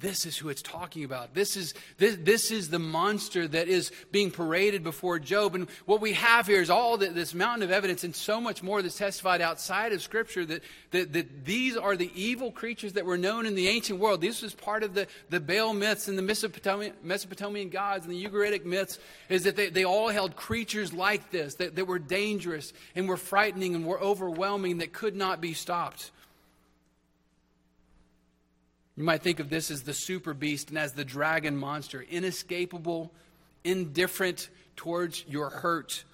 This 0.00 0.24
is 0.24 0.38
who 0.38 0.48
it's 0.48 0.62
talking 0.62 1.04
about. 1.04 1.34
This 1.34 1.58
is, 1.58 1.74
this, 1.98 2.16
this 2.22 2.50
is 2.50 2.70
the 2.70 2.78
monster 2.78 3.46
that 3.46 3.68
is 3.68 3.92
being 4.10 4.30
paraded 4.30 4.82
before 4.82 5.18
Job. 5.18 5.54
And 5.54 5.68
what 5.84 6.00
we 6.00 6.14
have 6.14 6.46
here 6.46 6.62
is 6.62 6.70
all 6.70 6.96
the, 6.96 7.08
this 7.08 7.34
mountain 7.34 7.62
of 7.62 7.70
evidence 7.70 8.02
and 8.02 8.16
so 8.16 8.40
much 8.40 8.62
more 8.62 8.80
that's 8.80 8.96
testified 8.96 9.42
outside 9.42 9.92
of 9.92 10.00
Scripture 10.00 10.46
that, 10.46 10.62
that, 10.92 11.12
that 11.12 11.44
these 11.44 11.76
are 11.76 11.96
the 11.96 12.10
evil 12.14 12.50
creatures 12.50 12.94
that 12.94 13.04
were 13.04 13.18
known 13.18 13.44
in 13.44 13.54
the 13.54 13.68
ancient 13.68 13.98
world. 13.98 14.22
This 14.22 14.40
was 14.40 14.54
part 14.54 14.82
of 14.82 14.94
the, 14.94 15.06
the 15.28 15.38
Baal 15.38 15.74
myths 15.74 16.08
and 16.08 16.16
the 16.16 16.22
Mesopotamian, 16.22 16.94
Mesopotamian 17.02 17.68
gods 17.68 18.06
and 18.06 18.14
the 18.14 18.24
Ugaritic 18.24 18.64
myths, 18.64 18.98
is 19.28 19.42
that 19.42 19.56
they, 19.56 19.68
they 19.68 19.84
all 19.84 20.08
held 20.08 20.34
creatures 20.34 20.94
like 20.94 21.30
this 21.30 21.56
that, 21.56 21.76
that 21.76 21.84
were 21.84 21.98
dangerous 21.98 22.72
and 22.96 23.06
were 23.06 23.18
frightening 23.18 23.74
and 23.74 23.84
were 23.84 24.00
overwhelming 24.00 24.78
that 24.78 24.94
could 24.94 25.14
not 25.14 25.42
be 25.42 25.52
stopped. 25.52 26.10
You 29.00 29.06
might 29.06 29.22
think 29.22 29.40
of 29.40 29.48
this 29.48 29.70
as 29.70 29.84
the 29.84 29.94
super 29.94 30.34
beast 30.34 30.68
and 30.68 30.76
as 30.76 30.92
the 30.92 31.06
dragon 31.06 31.56
monster, 31.56 32.02
inescapable, 32.10 33.10
indifferent 33.64 34.50
towards 34.76 35.24
your 35.26 35.48
hurt, 35.48 36.04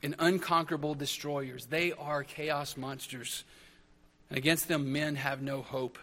and 0.00 0.14
unconquerable 0.20 0.94
destroyers. 0.94 1.66
They 1.66 1.90
are 1.90 2.22
chaos 2.22 2.76
monsters. 2.76 3.42
And 4.30 4.38
against 4.38 4.68
them, 4.68 4.92
men 4.92 5.16
have 5.16 5.42
no 5.42 5.60
hope. 5.60 5.98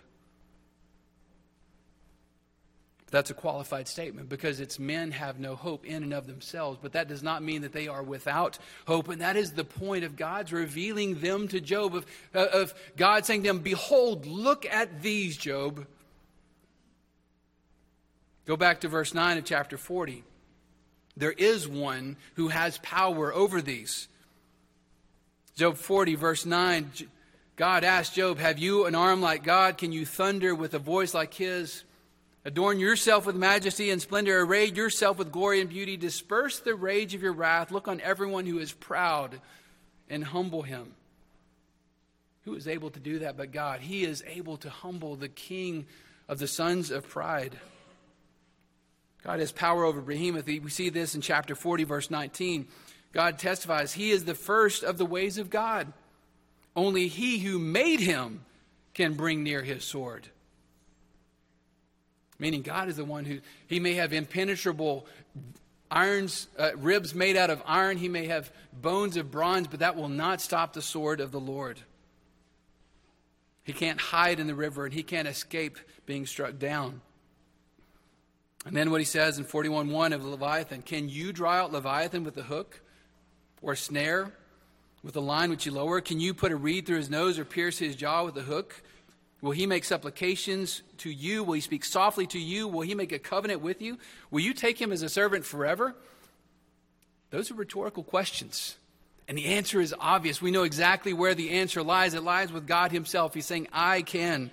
That's 3.09 3.29
a 3.29 3.35
qualified 3.35 3.87
statement 3.87 4.27
because 4.27 4.59
it's 4.59 4.77
men 4.77 5.11
have 5.11 5.39
no 5.39 5.55
hope 5.55 5.85
in 5.85 6.03
and 6.03 6.13
of 6.13 6.27
themselves, 6.27 6.77
but 6.81 6.91
that 6.91 7.07
does 7.07 7.23
not 7.23 7.41
mean 7.41 7.61
that 7.61 7.71
they 7.71 7.87
are 7.87 8.03
without 8.03 8.59
hope. 8.85 9.07
And 9.07 9.21
that 9.21 9.37
is 9.37 9.53
the 9.53 9.63
point 9.63 10.03
of 10.03 10.17
God's 10.17 10.51
revealing 10.51 11.21
them 11.21 11.47
to 11.47 11.61
Job, 11.61 11.95
of, 11.95 12.05
of 12.33 12.73
God 12.97 13.25
saying 13.25 13.43
to 13.43 13.47
them, 13.47 13.59
Behold, 13.59 14.25
look 14.25 14.65
at 14.65 15.01
these, 15.01 15.37
Job. 15.37 15.87
Go 18.45 18.57
back 18.57 18.81
to 18.81 18.87
verse 18.87 19.13
9 19.13 19.37
of 19.37 19.45
chapter 19.45 19.77
40. 19.77 20.23
There 21.15 21.31
is 21.31 21.67
one 21.67 22.17
who 22.35 22.49
has 22.49 22.77
power 22.79 23.33
over 23.33 23.61
these. 23.61 24.07
Job 25.55 25.77
40, 25.77 26.15
verse 26.15 26.45
9, 26.45 26.91
God 27.55 27.83
asked 27.83 28.15
Job, 28.15 28.39
Have 28.39 28.57
you 28.57 28.85
an 28.85 28.95
arm 28.95 29.21
like 29.21 29.43
God? 29.43 29.77
Can 29.77 29.91
you 29.91 30.05
thunder 30.05 30.55
with 30.55 30.73
a 30.73 30.79
voice 30.79 31.13
like 31.13 31.33
his? 31.33 31.83
Adorn 32.45 32.79
yourself 32.79 33.25
with 33.25 33.35
majesty 33.35 33.89
and 33.91 34.01
splendor. 34.01 34.41
Array 34.41 34.65
yourself 34.65 35.17
with 35.17 35.31
glory 35.31 35.61
and 35.61 35.69
beauty. 35.69 35.95
Disperse 35.95 36.59
the 36.59 36.75
rage 36.75 37.13
of 37.13 37.21
your 37.21 37.31
wrath. 37.31 37.71
Look 37.71 37.87
on 37.87 38.01
everyone 38.01 38.45
who 38.45 38.59
is 38.59 38.73
proud 38.73 39.39
and 40.09 40.23
humble 40.23 40.63
him. 40.63 40.93
Who 42.45 42.55
is 42.55 42.67
able 42.67 42.89
to 42.89 42.99
do 42.99 43.19
that 43.19 43.37
but 43.37 43.51
God? 43.51 43.79
He 43.79 44.03
is 44.03 44.23
able 44.27 44.57
to 44.57 44.69
humble 44.69 45.15
the 45.15 45.29
king 45.29 45.85
of 46.27 46.39
the 46.39 46.47
sons 46.47 46.91
of 46.91 47.07
pride. 47.07 47.57
God 49.23 49.39
has 49.39 49.51
power 49.51 49.85
over 49.85 50.01
behemoth. 50.01 50.45
We 50.45 50.69
see 50.69 50.89
this 50.89 51.15
in 51.15 51.21
chapter 51.21 51.55
40, 51.55 51.85
verse 51.85 52.11
19. 52.11 52.67
God 53.13 53.39
testifies, 53.39 53.93
He 53.93 54.11
is 54.11 54.25
the 54.25 54.35
first 54.35 54.83
of 54.83 54.97
the 54.97 55.05
ways 55.05 55.37
of 55.37 55.49
God. 55.49 55.93
Only 56.75 57.07
he 57.07 57.39
who 57.39 57.59
made 57.59 57.99
him 57.99 58.43
can 58.93 59.13
bring 59.13 59.43
near 59.43 59.61
his 59.61 59.83
sword. 59.83 60.27
Meaning, 62.39 62.63
God 62.63 62.89
is 62.89 62.97
the 62.97 63.05
one 63.05 63.25
who, 63.25 63.39
he 63.67 63.79
may 63.79 63.93
have 63.93 64.11
impenetrable 64.11 65.05
irons, 65.89 66.47
uh, 66.57 66.71
ribs 66.75 67.13
made 67.13 67.37
out 67.37 67.51
of 67.51 67.61
iron, 67.65 67.97
he 67.97 68.09
may 68.09 68.25
have 68.25 68.51
bones 68.73 69.15
of 69.15 69.31
bronze, 69.31 69.67
but 69.67 69.79
that 69.79 69.95
will 69.95 70.09
not 70.09 70.41
stop 70.41 70.73
the 70.73 70.81
sword 70.81 71.21
of 71.21 71.31
the 71.31 71.39
Lord. 71.39 71.79
He 73.63 73.71
can't 73.71 74.01
hide 74.01 74.39
in 74.39 74.47
the 74.47 74.55
river 74.55 74.85
and 74.85 74.93
he 74.93 75.03
can't 75.03 75.27
escape 75.27 75.77
being 76.05 76.25
struck 76.25 76.57
down. 76.59 77.01
And 78.65 78.75
then 78.75 78.91
what 78.91 79.01
he 79.01 79.05
says 79.05 79.37
in 79.37 79.45
41:1 79.45 80.13
of 80.13 80.23
Leviathan, 80.25 80.81
can 80.81 81.09
you 81.09 81.33
draw 81.33 81.51
out 81.51 81.73
Leviathan 81.73 82.23
with 82.23 82.37
a 82.37 82.43
hook 82.43 82.81
or 83.61 83.73
a 83.73 83.77
snare 83.77 84.31
with 85.03 85.15
a 85.15 85.21
line 85.21 85.49
which 85.49 85.65
you 85.65 85.71
lower? 85.71 85.99
Can 86.01 86.19
you 86.19 86.33
put 86.33 86.51
a 86.51 86.55
reed 86.55 86.85
through 86.85 86.97
his 86.97 87.09
nose 87.09 87.37
or 87.37 87.45
pierce 87.45 87.77
his 87.77 87.95
jaw 87.95 88.23
with 88.23 88.37
a 88.37 88.41
hook? 88.41 88.81
Will 89.41 89.51
he 89.51 89.65
make 89.65 89.83
supplications 89.83 90.81
to 90.99 91.09
you? 91.09 91.43
Will 91.43 91.55
he 91.55 91.61
speak 91.61 91.83
softly 91.83 92.25
to 92.27 92.39
you? 92.39 92.67
Will 92.67 92.81
he 92.81 92.95
make 92.95 93.11
a 93.11 93.19
covenant 93.19 93.59
with 93.59 93.81
you? 93.81 93.97
Will 94.31 94.39
you 94.39 94.53
take 94.53 94.81
him 94.81 94.93
as 94.93 95.01
a 95.01 95.09
servant 95.09 95.45
forever? 95.45 95.95
Those 97.29 97.51
are 97.51 97.55
rhetorical 97.55 98.03
questions. 98.03 98.77
And 99.27 99.37
the 99.37 99.45
answer 99.45 99.81
is 99.81 99.93
obvious. 99.99 100.41
We 100.41 100.51
know 100.51 100.63
exactly 100.63 101.13
where 101.13 101.33
the 101.33 101.51
answer 101.51 101.81
lies. 101.81 102.13
It 102.13 102.23
lies 102.23 102.51
with 102.51 102.67
God 102.67 102.91
Himself. 102.91 103.33
He's 103.33 103.45
saying, 103.45 103.67
I 103.73 104.01
can. 104.01 104.51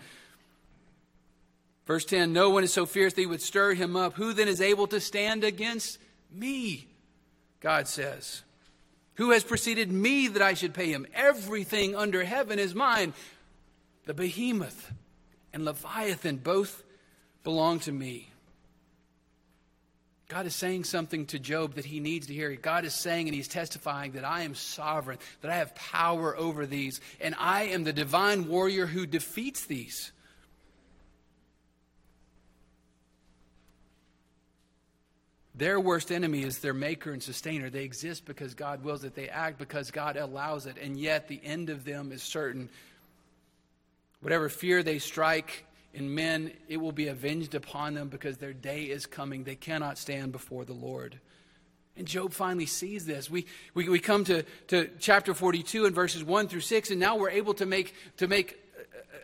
Verse 1.91 2.05
10 2.05 2.33
No 2.33 2.51
one 2.51 2.63
is 2.63 2.73
so 2.73 2.87
fierce 2.87 3.15
that 3.15 3.21
he 3.21 3.27
would 3.27 3.43
stir 3.43 3.75
him 3.75 3.97
up. 3.97 4.15
Who 4.15 4.33
then 4.33 4.47
is 4.47 4.61
able 4.61 4.87
to 4.87 5.01
stand 5.01 5.43
against 5.43 5.99
me? 6.31 6.87
God 7.59 7.89
says. 7.89 8.43
Who 9.15 9.33
has 9.33 9.43
preceded 9.43 9.91
me 9.91 10.29
that 10.29 10.41
I 10.41 10.55
should 10.55 10.73
pay 10.73 10.93
him? 10.93 11.05
Everything 11.13 11.97
under 11.97 12.23
heaven 12.23 12.61
is 12.61 12.77
mine. 12.77 13.13
The 14.07 14.15
behemoth 14.15 14.93
and 15.53 15.65
Leviathan 15.65 16.37
both 16.37 16.85
belong 17.43 17.81
to 17.81 17.91
me. 17.91 18.31
God 20.29 20.47
is 20.47 20.55
saying 20.55 20.85
something 20.85 21.27
to 21.27 21.41
Job 21.41 21.75
that 21.75 21.87
he 21.87 21.99
needs 21.99 22.29
to 22.29 22.35
hear. 22.35 22.55
God 22.55 22.85
is 22.85 22.95
saying 22.95 23.27
and 23.27 23.35
he's 23.35 23.49
testifying 23.49 24.13
that 24.13 24.25
I 24.25 24.43
am 24.43 24.55
sovereign, 24.55 25.19
that 25.41 25.51
I 25.51 25.57
have 25.57 25.75
power 25.75 26.37
over 26.37 26.67
these, 26.67 27.01
and 27.21 27.35
I 27.37 27.65
am 27.65 27.83
the 27.83 27.93
divine 27.93 28.47
warrior 28.47 28.87
who 28.87 29.07
defeats 29.07 29.67
these. 29.67 30.13
Their 35.61 35.79
worst 35.79 36.11
enemy 36.11 36.43
is 36.43 36.61
their 36.61 36.73
maker 36.73 37.13
and 37.13 37.23
sustainer. 37.23 37.69
They 37.69 37.85
exist 37.85 38.25
because 38.25 38.55
God 38.55 38.83
wills 38.83 39.05
it, 39.05 39.15
they 39.15 39.29
act 39.29 39.59
because 39.59 39.91
God 39.91 40.17
allows 40.17 40.65
it, 40.65 40.79
and 40.81 40.99
yet 40.99 41.29
the 41.29 41.39
end 41.45 41.69
of 41.69 41.85
them 41.85 42.13
is 42.13 42.23
certain. 42.23 42.71
Whatever 44.23 44.49
fear 44.49 44.83
they 44.83 44.99
strike 44.99 45.67
in 45.93 46.15
men, 46.15 46.51
it 46.69 46.79
will 46.79 46.93
be 46.93 47.09
avenged 47.09 47.55
upon 47.55 47.93
them 47.93 48.09
because 48.09 48.39
their 48.39 48.55
day 48.55 48.85
is 48.85 49.05
coming. 49.05 49.45
They 49.45 49.55
cannot 49.55 49.99
stand 49.99 50.33
before 50.33 50.65
the 50.65 50.73
Lord. 50.73 51.21
And 51.95 52.07
Job 52.07 52.33
finally 52.33 52.65
sees 52.65 53.05
this. 53.05 53.29
We, 53.29 53.45
we, 53.75 53.87
we 53.87 53.99
come 53.99 54.25
to, 54.25 54.45
to 54.69 54.89
chapter 54.99 55.35
42 55.35 55.85
and 55.85 55.95
verses 55.95 56.25
1 56.25 56.49
through 56.49 56.61
6, 56.61 56.91
and 56.91 56.99
now 56.99 57.17
we're 57.17 57.29
able 57.29 57.53
to 57.53 57.67
make, 57.67 57.95
to 58.17 58.29
make 58.29 58.59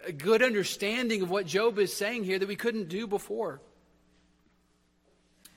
a 0.06 0.12
good 0.12 0.42
understanding 0.42 1.22
of 1.22 1.30
what 1.30 1.46
Job 1.46 1.78
is 1.78 1.96
saying 1.96 2.24
here 2.24 2.38
that 2.38 2.46
we 2.46 2.56
couldn't 2.56 2.90
do 2.90 3.06
before. 3.06 3.62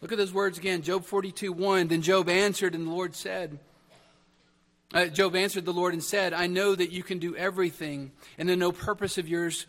Look 0.01 0.11
at 0.11 0.17
those 0.17 0.33
words 0.33 0.57
again. 0.57 0.81
Job 0.81 1.05
42 1.05 1.51
1. 1.51 1.87
Then 1.87 2.01
Job 2.01 2.29
answered, 2.29 2.73
and 2.75 2.87
the 2.87 2.91
Lord 2.91 3.15
said, 3.15 3.59
uh, 4.93 5.05
Job 5.05 5.35
answered 5.35 5.65
the 5.65 5.73
Lord 5.73 5.93
and 5.93 6.03
said, 6.03 6.33
I 6.33 6.47
know 6.47 6.73
that 6.73 6.91
you 6.91 7.03
can 7.03 7.19
do 7.19 7.35
everything, 7.35 8.11
and 8.37 8.49
that 8.49 8.55
no 8.55 8.71
purpose 8.71 9.17
of 9.17 9.27
yours 9.27 9.67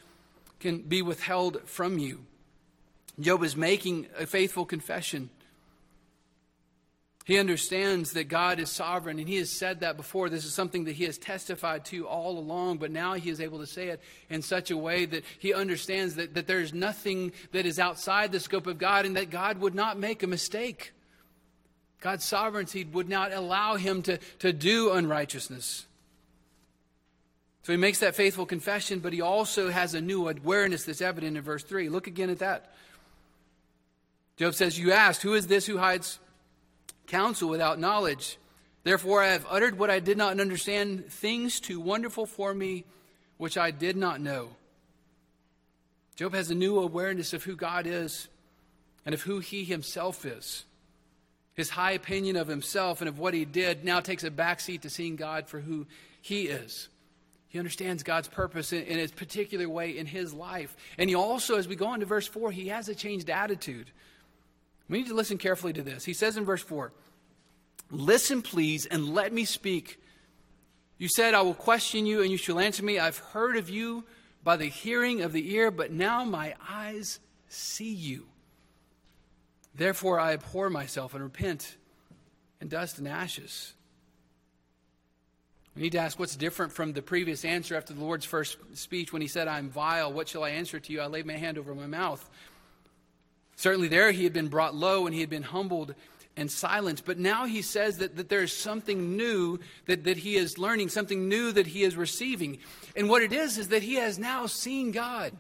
can 0.61 0.79
be 0.79 1.03
withheld 1.03 1.61
from 1.67 1.99
you. 1.99 2.25
Job 3.19 3.43
is 3.43 3.57
making 3.57 4.07
a 4.19 4.27
faithful 4.27 4.65
confession. 4.65 5.31
He 7.31 7.39
understands 7.39 8.15
that 8.15 8.25
God 8.25 8.59
is 8.59 8.71
sovereign, 8.71 9.21
and 9.21 9.29
he 9.29 9.37
has 9.37 9.51
said 9.51 9.81
that 9.81 9.97
before. 9.97 10.29
This 10.29 10.45
is 10.45 10.53
something 10.53 10.87
that 10.87 10.97
he 10.97 11.05
has 11.05 11.17
testified 11.17 11.85
to 11.85 12.09
all 12.09 12.37
along, 12.37 12.79
but 12.79 12.91
now 12.91 13.13
he 13.13 13.31
is 13.31 13.41
able 13.41 13.61
to 13.61 13.69
say 13.69 13.87
it 13.91 14.01
in 14.29 14.43
such 14.43 14.73
a 14.73 14.77
way 14.77 15.05
that 15.05 15.23
he 15.39 15.55
understands 15.55 16.17
that, 16.17 16.35
that 16.35 16.49
there 16.49 16.59
is 16.59 16.75
nothing 16.75 17.31
that 17.53 17.67
is 17.67 17.79
outside 17.79 18.33
the 18.33 18.41
scope 18.41 18.67
of 18.67 18.79
God 18.79 19.07
and 19.07 19.17
that 19.17 19.31
God 19.31 19.61
would 19.61 19.77
not 19.77 19.97
make 19.97 20.25
a 20.25 20.27
mistake. 20.27 20.91
God's 22.01 22.25
sovereignty 22.25 22.83
would 22.83 23.09
not 23.09 23.33
allow 23.33 23.77
him 23.77 24.03
to, 24.03 24.19
to 24.41 24.53
do 24.53 24.91
unrighteousness. 24.91 25.87
So 27.63 27.73
he 27.73 27.79
makes 27.79 28.01
that 28.01 28.17
faithful 28.17 28.45
confession, 28.45 28.99
but 28.99 29.13
he 29.13 29.21
also 29.21 29.71
has 29.71 29.95
a 29.95 30.01
new 30.01 30.29
awareness 30.29 30.83
that's 30.83 31.01
evident 31.01 31.37
in 31.37 31.45
verse 31.45 31.63
3. 31.63 31.91
Look 31.91 32.09
again 32.09 32.31
at 32.31 32.41
that. 32.41 32.73
Job 34.37 34.55
says, 34.55 34.77
You 34.77 34.91
asked, 34.91 35.23
Who 35.23 35.35
is 35.35 35.47
this 35.47 35.67
who 35.67 35.79
hides 35.79 36.19
counsel 37.11 37.49
without 37.49 37.79
knowledge. 37.79 38.39
Therefore, 38.83 39.23
I 39.23 39.29
have 39.29 39.47
uttered 39.51 39.79
what 39.79 39.91
I 39.91 40.01
did 40.01 40.17
not 40.17 40.41
understand, 40.41 41.11
things 41.11 41.61
too 41.61 41.81
wonderful 41.81 42.25
for 42.25 42.55
me, 42.55 42.85
which 43.37 43.59
I 43.59 43.71
did 43.71 43.97
not 43.97 44.21
know. 44.21 44.51
Job 46.17 46.35
has 46.35 46.51
a 46.51 46.55
new 46.55 46.79
awareness 46.79 47.33
of 47.33 47.45
who 47.45 47.57
God 47.57 47.87
is 47.87 48.29
and 49.05 49.15
of 49.15 49.23
who 49.23 49.41
he 49.41 49.65
himself 49.65 50.25
is. 50.25 50.65
His 51.55 51.71
high 51.71 51.93
opinion 51.93 52.37
of 52.37 52.49
himself 52.49 53.01
and 53.01 53.09
of 53.09 53.19
what 53.19 53.35
he 53.35 53.45
did 53.45 53.85
now 53.85 54.01
takes 54.01 54.25
a 54.25 54.31
backseat 54.31 54.83
to 54.83 54.91
seeing 54.91 55.17
God 55.17 55.49
for 55.49 55.61
who 55.61 55.87
he 56.23 56.47
is. 56.47 56.89
He 57.49 57.59
understands 57.59 58.03
God's 58.03 58.29
purpose 58.29 58.73
in, 58.73 58.85
in 58.85 59.01
a 59.01 59.09
particular 59.09 59.69
way 59.69 59.99
in 59.99 60.07
his 60.07 60.33
life. 60.33 60.77
And 60.97 61.11
he 61.11 61.17
also, 61.17 61.57
as 61.57 61.67
we 61.67 61.75
go 61.75 61.87
on 61.87 62.01
to 62.01 62.07
verse 62.07 62.27
4, 62.27 62.53
he 62.53 62.69
has 62.69 62.89
a 62.89 62.95
changed 62.95 63.29
attitude. 63.29 63.91
We 64.91 64.99
need 64.99 65.07
to 65.07 65.15
listen 65.15 65.39
carefully 65.39 65.73
to 65.75 65.83
this. 65.83 66.05
He 66.05 66.13
says 66.13 66.37
in 66.37 66.45
verse 66.45 66.63
4 66.63 66.93
Listen, 67.91 68.43
please, 68.43 68.85
and 68.87 69.15
let 69.15 69.33
me 69.33 69.45
speak. 69.45 70.03
You 70.99 71.09
said, 71.09 71.33
I 71.33 71.41
will 71.41 71.55
question 71.55 72.05
you, 72.05 72.21
and 72.21 72.31
you 72.31 72.37
shall 72.37 72.59
answer 72.59 72.85
me. 72.85 72.99
I've 72.99 73.17
heard 73.17 73.57
of 73.57 73.71
you 73.71 74.05
by 74.45 74.57
the 74.57 74.67
hearing 74.67 75.23
of 75.23 75.33
the 75.33 75.55
ear, 75.55 75.71
but 75.71 75.93
now 75.93 76.25
my 76.25 76.55
eyes 76.69 77.21
see 77.49 77.93
you. 77.93 78.27
Therefore, 79.75 80.21
I 80.21 80.33
abhor 80.33 80.69
myself 80.69 81.15
and 81.15 81.23
repent 81.23 81.77
in 82.61 82.69
dust 82.69 82.99
and 82.99 83.09
ashes. 83.09 83.73
We 85.75 85.83
need 85.83 85.93
to 85.93 85.99
ask 85.99 86.19
what's 86.19 86.37
different 86.37 86.73
from 86.73 86.93
the 86.93 87.01
previous 87.01 87.45
answer 87.45 87.77
after 87.77 87.95
the 87.95 88.05
Lord's 88.05 88.25
first 88.25 88.59
speech 88.75 89.13
when 89.13 89.23
he 89.23 89.29
said, 89.29 89.47
I'm 89.47 89.71
vile. 89.71 90.13
What 90.13 90.29
shall 90.29 90.45
I 90.45 90.51
answer 90.51 90.81
to 90.81 90.93
you? 90.93 91.01
I 91.01 91.07
laid 91.07 91.27
my 91.27 91.37
hand 91.37 91.59
over 91.59 91.75
my 91.75 91.87
mouth. 91.87 92.29
Certainly, 93.61 93.89
there 93.89 94.11
he 94.11 94.25
had 94.25 94.33
been 94.33 94.49
brought 94.49 94.75
low 94.75 95.05
and 95.05 95.15
he 95.15 95.21
had 95.21 95.29
been 95.29 95.43
humbled 95.43 95.95
and 96.35 96.51
silenced. 96.51 97.05
But 97.05 97.19
now 97.19 97.45
he 97.45 97.61
says 97.61 97.99
that, 97.99 98.17
that 98.17 98.31
there's 98.31 98.57
something 98.57 99.19
new 99.19 99.59
that, 99.85 100.05
that 100.05 100.17
he 100.17 100.37
is 100.37 100.57
learning, 100.57 100.89
something 100.89 101.29
new 101.29 101.53
that 101.53 101.67
he 101.67 101.83
is 101.83 101.95
receiving. 101.95 102.57
And 102.97 103.11
what 103.11 103.21
it 103.21 103.35
is, 103.35 103.59
is 103.59 103.69
that 103.69 103.83
he 103.83 103.97
has 103.97 104.19
now 104.19 104.47
seen 104.47 104.93
God. 104.93 105.35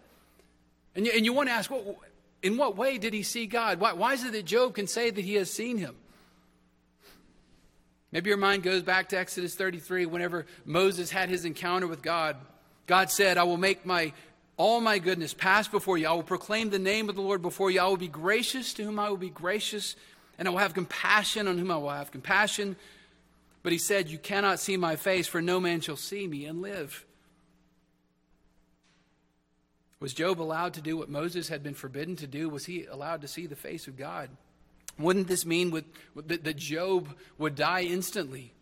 And 0.94 1.06
you, 1.06 1.12
and 1.16 1.24
you 1.24 1.32
want 1.32 1.48
to 1.48 1.54
ask, 1.54 1.70
well, 1.70 1.96
in 2.42 2.58
what 2.58 2.76
way 2.76 2.98
did 2.98 3.14
he 3.14 3.22
see 3.22 3.46
God? 3.46 3.80
Why, 3.80 3.94
why 3.94 4.12
is 4.12 4.22
it 4.22 4.32
that 4.32 4.44
Job 4.44 4.74
can 4.74 4.86
say 4.86 5.08
that 5.08 5.24
he 5.24 5.36
has 5.36 5.50
seen 5.50 5.78
him? 5.78 5.96
Maybe 8.12 8.28
your 8.28 8.36
mind 8.36 8.64
goes 8.64 8.82
back 8.82 9.08
to 9.10 9.18
Exodus 9.18 9.54
33 9.54 10.04
whenever 10.04 10.44
Moses 10.66 11.10
had 11.10 11.30
his 11.30 11.46
encounter 11.46 11.86
with 11.86 12.02
God. 12.02 12.36
God 12.86 13.10
said, 13.10 13.38
I 13.38 13.44
will 13.44 13.56
make 13.56 13.86
my 13.86 14.12
all 14.60 14.82
my 14.82 14.98
goodness 14.98 15.32
pass 15.32 15.68
before 15.68 15.96
you. 15.96 16.06
I 16.06 16.12
will 16.12 16.22
proclaim 16.22 16.68
the 16.68 16.78
name 16.78 17.08
of 17.08 17.14
the 17.14 17.22
Lord 17.22 17.40
before 17.40 17.70
you. 17.70 17.80
I 17.80 17.86
will 17.86 17.96
be 17.96 18.08
gracious 18.08 18.74
to 18.74 18.84
whom 18.84 18.98
I 18.98 19.08
will 19.08 19.16
be 19.16 19.30
gracious, 19.30 19.96
and 20.38 20.46
I 20.46 20.50
will 20.50 20.58
have 20.58 20.74
compassion 20.74 21.48
on 21.48 21.56
whom 21.56 21.70
I 21.70 21.78
will 21.78 21.88
have 21.88 22.10
compassion. 22.10 22.76
But 23.62 23.72
he 23.72 23.78
said, 23.78 24.10
You 24.10 24.18
cannot 24.18 24.60
see 24.60 24.76
my 24.76 24.96
face, 24.96 25.26
for 25.26 25.40
no 25.40 25.60
man 25.60 25.80
shall 25.80 25.96
see 25.96 26.28
me 26.28 26.44
and 26.44 26.60
live. 26.60 27.06
Was 29.98 30.12
Job 30.12 30.42
allowed 30.42 30.74
to 30.74 30.82
do 30.82 30.94
what 30.94 31.08
Moses 31.08 31.48
had 31.48 31.62
been 31.62 31.72
forbidden 31.72 32.16
to 32.16 32.26
do? 32.26 32.50
Was 32.50 32.66
he 32.66 32.84
allowed 32.84 33.22
to 33.22 33.28
see 33.28 33.46
the 33.46 33.56
face 33.56 33.88
of 33.88 33.96
God? 33.96 34.28
Wouldn't 34.98 35.28
this 35.28 35.46
mean 35.46 35.70
with, 35.70 35.86
that, 36.14 36.44
that 36.44 36.56
Job 36.58 37.08
would 37.38 37.54
die 37.54 37.84
instantly? 37.84 38.52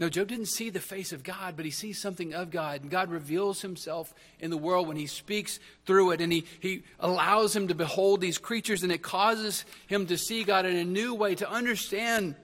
No, 0.00 0.08
Job 0.08 0.28
didn't 0.28 0.46
see 0.46 0.70
the 0.70 0.80
face 0.80 1.12
of 1.12 1.22
God, 1.22 1.56
but 1.56 1.66
he 1.66 1.70
sees 1.70 2.00
something 2.00 2.32
of 2.32 2.50
God. 2.50 2.80
And 2.80 2.90
God 2.90 3.10
reveals 3.10 3.60
himself 3.60 4.14
in 4.38 4.48
the 4.48 4.56
world 4.56 4.88
when 4.88 4.96
he 4.96 5.06
speaks 5.06 5.60
through 5.84 6.12
it. 6.12 6.22
And 6.22 6.32
he, 6.32 6.46
he 6.58 6.84
allows 6.98 7.54
him 7.54 7.68
to 7.68 7.74
behold 7.74 8.22
these 8.22 8.38
creatures, 8.38 8.82
and 8.82 8.90
it 8.90 9.02
causes 9.02 9.66
him 9.88 10.06
to 10.06 10.16
see 10.16 10.42
God 10.42 10.64
in 10.64 10.74
a 10.74 10.86
new 10.86 11.14
way, 11.14 11.34
to 11.34 11.48
understand, 11.48 12.34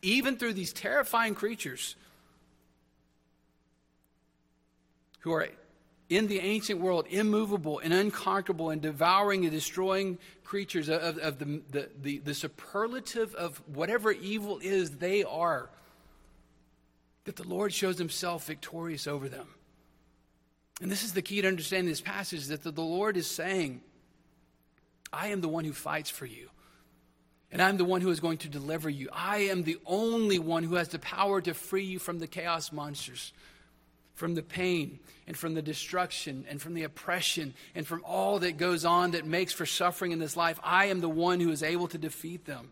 even 0.00 0.38
through 0.38 0.54
these 0.54 0.72
terrifying 0.72 1.34
creatures, 1.34 1.96
who 5.18 5.32
are 5.32 5.48
in 6.08 6.28
the 6.28 6.40
ancient 6.40 6.80
world, 6.80 7.04
immovable 7.10 7.78
and 7.80 7.92
unconquerable 7.92 8.70
and 8.70 8.80
devouring 8.80 9.44
and 9.44 9.52
destroying 9.52 10.16
creatures 10.44 10.88
of, 10.88 11.18
of 11.18 11.38
the, 11.38 11.60
the, 11.70 11.90
the, 12.00 12.18
the 12.20 12.34
superlative 12.34 13.34
of 13.34 13.60
whatever 13.66 14.10
evil 14.10 14.58
is 14.62 14.92
they 14.92 15.22
are, 15.24 15.68
that 17.30 17.42
the 17.42 17.48
Lord 17.48 17.72
shows 17.72 17.96
himself 17.96 18.46
victorious 18.46 19.06
over 19.06 19.28
them. 19.28 19.46
And 20.82 20.90
this 20.90 21.04
is 21.04 21.12
the 21.12 21.22
key 21.22 21.40
to 21.40 21.48
understanding 21.48 21.88
this 21.88 22.00
passage 22.00 22.46
that 22.48 22.62
the, 22.62 22.72
the 22.72 22.80
Lord 22.80 23.16
is 23.16 23.26
saying, 23.26 23.82
I 25.12 25.28
am 25.28 25.40
the 25.40 25.48
one 25.48 25.64
who 25.64 25.72
fights 25.72 26.10
for 26.10 26.26
you. 26.26 26.48
And 27.52 27.60
I'm 27.60 27.76
the 27.76 27.84
one 27.84 28.00
who 28.00 28.10
is 28.10 28.20
going 28.20 28.38
to 28.38 28.48
deliver 28.48 28.88
you. 28.88 29.08
I 29.12 29.38
am 29.38 29.64
the 29.64 29.78
only 29.86 30.38
one 30.38 30.62
who 30.62 30.74
has 30.76 30.88
the 30.88 30.98
power 30.98 31.40
to 31.40 31.54
free 31.54 31.84
you 31.84 31.98
from 31.98 32.18
the 32.18 32.26
chaos 32.26 32.72
monsters 32.72 33.32
from 34.20 34.34
the 34.34 34.42
pain 34.42 34.98
and 35.26 35.34
from 35.34 35.54
the 35.54 35.62
destruction 35.62 36.44
and 36.50 36.60
from 36.60 36.74
the 36.74 36.82
oppression 36.82 37.54
and 37.74 37.86
from 37.86 38.04
all 38.04 38.38
that 38.38 38.58
goes 38.58 38.84
on 38.84 39.12
that 39.12 39.24
makes 39.24 39.54
for 39.54 39.64
suffering 39.64 40.12
in 40.12 40.18
this 40.18 40.36
life. 40.36 40.60
I 40.62 40.86
am 40.86 41.00
the 41.00 41.08
one 41.08 41.40
who 41.40 41.50
is 41.50 41.62
able 41.62 41.88
to 41.88 41.96
defeat 41.96 42.44
them. 42.44 42.70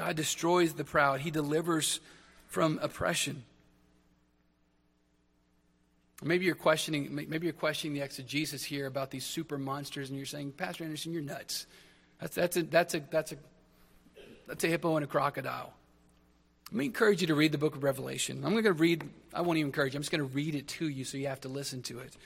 God 0.00 0.16
destroys 0.16 0.72
the 0.72 0.82
proud, 0.82 1.20
He 1.20 1.30
delivers 1.30 2.00
from 2.46 2.78
oppression. 2.80 3.44
Maybe 6.22 6.46
you're 6.46 6.54
questioning, 6.54 7.14
maybe 7.14 7.46
you're 7.46 7.52
questioning 7.52 7.94
the 7.94 8.00
exegesis 8.00 8.64
here 8.64 8.86
about 8.86 9.10
these 9.10 9.26
super 9.26 9.58
monsters, 9.58 10.08
and 10.08 10.18
you're 10.18 10.24
saying, 10.24 10.52
Pastor 10.52 10.84
Anderson, 10.84 11.12
you're 11.12 11.20
nuts. 11.20 11.66
That's, 12.18 12.34
that's, 12.34 12.56
a, 12.56 12.62
that's, 12.62 12.94
a, 12.94 13.00
that's, 13.10 13.32
a, 13.32 13.36
that's 14.48 14.64
a 14.64 14.68
hippo 14.68 14.96
and 14.96 15.04
a 15.04 15.06
crocodile. 15.06 15.74
Let 16.70 16.76
me 16.76 16.86
encourage 16.86 17.20
you 17.20 17.26
to 17.26 17.34
read 17.34 17.52
the 17.52 17.58
book 17.58 17.76
of 17.76 17.82
Revelation. 17.82 18.42
I'm 18.42 18.52
going 18.52 18.64
to 18.64 18.72
read, 18.72 19.04
I 19.34 19.42
won't 19.42 19.58
even 19.58 19.68
encourage 19.68 19.92
you, 19.92 19.98
I'm 19.98 20.02
just 20.02 20.12
going 20.12 20.26
to 20.26 20.34
read 20.34 20.54
it 20.54 20.66
to 20.68 20.88
you 20.88 21.04
so 21.04 21.18
you 21.18 21.26
have 21.26 21.42
to 21.42 21.50
listen 21.50 21.82
to 21.82 21.98
it. 21.98 22.16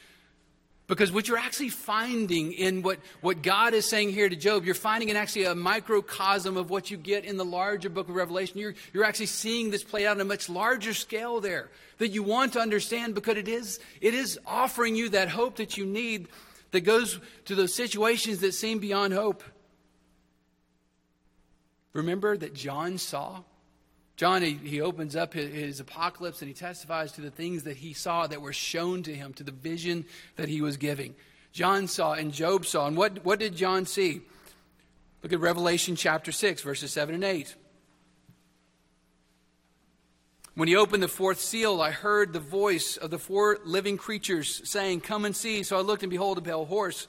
Because 0.86 1.10
what 1.10 1.28
you're 1.28 1.38
actually 1.38 1.70
finding 1.70 2.52
in 2.52 2.82
what, 2.82 2.98
what 3.22 3.42
God 3.42 3.72
is 3.72 3.86
saying 3.86 4.10
here 4.10 4.28
to 4.28 4.36
Job, 4.36 4.66
you're 4.66 4.74
finding 4.74 5.08
in 5.08 5.16
actually 5.16 5.44
a 5.44 5.54
microcosm 5.54 6.58
of 6.58 6.68
what 6.68 6.90
you 6.90 6.98
get 6.98 7.24
in 7.24 7.38
the 7.38 7.44
larger 7.44 7.88
book 7.88 8.08
of 8.10 8.14
Revelation. 8.14 8.58
You're, 8.58 8.74
you're 8.92 9.04
actually 9.04 9.26
seeing 9.26 9.70
this 9.70 9.82
play 9.82 10.06
out 10.06 10.16
on 10.16 10.20
a 10.20 10.26
much 10.26 10.50
larger 10.50 10.92
scale 10.92 11.40
there 11.40 11.70
that 11.98 12.08
you 12.08 12.22
want 12.22 12.52
to 12.52 12.60
understand 12.60 13.14
because 13.14 13.38
it 13.38 13.48
is, 13.48 13.80
it 14.02 14.12
is 14.12 14.38
offering 14.46 14.94
you 14.94 15.08
that 15.10 15.30
hope 15.30 15.56
that 15.56 15.78
you 15.78 15.86
need 15.86 16.28
that 16.72 16.80
goes 16.80 17.18
to 17.46 17.54
those 17.54 17.74
situations 17.74 18.40
that 18.40 18.52
seem 18.52 18.78
beyond 18.78 19.14
hope. 19.14 19.42
Remember 21.94 22.36
that 22.36 22.52
John 22.52 22.98
saw 22.98 23.42
John, 24.16 24.42
he, 24.42 24.52
he 24.52 24.80
opens 24.80 25.16
up 25.16 25.34
his, 25.34 25.52
his, 25.52 25.80
apocalypse 25.80 26.40
and 26.40 26.48
he 26.48 26.54
testifies 26.54 27.12
to 27.12 27.20
the 27.20 27.30
things 27.30 27.64
that 27.64 27.76
he 27.76 27.92
saw 27.92 28.26
that 28.26 28.40
were 28.40 28.52
shown 28.52 29.02
to 29.02 29.14
him, 29.14 29.32
to 29.34 29.42
the 29.42 29.50
vision 29.50 30.04
that 30.36 30.48
he 30.48 30.60
was 30.60 30.76
giving. 30.76 31.14
John 31.52 31.88
saw 31.88 32.12
and 32.12 32.32
Job 32.32 32.64
saw. 32.64 32.86
And 32.86 32.96
what, 32.96 33.24
what 33.24 33.40
did 33.40 33.56
John 33.56 33.86
see? 33.86 34.22
Look 35.22 35.32
at 35.32 35.40
Revelation 35.40 35.96
chapter 35.96 36.30
6, 36.30 36.62
verses 36.62 36.92
7 36.92 37.14
and 37.14 37.24
8. 37.24 37.56
When 40.54 40.68
he 40.68 40.76
opened 40.76 41.02
the 41.02 41.08
fourth 41.08 41.40
seal, 41.40 41.80
I 41.80 41.90
heard 41.90 42.32
the 42.32 42.38
voice 42.38 42.96
of 42.96 43.10
the 43.10 43.18
four 43.18 43.58
living 43.64 43.96
creatures 43.96 44.60
saying, 44.68 45.00
Come 45.00 45.24
and 45.24 45.34
see. 45.34 45.64
So 45.64 45.76
I 45.76 45.80
looked, 45.80 46.04
and 46.04 46.10
behold, 46.10 46.38
a 46.38 46.42
pale 46.42 46.64
horse. 46.64 47.08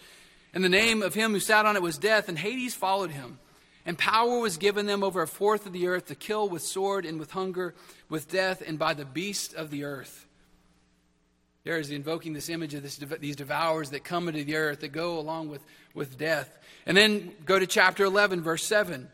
And 0.53 0.63
the 0.63 0.69
name 0.69 1.03
of 1.03 1.13
him 1.13 1.33
who 1.33 1.39
sat 1.39 1.65
on 1.65 1.75
it 1.75 1.81
was 1.81 1.99
Death, 1.99 2.27
and 2.27 2.39
Hades 2.39 2.73
followed 2.73 3.11
him. 3.11 3.37
And 3.85 3.97
power 3.97 4.39
was 4.39 4.57
given 4.57 4.87
them 4.87 5.03
over 5.03 5.21
a 5.21 5.27
fourth 5.27 5.67
of 5.67 5.73
the 5.73 5.87
earth 5.87 6.07
to 6.07 6.15
kill 6.15 6.49
with 6.49 6.63
sword 6.63 7.05
and 7.05 7.19
with 7.19 7.31
hunger, 7.31 7.75
with 8.09 8.31
death, 8.31 8.63
and 8.65 8.79
by 8.79 8.95
the 8.95 9.05
beast 9.05 9.53
of 9.53 9.69
the 9.69 9.83
earth. 9.83 10.25
There 11.63 11.77
is 11.77 11.91
invoking 11.91 12.33
this 12.33 12.49
image 12.49 12.73
of 12.73 12.83
this, 12.83 12.97
these 12.97 13.35
devourers 13.35 13.91
that 13.91 14.03
come 14.03 14.27
into 14.27 14.43
the 14.43 14.55
earth, 14.55 14.81
that 14.81 14.91
go 14.91 15.19
along 15.19 15.49
with, 15.49 15.63
with 15.93 16.17
death. 16.17 16.57
And 16.85 16.97
then 16.97 17.31
go 17.45 17.59
to 17.59 17.67
chapter 17.67 18.05
11, 18.05 18.41
verse 18.41 18.65
7. 18.65 19.09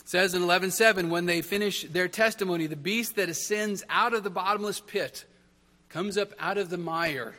It 0.00 0.08
says 0.08 0.34
in 0.34 0.42
11:7 0.42 1.08
when 1.08 1.24
they 1.24 1.40
finish 1.40 1.84
their 1.84 2.08
testimony 2.08 2.66
the 2.66 2.76
beast 2.76 3.16
that 3.16 3.30
ascends 3.30 3.82
out 3.88 4.12
of 4.12 4.22
the 4.22 4.28
bottomless 4.28 4.78
pit 4.78 5.24
comes 5.88 6.18
up 6.18 6.34
out 6.38 6.58
of 6.58 6.68
the 6.68 6.76
mire 6.76 7.34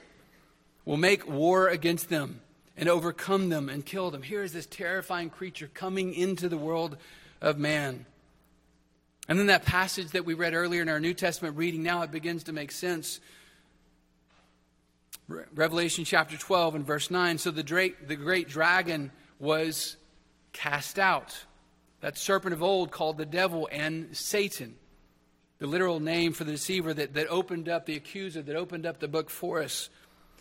will 0.83 0.97
make 0.97 1.29
war 1.29 1.67
against 1.67 2.09
them 2.09 2.41
and 2.77 2.89
overcome 2.89 3.49
them 3.49 3.69
and 3.69 3.85
kill 3.85 4.11
them. 4.11 4.21
Here 4.21 4.43
is 4.43 4.53
this 4.53 4.65
terrifying 4.65 5.29
creature 5.29 5.69
coming 5.73 6.13
into 6.13 6.49
the 6.49 6.57
world 6.57 6.97
of 7.41 7.57
man. 7.57 8.05
And 9.27 9.39
then 9.39 9.47
that 9.47 9.65
passage 9.65 10.09
that 10.11 10.25
we 10.25 10.33
read 10.33 10.53
earlier 10.53 10.81
in 10.81 10.89
our 10.89 10.99
New 10.99 11.13
Testament 11.13 11.57
reading, 11.57 11.81
now 11.81 12.01
it 12.03 12.11
begins 12.11 12.43
to 12.43 12.53
make 12.53 12.71
sense. 12.71 13.19
Revelation 15.27 16.05
chapter 16.05 16.37
12 16.37 16.75
and 16.75 16.85
verse 16.85 17.09
9. 17.09 17.39
So 17.39 17.49
the 17.49 17.93
the 18.05 18.15
great 18.15 18.47
dragon 18.47 19.11
was 19.39 19.97
cast 20.53 20.99
out. 20.99 21.45
That 22.01 22.17
serpent 22.17 22.53
of 22.53 22.61
old 22.61 22.91
called 22.91 23.17
the 23.17 23.25
devil 23.25 23.67
and 23.71 24.15
Satan. 24.15 24.75
The 25.57 25.65
literal 25.65 25.99
name 25.99 26.33
for 26.33 26.43
the 26.43 26.51
deceiver 26.51 26.93
that, 26.93 27.13
that 27.15 27.27
opened 27.27 27.69
up, 27.69 27.85
the 27.85 27.95
accuser 27.95 28.43
that 28.43 28.55
opened 28.55 28.85
up 28.85 28.99
the 28.99 29.07
book 29.07 29.29
for 29.29 29.63
us. 29.63 29.89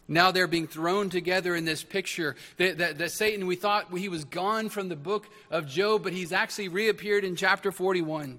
Now 0.06 0.30
they're 0.30 0.46
being 0.46 0.66
thrown 0.66 1.08
together 1.08 1.56
in 1.56 1.64
this 1.64 1.82
picture. 1.82 2.36
That, 2.58 2.78
that, 2.78 2.98
that, 2.98 3.10
Satan, 3.10 3.46
we 3.46 3.56
thought 3.56 3.96
he 3.96 4.08
was 4.08 4.24
gone 4.24 4.68
from 4.68 4.88
the 4.88 4.96
book 4.96 5.26
of 5.50 5.66
Job, 5.66 6.02
but 6.02 6.12
he's 6.12 6.32
actually 6.32 6.68
reappeared 6.68 7.24
in 7.24 7.36
chapter 7.36 7.72
41. 7.72 8.38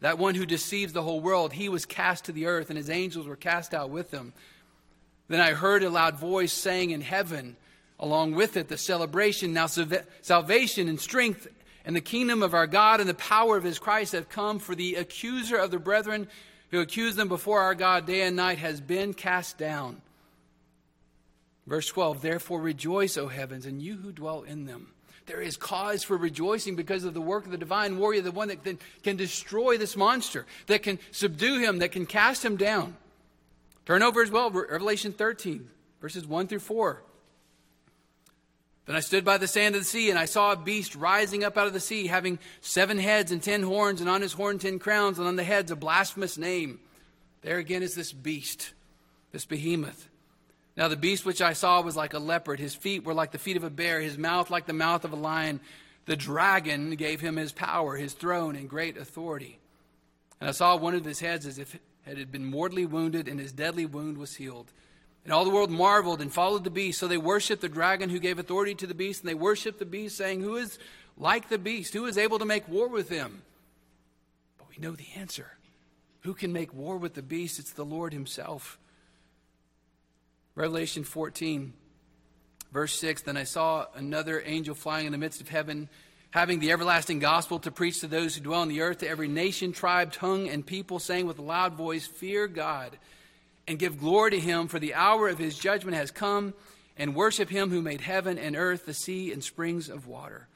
That 0.00 0.18
one 0.18 0.34
who 0.34 0.46
deceives 0.46 0.92
the 0.92 1.02
whole 1.02 1.20
world, 1.20 1.52
he 1.52 1.68
was 1.68 1.86
cast 1.86 2.24
to 2.24 2.32
the 2.32 2.46
earth, 2.46 2.70
and 2.70 2.76
his 2.76 2.90
angels 2.90 3.26
were 3.26 3.36
cast 3.36 3.72
out 3.72 3.90
with 3.90 4.10
him. 4.10 4.32
Then 5.28 5.40
I 5.40 5.52
heard 5.52 5.82
a 5.82 5.90
loud 5.90 6.18
voice 6.18 6.52
saying 6.52 6.90
in 6.90 7.00
heaven, 7.00 7.56
along 7.98 8.34
with 8.34 8.56
it, 8.56 8.68
the 8.68 8.76
celebration, 8.76 9.52
now 9.52 9.66
salvation 9.66 10.88
and 10.88 11.00
strength 11.00 11.46
and 11.84 11.94
the 11.94 12.00
kingdom 12.00 12.42
of 12.42 12.54
our 12.54 12.66
God 12.66 13.00
and 13.00 13.08
the 13.08 13.14
power 13.14 13.56
of 13.56 13.64
his 13.64 13.78
Christ 13.78 14.12
have 14.12 14.28
come, 14.28 14.58
for 14.58 14.74
the 14.74 14.96
accuser 14.96 15.56
of 15.56 15.70
the 15.70 15.78
brethren 15.78 16.28
who 16.74 16.80
accused 16.80 17.16
them 17.16 17.28
before 17.28 17.60
our 17.60 17.74
God 17.74 18.06
day 18.06 18.22
and 18.22 18.34
night 18.34 18.58
has 18.58 18.80
been 18.80 19.14
cast 19.14 19.58
down. 19.58 20.02
Verse 21.66 21.86
12, 21.86 22.20
therefore 22.20 22.60
rejoice, 22.60 23.16
O 23.16 23.28
heavens, 23.28 23.64
and 23.64 23.80
you 23.80 23.96
who 23.96 24.10
dwell 24.12 24.42
in 24.42 24.66
them. 24.66 24.88
There 25.26 25.40
is 25.40 25.56
cause 25.56 26.02
for 26.02 26.16
rejoicing 26.16 26.76
because 26.76 27.04
of 27.04 27.14
the 27.14 27.20
work 27.20 27.46
of 27.46 27.52
the 27.52 27.56
divine 27.56 27.98
warrior, 27.98 28.22
the 28.22 28.32
one 28.32 28.48
that 28.48 28.64
can 29.02 29.16
destroy 29.16 29.78
this 29.78 29.96
monster, 29.96 30.46
that 30.66 30.82
can 30.82 30.98
subdue 31.12 31.60
him, 31.60 31.78
that 31.78 31.92
can 31.92 32.06
cast 32.06 32.44
him 32.44 32.56
down. 32.56 32.96
Turn 33.86 34.02
over 34.02 34.20
as 34.20 34.30
well, 34.30 34.50
Revelation 34.50 35.12
13, 35.12 35.70
verses 36.00 36.26
1 36.26 36.48
through 36.48 36.58
4. 36.58 37.03
Then 38.86 38.96
I 38.96 39.00
stood 39.00 39.24
by 39.24 39.38
the 39.38 39.46
sand 39.46 39.74
of 39.74 39.80
the 39.80 39.86
sea, 39.86 40.10
and 40.10 40.18
I 40.18 40.26
saw 40.26 40.52
a 40.52 40.56
beast 40.56 40.94
rising 40.94 41.42
up 41.42 41.56
out 41.56 41.66
of 41.66 41.72
the 41.72 41.80
sea, 41.80 42.06
having 42.06 42.38
seven 42.60 42.98
heads 42.98 43.32
and 43.32 43.42
ten 43.42 43.62
horns, 43.62 44.00
and 44.00 44.10
on 44.10 44.20
his 44.20 44.34
horn 44.34 44.58
ten 44.58 44.78
crowns, 44.78 45.18
and 45.18 45.26
on 45.26 45.36
the 45.36 45.44
heads 45.44 45.70
a 45.70 45.76
blasphemous 45.76 46.36
name. 46.36 46.80
There 47.40 47.58
again 47.58 47.82
is 47.82 47.94
this 47.94 48.12
beast, 48.12 48.72
this 49.32 49.46
behemoth. 49.46 50.08
Now 50.76 50.88
the 50.88 50.96
beast 50.96 51.24
which 51.24 51.40
I 51.40 51.52
saw 51.52 51.80
was 51.80 51.96
like 51.96 52.14
a 52.14 52.18
leopard. 52.18 52.58
His 52.58 52.74
feet 52.74 53.04
were 53.04 53.14
like 53.14 53.32
the 53.32 53.38
feet 53.38 53.56
of 53.56 53.64
a 53.64 53.70
bear, 53.70 54.00
his 54.00 54.18
mouth 54.18 54.50
like 54.50 54.66
the 54.66 54.72
mouth 54.72 55.04
of 55.04 55.12
a 55.12 55.16
lion. 55.16 55.60
The 56.06 56.16
dragon 56.16 56.90
gave 56.96 57.20
him 57.20 57.36
his 57.36 57.52
power, 57.52 57.96
his 57.96 58.12
throne, 58.12 58.56
and 58.56 58.68
great 58.68 58.98
authority. 58.98 59.58
And 60.40 60.48
I 60.48 60.52
saw 60.52 60.76
one 60.76 60.94
of 60.94 61.04
his 61.04 61.20
heads 61.20 61.46
as 61.46 61.58
if 61.58 61.74
it 62.06 62.18
had 62.18 62.30
been 62.30 62.44
mortally 62.44 62.84
wounded, 62.84 63.28
and 63.28 63.40
his 63.40 63.52
deadly 63.52 63.86
wound 63.86 64.18
was 64.18 64.34
healed. 64.34 64.72
And 65.24 65.32
all 65.32 65.44
the 65.44 65.50
world 65.50 65.70
marveled 65.70 66.20
and 66.20 66.32
followed 66.32 66.64
the 66.64 66.70
beast. 66.70 67.00
So 67.00 67.08
they 67.08 67.16
worshiped 67.16 67.62
the 67.62 67.68
dragon 67.68 68.10
who 68.10 68.18
gave 68.18 68.38
authority 68.38 68.74
to 68.76 68.86
the 68.86 68.94
beast, 68.94 69.22
and 69.22 69.28
they 69.28 69.34
worshiped 69.34 69.78
the 69.78 69.86
beast, 69.86 70.16
saying, 70.16 70.42
Who 70.42 70.56
is 70.56 70.78
like 71.16 71.48
the 71.48 71.58
beast? 71.58 71.94
Who 71.94 72.04
is 72.04 72.18
able 72.18 72.38
to 72.38 72.44
make 72.44 72.68
war 72.68 72.88
with 72.88 73.08
him? 73.08 73.42
But 74.58 74.68
we 74.68 74.82
know 74.82 74.92
the 74.92 75.08
answer. 75.16 75.56
Who 76.20 76.34
can 76.34 76.52
make 76.52 76.74
war 76.74 76.98
with 76.98 77.14
the 77.14 77.22
beast? 77.22 77.58
It's 77.58 77.72
the 77.72 77.84
Lord 77.84 78.12
himself. 78.12 78.78
Revelation 80.54 81.04
14, 81.04 81.72
verse 82.72 82.98
6 83.00 83.22
Then 83.22 83.36
I 83.36 83.44
saw 83.44 83.86
another 83.94 84.42
angel 84.44 84.74
flying 84.74 85.06
in 85.06 85.12
the 85.12 85.18
midst 85.18 85.40
of 85.40 85.48
heaven, 85.48 85.88
having 86.30 86.60
the 86.60 86.70
everlasting 86.70 87.18
gospel 87.18 87.58
to 87.60 87.70
preach 87.70 88.00
to 88.00 88.06
those 88.06 88.34
who 88.34 88.42
dwell 88.42 88.60
on 88.60 88.68
the 88.68 88.82
earth, 88.82 88.98
to 88.98 89.08
every 89.08 89.28
nation, 89.28 89.72
tribe, 89.72 90.12
tongue, 90.12 90.48
and 90.48 90.66
people, 90.66 90.98
saying 90.98 91.26
with 91.26 91.38
a 91.38 91.42
loud 91.42 91.74
voice, 91.74 92.06
Fear 92.06 92.48
God 92.48 92.96
and 93.66 93.78
give 93.78 93.98
glory 93.98 94.32
to 94.32 94.40
him, 94.40 94.68
for 94.68 94.78
the 94.78 94.94
hour 94.94 95.28
of 95.28 95.38
his 95.38 95.58
judgment 95.58 95.96
has 95.96 96.10
come, 96.10 96.54
and 96.96 97.14
worship 97.14 97.48
him 97.48 97.70
who 97.70 97.82
made 97.82 98.00
heaven 98.00 98.38
and 98.38 98.56
earth, 98.56 98.86
the 98.86 98.94
sea, 98.94 99.32
and 99.32 99.42
springs 99.42 99.88
of 99.88 100.06
water. 100.06 100.46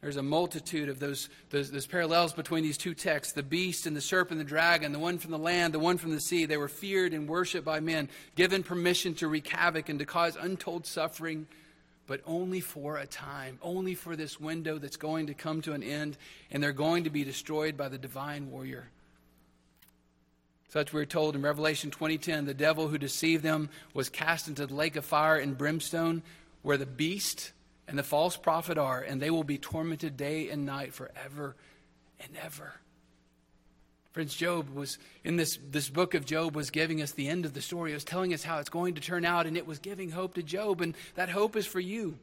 There's 0.00 0.16
a 0.16 0.22
multitude 0.22 0.88
of 0.88 0.98
those, 0.98 1.28
those, 1.50 1.70
those, 1.70 1.86
parallels 1.86 2.32
between 2.32 2.64
these 2.64 2.76
two 2.76 2.92
texts 2.92 3.34
the 3.34 3.42
beast 3.44 3.86
and 3.86 3.96
the 3.96 4.00
serpent, 4.00 4.38
the 4.38 4.44
dragon, 4.44 4.90
the 4.90 4.98
one 4.98 5.18
from 5.18 5.30
the 5.30 5.38
land, 5.38 5.72
the 5.72 5.78
one 5.78 5.96
from 5.96 6.10
the 6.10 6.20
sea. 6.20 6.44
They 6.44 6.56
were 6.56 6.66
feared 6.66 7.12
and 7.12 7.28
worshiped 7.28 7.64
by 7.64 7.78
men, 7.78 8.08
given 8.34 8.64
permission 8.64 9.14
to 9.16 9.28
wreak 9.28 9.46
havoc 9.46 9.88
and 9.88 10.00
to 10.00 10.04
cause 10.04 10.36
untold 10.36 10.86
suffering 10.86 11.46
but 12.06 12.20
only 12.26 12.60
for 12.60 12.98
a 12.98 13.06
time, 13.06 13.58
only 13.62 13.94
for 13.94 14.16
this 14.16 14.40
window 14.40 14.78
that's 14.78 14.96
going 14.96 15.28
to 15.28 15.34
come 15.34 15.62
to 15.62 15.72
an 15.72 15.82
end, 15.82 16.16
and 16.50 16.62
they're 16.62 16.72
going 16.72 17.04
to 17.04 17.10
be 17.10 17.24
destroyed 17.24 17.76
by 17.76 17.88
the 17.88 17.98
divine 17.98 18.50
warrior. 18.50 18.88
Such 20.72 20.90
we're 20.90 21.04
told 21.04 21.36
in 21.36 21.42
Revelation 21.42 21.90
20:10, 21.90 22.46
the 22.46 22.54
devil 22.54 22.88
who 22.88 22.96
deceived 22.96 23.42
them 23.42 23.68
was 23.92 24.08
cast 24.08 24.48
into 24.48 24.66
the 24.66 24.74
lake 24.74 24.96
of 24.96 25.04
fire 25.04 25.36
and 25.36 25.58
brimstone, 25.58 26.22
where 26.62 26.78
the 26.78 26.86
beast 26.86 27.52
and 27.86 27.98
the 27.98 28.02
false 28.02 28.38
prophet 28.38 28.78
are, 28.78 29.02
and 29.02 29.20
they 29.20 29.28
will 29.28 29.44
be 29.44 29.58
tormented 29.58 30.16
day 30.16 30.48
and 30.48 30.64
night 30.64 30.94
forever 30.94 31.56
and 32.20 32.30
ever. 32.42 32.80
Friends, 34.12 34.34
Job 34.34 34.70
was 34.70 34.96
in 35.24 35.36
this, 35.36 35.58
this 35.70 35.90
book 35.90 36.14
of 36.14 36.24
Job 36.24 36.56
was 36.56 36.70
giving 36.70 37.02
us 37.02 37.12
the 37.12 37.28
end 37.28 37.44
of 37.44 37.52
the 37.52 37.60
story. 37.60 37.90
It 37.90 37.96
was 37.96 38.04
telling 38.04 38.32
us 38.32 38.42
how 38.42 38.58
it's 38.58 38.70
going 38.70 38.94
to 38.94 39.02
turn 39.02 39.26
out, 39.26 39.44
and 39.44 39.58
it 39.58 39.66
was 39.66 39.78
giving 39.78 40.10
hope 40.12 40.32
to 40.36 40.42
Job, 40.42 40.80
and 40.80 40.94
that 41.16 41.28
hope 41.28 41.54
is 41.54 41.66
for 41.66 41.80
you. 41.80 42.18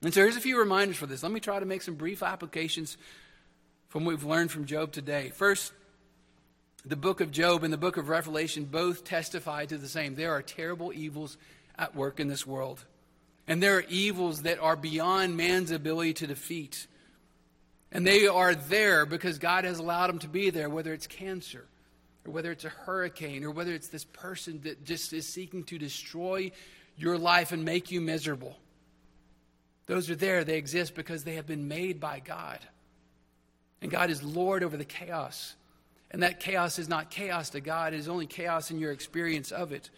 And 0.00 0.14
so 0.14 0.20
here's 0.20 0.36
a 0.36 0.40
few 0.40 0.60
reminders 0.60 0.96
for 0.96 1.06
this. 1.06 1.24
Let 1.24 1.32
me 1.32 1.40
try 1.40 1.58
to 1.58 1.66
make 1.66 1.82
some 1.82 1.96
brief 1.96 2.22
applications 2.22 2.96
from 3.88 4.04
what 4.04 4.12
we've 4.12 4.22
learned 4.22 4.52
from 4.52 4.64
Job 4.64 4.92
today. 4.92 5.30
First, 5.30 5.72
the 6.84 6.96
book 6.96 7.20
of 7.20 7.30
Job 7.30 7.62
and 7.62 7.72
the 7.72 7.78
book 7.78 7.96
of 7.96 8.08
Revelation 8.08 8.64
both 8.64 9.04
testify 9.04 9.66
to 9.66 9.78
the 9.78 9.88
same. 9.88 10.14
There 10.14 10.32
are 10.32 10.42
terrible 10.42 10.92
evils 10.92 11.36
at 11.78 11.94
work 11.94 12.18
in 12.18 12.28
this 12.28 12.46
world. 12.46 12.84
And 13.46 13.62
there 13.62 13.76
are 13.76 13.84
evils 13.88 14.42
that 14.42 14.58
are 14.58 14.76
beyond 14.76 15.36
man's 15.36 15.70
ability 15.70 16.14
to 16.14 16.26
defeat. 16.26 16.86
And 17.90 18.06
they 18.06 18.26
are 18.26 18.54
there 18.54 19.04
because 19.06 19.38
God 19.38 19.64
has 19.64 19.78
allowed 19.78 20.08
them 20.08 20.18
to 20.20 20.28
be 20.28 20.50
there, 20.50 20.68
whether 20.68 20.92
it's 20.92 21.06
cancer, 21.06 21.66
or 22.24 22.32
whether 22.32 22.50
it's 22.50 22.64
a 22.64 22.70
hurricane, 22.70 23.44
or 23.44 23.50
whether 23.50 23.72
it's 23.72 23.88
this 23.88 24.04
person 24.04 24.60
that 24.62 24.84
just 24.84 25.12
is 25.12 25.28
seeking 25.28 25.64
to 25.64 25.78
destroy 25.78 26.50
your 26.96 27.18
life 27.18 27.52
and 27.52 27.64
make 27.64 27.90
you 27.90 28.00
miserable. 28.00 28.56
Those 29.86 30.08
are 30.10 30.16
there. 30.16 30.44
They 30.44 30.56
exist 30.56 30.94
because 30.94 31.24
they 31.24 31.34
have 31.34 31.46
been 31.46 31.68
made 31.68 32.00
by 32.00 32.20
God. 32.20 32.60
And 33.80 33.90
God 33.90 34.10
is 34.10 34.22
Lord 34.22 34.62
over 34.62 34.76
the 34.76 34.84
chaos. 34.84 35.54
And 36.12 36.22
that 36.22 36.40
chaos 36.40 36.78
is 36.78 36.88
not 36.88 37.10
chaos 37.10 37.50
to 37.50 37.60
God, 37.60 37.94
it 37.94 37.98
is 37.98 38.08
only 38.08 38.26
chaos 38.26 38.70
in 38.70 38.78
your 38.78 38.92
experience 38.92 39.50
of 39.50 39.72
it. 39.72 39.90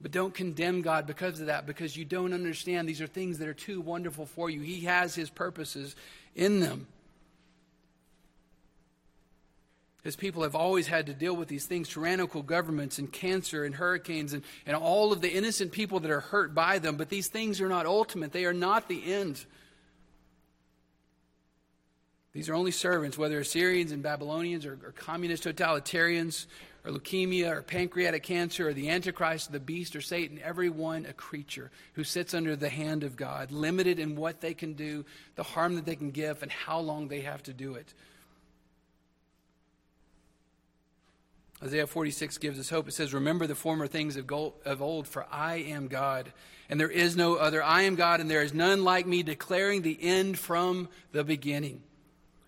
But 0.00 0.12
don't 0.12 0.34
condemn 0.34 0.82
God 0.82 1.06
because 1.06 1.40
of 1.40 1.46
that, 1.46 1.66
because 1.66 1.96
you 1.96 2.04
don't 2.04 2.32
understand 2.32 2.88
these 2.88 3.00
are 3.00 3.06
things 3.06 3.38
that 3.38 3.48
are 3.48 3.54
too 3.54 3.80
wonderful 3.80 4.26
for 4.26 4.48
you. 4.48 4.60
He 4.60 4.80
has 4.82 5.14
His 5.14 5.30
purposes 5.30 5.96
in 6.34 6.60
them. 6.60 6.86
His 10.04 10.14
people 10.14 10.44
have 10.44 10.54
always 10.54 10.86
had 10.86 11.06
to 11.06 11.14
deal 11.14 11.34
with 11.34 11.48
these 11.48 11.66
things 11.66 11.88
tyrannical 11.88 12.40
governments 12.40 13.00
and 13.00 13.12
cancer 13.12 13.64
and 13.64 13.74
hurricanes 13.74 14.34
and, 14.34 14.44
and 14.64 14.76
all 14.76 15.12
of 15.12 15.20
the 15.20 15.32
innocent 15.32 15.72
people 15.72 15.98
that 15.98 16.10
are 16.12 16.20
hurt 16.20 16.54
by 16.54 16.78
them. 16.78 16.96
But 16.96 17.08
these 17.08 17.26
things 17.26 17.60
are 17.60 17.68
not 17.68 17.86
ultimate, 17.86 18.30
they 18.30 18.44
are 18.44 18.52
not 18.52 18.86
the 18.86 19.12
end. 19.12 19.44
These 22.36 22.50
are 22.50 22.54
only 22.54 22.70
servants, 22.70 23.16
whether 23.16 23.40
Assyrians 23.40 23.92
and 23.92 24.02
Babylonians 24.02 24.66
or, 24.66 24.78
or 24.84 24.92
communist 24.92 25.44
totalitarians 25.44 26.44
or 26.84 26.90
leukemia 26.90 27.50
or 27.50 27.62
pancreatic 27.62 28.24
cancer 28.24 28.68
or 28.68 28.74
the 28.74 28.90
Antichrist 28.90 29.48
or 29.48 29.52
the 29.52 29.60
beast 29.60 29.96
or 29.96 30.02
Satan, 30.02 30.38
everyone 30.44 31.06
a 31.06 31.14
creature 31.14 31.70
who 31.94 32.04
sits 32.04 32.34
under 32.34 32.54
the 32.54 32.68
hand 32.68 33.04
of 33.04 33.16
God, 33.16 33.52
limited 33.52 33.98
in 33.98 34.16
what 34.16 34.42
they 34.42 34.52
can 34.52 34.74
do, 34.74 35.06
the 35.36 35.44
harm 35.44 35.76
that 35.76 35.86
they 35.86 35.96
can 35.96 36.10
give, 36.10 36.42
and 36.42 36.52
how 36.52 36.78
long 36.78 37.08
they 37.08 37.22
have 37.22 37.42
to 37.44 37.54
do 37.54 37.76
it. 37.76 37.94
Isaiah 41.62 41.86
46 41.86 42.36
gives 42.36 42.58
us 42.58 42.68
hope. 42.68 42.86
It 42.86 42.92
says, 42.92 43.14
Remember 43.14 43.46
the 43.46 43.54
former 43.54 43.86
things 43.86 44.18
of, 44.18 44.82
old, 44.82 45.08
for 45.08 45.26
I 45.32 45.54
am 45.54 45.88
God, 45.88 46.30
and 46.68 46.78
there 46.78 46.90
is 46.90 47.16
no 47.16 47.36
other. 47.36 47.62
I 47.62 47.84
am 47.84 47.94
God, 47.94 48.20
and 48.20 48.30
there 48.30 48.42
is 48.42 48.52
none 48.52 48.84
like 48.84 49.06
me, 49.06 49.22
declaring 49.22 49.80
the 49.80 49.98
end 50.02 50.38
from 50.38 50.90
the 51.12 51.24
beginning. 51.24 51.80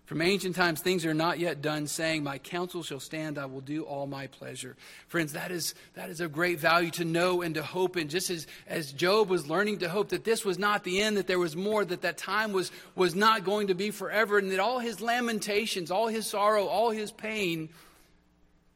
From 0.09 0.23
ancient 0.23 0.55
times, 0.55 0.81
things 0.81 1.05
are 1.05 1.13
not 1.13 1.37
yet 1.37 1.61
done, 1.61 1.85
saying, 1.85 2.23
My 2.23 2.39
counsel 2.39 2.81
shall 2.81 2.99
stand, 2.99 3.37
I 3.37 3.45
will 3.45 3.61
do 3.61 3.83
all 3.83 4.07
my 4.07 4.25
pleasure. 4.25 4.75
Friends, 5.07 5.33
that 5.33 5.51
is, 5.51 5.75
that 5.93 6.09
is 6.09 6.19
of 6.19 6.33
great 6.33 6.57
value 6.57 6.89
to 6.93 7.05
know 7.05 7.43
and 7.43 7.53
to 7.53 7.61
hope. 7.61 7.95
And 7.95 8.09
just 8.09 8.31
as, 8.31 8.47
as 8.65 8.91
Job 8.91 9.29
was 9.29 9.47
learning 9.47 9.77
to 9.79 9.87
hope 9.87 10.09
that 10.09 10.23
this 10.23 10.43
was 10.43 10.57
not 10.57 10.83
the 10.83 10.99
end, 10.99 11.17
that 11.17 11.27
there 11.27 11.37
was 11.37 11.55
more, 11.55 11.85
that 11.85 12.01
that 12.01 12.17
time 12.17 12.53
was, 12.53 12.71
was 12.95 13.13
not 13.13 13.43
going 13.43 13.67
to 13.67 13.75
be 13.75 13.91
forever, 13.91 14.39
and 14.39 14.51
that 14.51 14.59
all 14.59 14.79
his 14.79 14.99
lamentations, 14.99 15.91
all 15.91 16.07
his 16.07 16.25
sorrow, 16.25 16.65
all 16.65 16.89
his 16.89 17.11
pain 17.11 17.69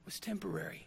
was 0.05 0.19
temporary. 0.19 0.86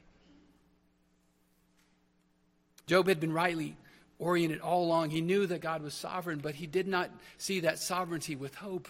Job 2.86 3.08
had 3.08 3.18
been 3.18 3.32
rightly 3.32 3.76
oriented 4.20 4.60
all 4.60 4.84
along. 4.84 5.10
He 5.10 5.22
knew 5.22 5.44
that 5.48 5.60
God 5.60 5.82
was 5.82 5.92
sovereign, 5.92 6.38
but 6.38 6.54
he 6.54 6.68
did 6.68 6.86
not 6.86 7.10
see 7.36 7.58
that 7.58 7.80
sovereignty 7.80 8.36
with 8.36 8.54
hope. 8.54 8.88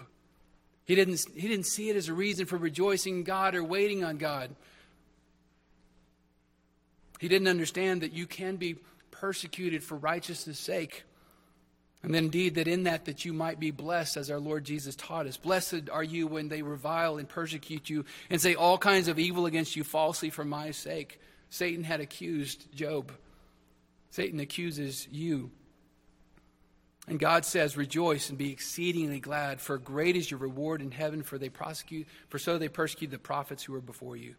He 0.86 0.94
didn't, 0.94 1.26
he 1.34 1.48
didn't 1.48 1.66
see 1.66 1.90
it 1.90 1.96
as 1.96 2.08
a 2.08 2.14
reason 2.14 2.46
for 2.46 2.56
rejoicing 2.56 3.18
in 3.18 3.22
God 3.24 3.54
or 3.54 3.62
waiting 3.62 4.04
on 4.04 4.16
God. 4.16 4.54
He 7.18 7.28
didn't 7.28 7.48
understand 7.48 8.02
that 8.02 8.12
you 8.12 8.26
can 8.26 8.56
be 8.56 8.76
persecuted 9.10 9.82
for 9.82 9.96
righteousness' 9.96 10.58
sake. 10.58 11.04
And 12.02 12.14
then 12.14 12.24
indeed 12.24 12.54
that 12.54 12.68
in 12.68 12.84
that 12.84 13.06
that 13.06 13.24
you 13.24 13.32
might 13.32 13.58
be 13.58 13.72
blessed 13.72 14.16
as 14.16 14.30
our 14.30 14.38
Lord 14.38 14.64
Jesus 14.64 14.94
taught 14.94 15.26
us. 15.26 15.36
Blessed 15.36 15.90
are 15.90 16.04
you 16.04 16.28
when 16.28 16.48
they 16.48 16.62
revile 16.62 17.16
and 17.16 17.28
persecute 17.28 17.90
you 17.90 18.04
and 18.30 18.40
say 18.40 18.54
all 18.54 18.78
kinds 18.78 19.08
of 19.08 19.18
evil 19.18 19.46
against 19.46 19.74
you 19.74 19.82
falsely 19.82 20.30
for 20.30 20.44
my 20.44 20.70
sake. 20.70 21.20
Satan 21.50 21.82
had 21.82 22.00
accused 22.00 22.72
Job. 22.72 23.10
Satan 24.10 24.38
accuses 24.38 25.08
you. 25.10 25.50
And 27.08 27.20
God 27.20 27.44
says, 27.44 27.76
Rejoice 27.76 28.30
and 28.30 28.38
be 28.38 28.50
exceedingly 28.50 29.20
glad, 29.20 29.60
for 29.60 29.78
great 29.78 30.16
is 30.16 30.30
your 30.30 30.40
reward 30.40 30.82
in 30.82 30.90
heaven, 30.90 31.22
for 31.22 31.38
they 31.38 31.48
prosecute, 31.48 32.06
for 32.28 32.38
so 32.38 32.58
they 32.58 32.68
persecute 32.68 33.10
the 33.10 33.18
prophets 33.18 33.62
who 33.62 33.72
were 33.72 33.80
before 33.80 34.16
you. 34.16 34.34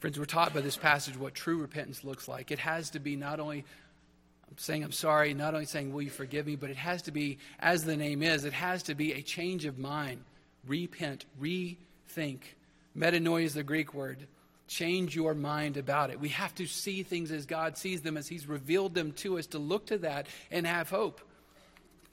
Friends, 0.00 0.18
we're 0.18 0.24
taught 0.24 0.54
by 0.54 0.60
this 0.60 0.76
passage 0.76 1.16
what 1.16 1.34
true 1.34 1.58
repentance 1.58 2.04
looks 2.04 2.28
like. 2.28 2.50
It 2.50 2.58
has 2.58 2.90
to 2.90 3.00
be 3.00 3.16
not 3.16 3.40
only 3.40 3.64
I'm 4.50 4.58
saying 4.58 4.84
I'm 4.84 4.92
sorry, 4.92 5.34
not 5.34 5.54
only 5.54 5.66
saying, 5.66 5.92
Will 5.92 6.02
you 6.02 6.10
forgive 6.10 6.46
me, 6.46 6.56
but 6.56 6.70
it 6.70 6.76
has 6.76 7.02
to 7.02 7.10
be, 7.10 7.38
as 7.58 7.84
the 7.84 7.96
name 7.96 8.22
is, 8.22 8.44
it 8.44 8.52
has 8.52 8.82
to 8.84 8.94
be 8.94 9.12
a 9.12 9.22
change 9.22 9.64
of 9.64 9.78
mind. 9.78 10.22
Repent, 10.66 11.24
rethink. 11.40 12.40
Metanoia 12.96 13.44
is 13.44 13.54
the 13.54 13.62
Greek 13.62 13.92
word 13.92 14.26
change 14.66 15.14
your 15.14 15.34
mind 15.34 15.76
about 15.76 16.10
it. 16.10 16.20
We 16.20 16.30
have 16.30 16.54
to 16.56 16.66
see 16.66 17.02
things 17.02 17.30
as 17.30 17.46
God 17.46 17.76
sees 17.76 18.02
them, 18.02 18.16
as 18.16 18.28
He's 18.28 18.46
revealed 18.46 18.94
them 18.94 19.12
to 19.12 19.38
us, 19.38 19.46
to 19.48 19.58
look 19.58 19.86
to 19.86 19.98
that 19.98 20.26
and 20.50 20.66
have 20.66 20.90
hope. 20.90 21.20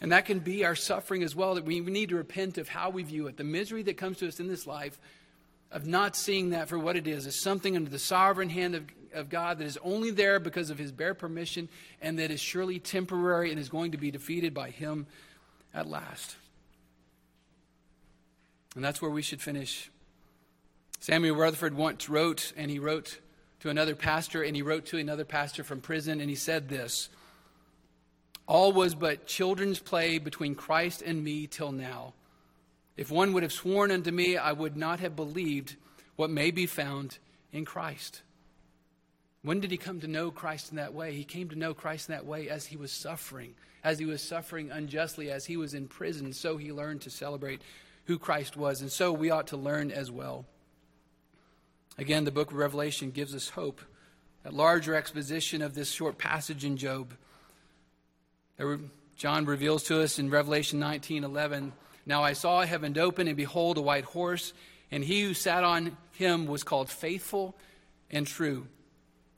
And 0.02 0.12
that 0.12 0.26
can 0.26 0.40
be 0.40 0.66
our 0.66 0.76
suffering 0.76 1.24
as 1.24 1.36
well, 1.36 1.56
that 1.56 1.64
we 1.64 1.80
need 1.80 2.10
to 2.10 2.16
repent 2.16 2.58
of 2.58 2.68
how 2.68 2.90
we 2.90 3.04
view 3.04 3.28
it. 3.28 3.38
The 3.38 3.44
misery 3.44 3.84
that 3.84 3.98
comes 3.98 4.18
to 4.18 4.28
us 4.28 4.40
in 4.40 4.48
this 4.48 4.66
life 4.66 5.00
of 5.72 5.86
not 5.86 6.16
seeing 6.16 6.50
that 6.50 6.68
for 6.68 6.78
what 6.78 6.98
it 6.98 7.08
is, 7.08 7.26
is 7.26 7.42
something 7.42 7.76
under 7.76 7.90
the 7.90 8.00
sovereign 8.00 8.50
hand 8.50 8.76
of, 8.76 8.84
of 9.14 9.30
God 9.30 9.60
that 9.60 9.66
is 9.66 9.78
only 9.84 10.12
there 10.12 10.40
because 10.40 10.70
of 10.70 10.78
His 10.78 10.92
bare 10.92 11.14
permission 11.14 11.70
and 12.02 12.20
that 12.20 12.32
is 12.32 12.42
surely 12.42 12.80
temporary 12.80 13.52
and 13.52 13.60
is 13.60 13.70
going 13.70 13.92
to 13.92 13.98
be 13.98 14.12
defeated 14.12 14.54
by 14.54 14.70
Him 14.70 15.08
at 15.74 15.88
last. 15.88 16.36
And 18.76 18.84
that's 18.84 19.02
where 19.02 19.12
we 19.12 19.22
should 19.22 19.42
finish 19.42 19.90
Samuel 21.02 21.36
Rutherford 21.36 21.74
once 21.74 22.10
wrote, 22.10 22.54
and 22.56 22.70
he 22.70 22.78
wrote 22.78 23.18
to 23.62 23.72
another 23.72 23.96
pastor, 23.96 24.44
and 24.44 24.56
he 24.56 24.62
wrote 24.62 24.86
to 24.86 25.00
another 25.00 25.26
pastor 25.26 25.64
from 25.64 25.82
prison, 25.82 26.22
and 26.22 26.30
he 26.30 26.36
said 26.36 26.70
this 26.70 27.10
All 28.46 28.72
was 28.72 28.94
but 28.94 29.26
children's 29.26 29.80
play 29.80 30.20
between 30.20 30.54
Christ 30.54 31.02
and 31.02 31.24
me 31.24 31.48
till 31.48 31.72
now. 31.72 32.14
If 32.98 33.10
one 33.10 33.34
would 33.34 33.42
have 33.42 33.52
sworn 33.52 33.90
unto 33.90 34.12
me, 34.12 34.38
I 34.38 34.52
would 34.52 34.78
not 34.78 35.00
have 35.00 35.16
believed 35.16 35.76
what 36.18 36.30
may 36.30 36.52
be 36.52 36.68
found 36.68 37.18
in 37.52 37.66
Christ. 37.66 38.22
When 39.42 39.60
did 39.60 39.72
he 39.72 39.78
come 39.78 40.02
to 40.02 40.08
know 40.08 40.30
Christ 40.30 40.70
in 40.70 40.78
that 40.78 40.94
way? 40.94 41.14
He 41.14 41.24
came 41.24 41.50
to 41.50 41.58
know 41.58 41.74
Christ 41.74 42.10
in 42.10 42.14
that 42.14 42.28
way 42.28 42.48
as 42.48 42.68
he 42.68 42.78
was 42.78 42.92
suffering, 42.92 43.56
as 43.84 43.98
he 43.98 44.06
was 44.06 44.22
suffering 44.22 44.70
unjustly, 44.70 45.32
as 45.32 45.46
he 45.48 45.58
was 45.58 45.74
in 45.74 45.88
prison. 45.88 46.32
So 46.32 46.58
he 46.58 46.72
learned 46.72 47.02
to 47.02 47.10
celebrate 47.10 47.64
who 48.06 48.20
Christ 48.20 48.56
was, 48.56 48.82
and 48.82 48.92
so 48.92 49.12
we 49.12 49.32
ought 49.32 49.48
to 49.48 49.58
learn 49.58 49.90
as 49.90 50.12
well. 50.12 50.46
Again, 51.98 52.24
the 52.24 52.32
book 52.32 52.52
of 52.52 52.58
Revelation 52.58 53.12
gives 53.12 53.36
us 53.36 53.50
hope. 53.50 53.82
A 54.46 54.52
larger 54.52 54.96
exposition 54.96 55.62
of 55.62 55.76
this 55.76 55.92
short 55.92 56.18
passage 56.18 56.66
in 56.66 56.78
Job. 56.78 57.14
John 59.16 59.46
reveals 59.46 59.84
to 59.84 60.02
us 60.02 60.18
in 60.18 60.30
Revelation 60.30 60.80
19 60.80 61.24
11, 61.24 61.74
Now 62.06 62.24
I 62.24 62.34
saw 62.34 62.62
heaven 62.62 62.98
open, 62.98 63.28
and 63.28 63.38
behold, 63.38 63.78
a 63.78 63.82
white 63.82 64.06
horse, 64.06 64.54
and 64.90 65.04
he 65.04 65.22
who 65.22 65.34
sat 65.34 65.64
on 65.64 65.96
him 66.14 66.48
was 66.48 66.64
called 66.64 66.90
faithful 66.90 67.56
and 68.10 68.26
true. 68.26 68.68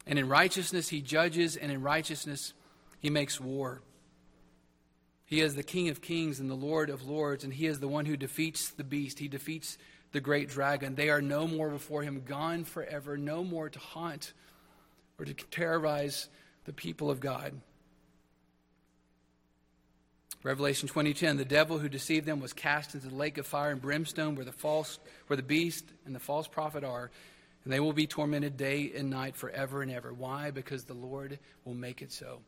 And 0.07 0.17
in 0.17 0.27
righteousness 0.29 0.89
he 0.89 1.01
judges, 1.01 1.57
and 1.57 1.71
in 1.71 1.81
righteousness 1.81 2.53
he 2.99 3.09
makes 3.09 3.39
war. 3.41 3.81
He 5.25 5.41
is 5.41 5.55
the 5.55 5.63
King 5.63 5.89
of 5.89 6.01
kings 6.01 6.39
and 6.39 6.49
the 6.49 6.55
Lord 6.55 6.89
of 6.89 7.07
lords, 7.07 7.43
and 7.43 7.53
he 7.53 7.65
is 7.65 7.79
the 7.79 7.87
one 7.87 8.05
who 8.05 8.15
defeats 8.15 8.69
the 8.69 8.83
beast. 8.83 9.19
He 9.19 9.27
defeats 9.27 9.77
the 10.13 10.21
great 10.21 10.49
dragon. 10.49 10.95
They 10.95 11.09
are 11.09 11.21
no 11.21 11.47
more 11.47 11.69
before 11.69 12.03
him, 12.03 12.23
gone 12.25 12.63
forever, 12.63 13.17
no 13.17 13.43
more 13.43 13.69
to 13.69 13.79
haunt 13.79 14.33
or 15.19 15.25
to 15.25 15.33
terrorize 15.33 16.29
the 16.65 16.73
people 16.73 17.11
of 17.11 17.19
God. 17.19 17.59
Revelation 20.43 20.87
20:10 20.87 21.37
The 21.37 21.45
devil 21.45 21.79
who 21.79 21.89
deceived 21.89 22.25
them 22.25 22.39
was 22.39 22.53
cast 22.53 22.95
into 22.95 23.07
the 23.07 23.15
lake 23.15 23.37
of 23.37 23.47
fire 23.47 23.71
and 23.71 23.81
brimstone 23.81 24.35
where 24.35 24.45
the 24.45 24.51
false 24.51 24.99
where 25.27 25.37
the 25.37 25.43
beast 25.43 25.85
and 26.05 26.13
the 26.13 26.19
false 26.19 26.47
prophet 26.47 26.83
are 26.83 27.11
and 27.63 27.71
they 27.71 27.79
will 27.79 27.93
be 27.93 28.07
tormented 28.07 28.57
day 28.57 28.91
and 28.95 29.09
night 29.09 29.35
forever 29.35 29.81
and 29.81 29.91
ever. 29.91 30.13
Why? 30.13 30.51
Because 30.51 30.83
the 30.83 30.93
Lord 30.93 31.39
will 31.63 31.73
make 31.73 32.01
it 32.01 32.11
so. 32.11 32.41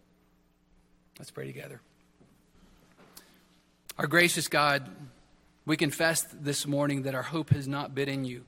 Let's 1.17 1.31
pray 1.31 1.47
together. 1.47 1.79
Our 3.97 4.07
gracious 4.07 4.49
God, 4.49 4.89
we 5.65 5.77
confess 5.77 6.21
this 6.33 6.67
morning 6.67 7.03
that 7.03 7.15
our 7.15 7.23
hope 7.23 7.49
has 7.49 7.67
not 7.67 7.95
been 7.95 8.09
in 8.09 8.25
you. 8.25 8.43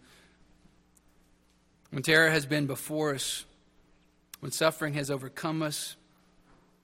When 1.90 2.04
terror 2.04 2.30
has 2.30 2.46
been 2.46 2.68
before 2.68 3.16
us, 3.16 3.46
when 4.40 4.52
suffering 4.52 4.94
has 4.94 5.10
overcome 5.10 5.64
us, 5.64 5.96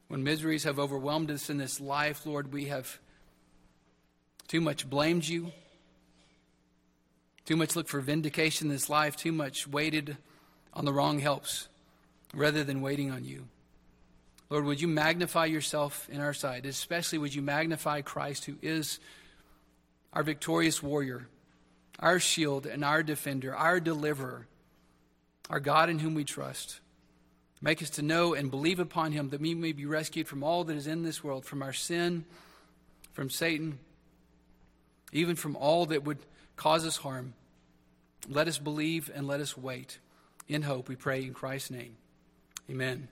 when 0.07 0.23
miseries 0.23 0.63
have 0.63 0.79
overwhelmed 0.79 1.29
us 1.29 1.49
in 1.49 1.57
this 1.57 1.79
life, 1.79 2.25
Lord, 2.25 2.51
we 2.51 2.65
have 2.65 2.99
too 4.47 4.61
much 4.61 4.89
blamed 4.89 5.27
you, 5.27 5.51
too 7.45 7.55
much 7.55 7.75
looked 7.75 7.89
for 7.89 7.99
vindication 7.99 8.67
in 8.67 8.73
this 8.73 8.89
life, 8.89 9.15
too 9.15 9.31
much 9.31 9.67
waited 9.67 10.17
on 10.73 10.85
the 10.85 10.93
wrong 10.93 11.19
helps 11.19 11.67
rather 12.33 12.63
than 12.63 12.81
waiting 12.81 13.11
on 13.11 13.25
you. 13.25 13.47
Lord, 14.49 14.65
would 14.65 14.81
you 14.81 14.87
magnify 14.87 15.45
yourself 15.45 16.07
in 16.09 16.21
our 16.21 16.33
sight? 16.33 16.65
Especially 16.65 17.17
would 17.17 17.33
you 17.33 17.41
magnify 17.41 18.01
Christ, 18.01 18.45
who 18.45 18.55
is 18.61 18.99
our 20.13 20.23
victorious 20.23 20.81
warrior, 20.81 21.27
our 21.99 22.19
shield 22.19 22.65
and 22.65 22.83
our 22.83 23.03
defender, 23.03 23.55
our 23.55 23.79
deliverer, 23.79 24.47
our 25.49 25.59
God 25.59 25.89
in 25.89 25.99
whom 25.99 26.13
we 26.13 26.23
trust. 26.23 26.79
Make 27.61 27.81
us 27.81 27.89
to 27.91 28.01
know 28.01 28.33
and 28.33 28.51
believe 28.51 28.79
upon 28.79 29.11
him 29.13 29.29
that 29.29 29.41
we 29.41 29.55
may 29.55 29.71
be 29.71 29.85
rescued 29.85 30.27
from 30.27 30.43
all 30.43 30.63
that 30.65 30.75
is 30.75 30.87
in 30.87 31.03
this 31.03 31.23
world, 31.23 31.45
from 31.45 31.63
our 31.63 31.73
sin, 31.73 32.25
from 33.13 33.29
Satan, 33.29 33.79
even 35.11 35.35
from 35.35 35.55
all 35.55 35.85
that 35.87 36.03
would 36.03 36.19
cause 36.55 36.85
us 36.85 36.97
harm. 36.97 37.33
Let 38.27 38.47
us 38.47 38.57
believe 38.57 39.09
and 39.13 39.27
let 39.27 39.39
us 39.39 39.57
wait. 39.57 39.99
In 40.47 40.63
hope, 40.63 40.89
we 40.89 40.95
pray 40.95 41.23
in 41.23 41.33
Christ's 41.33 41.71
name. 41.71 41.95
Amen. 42.69 43.07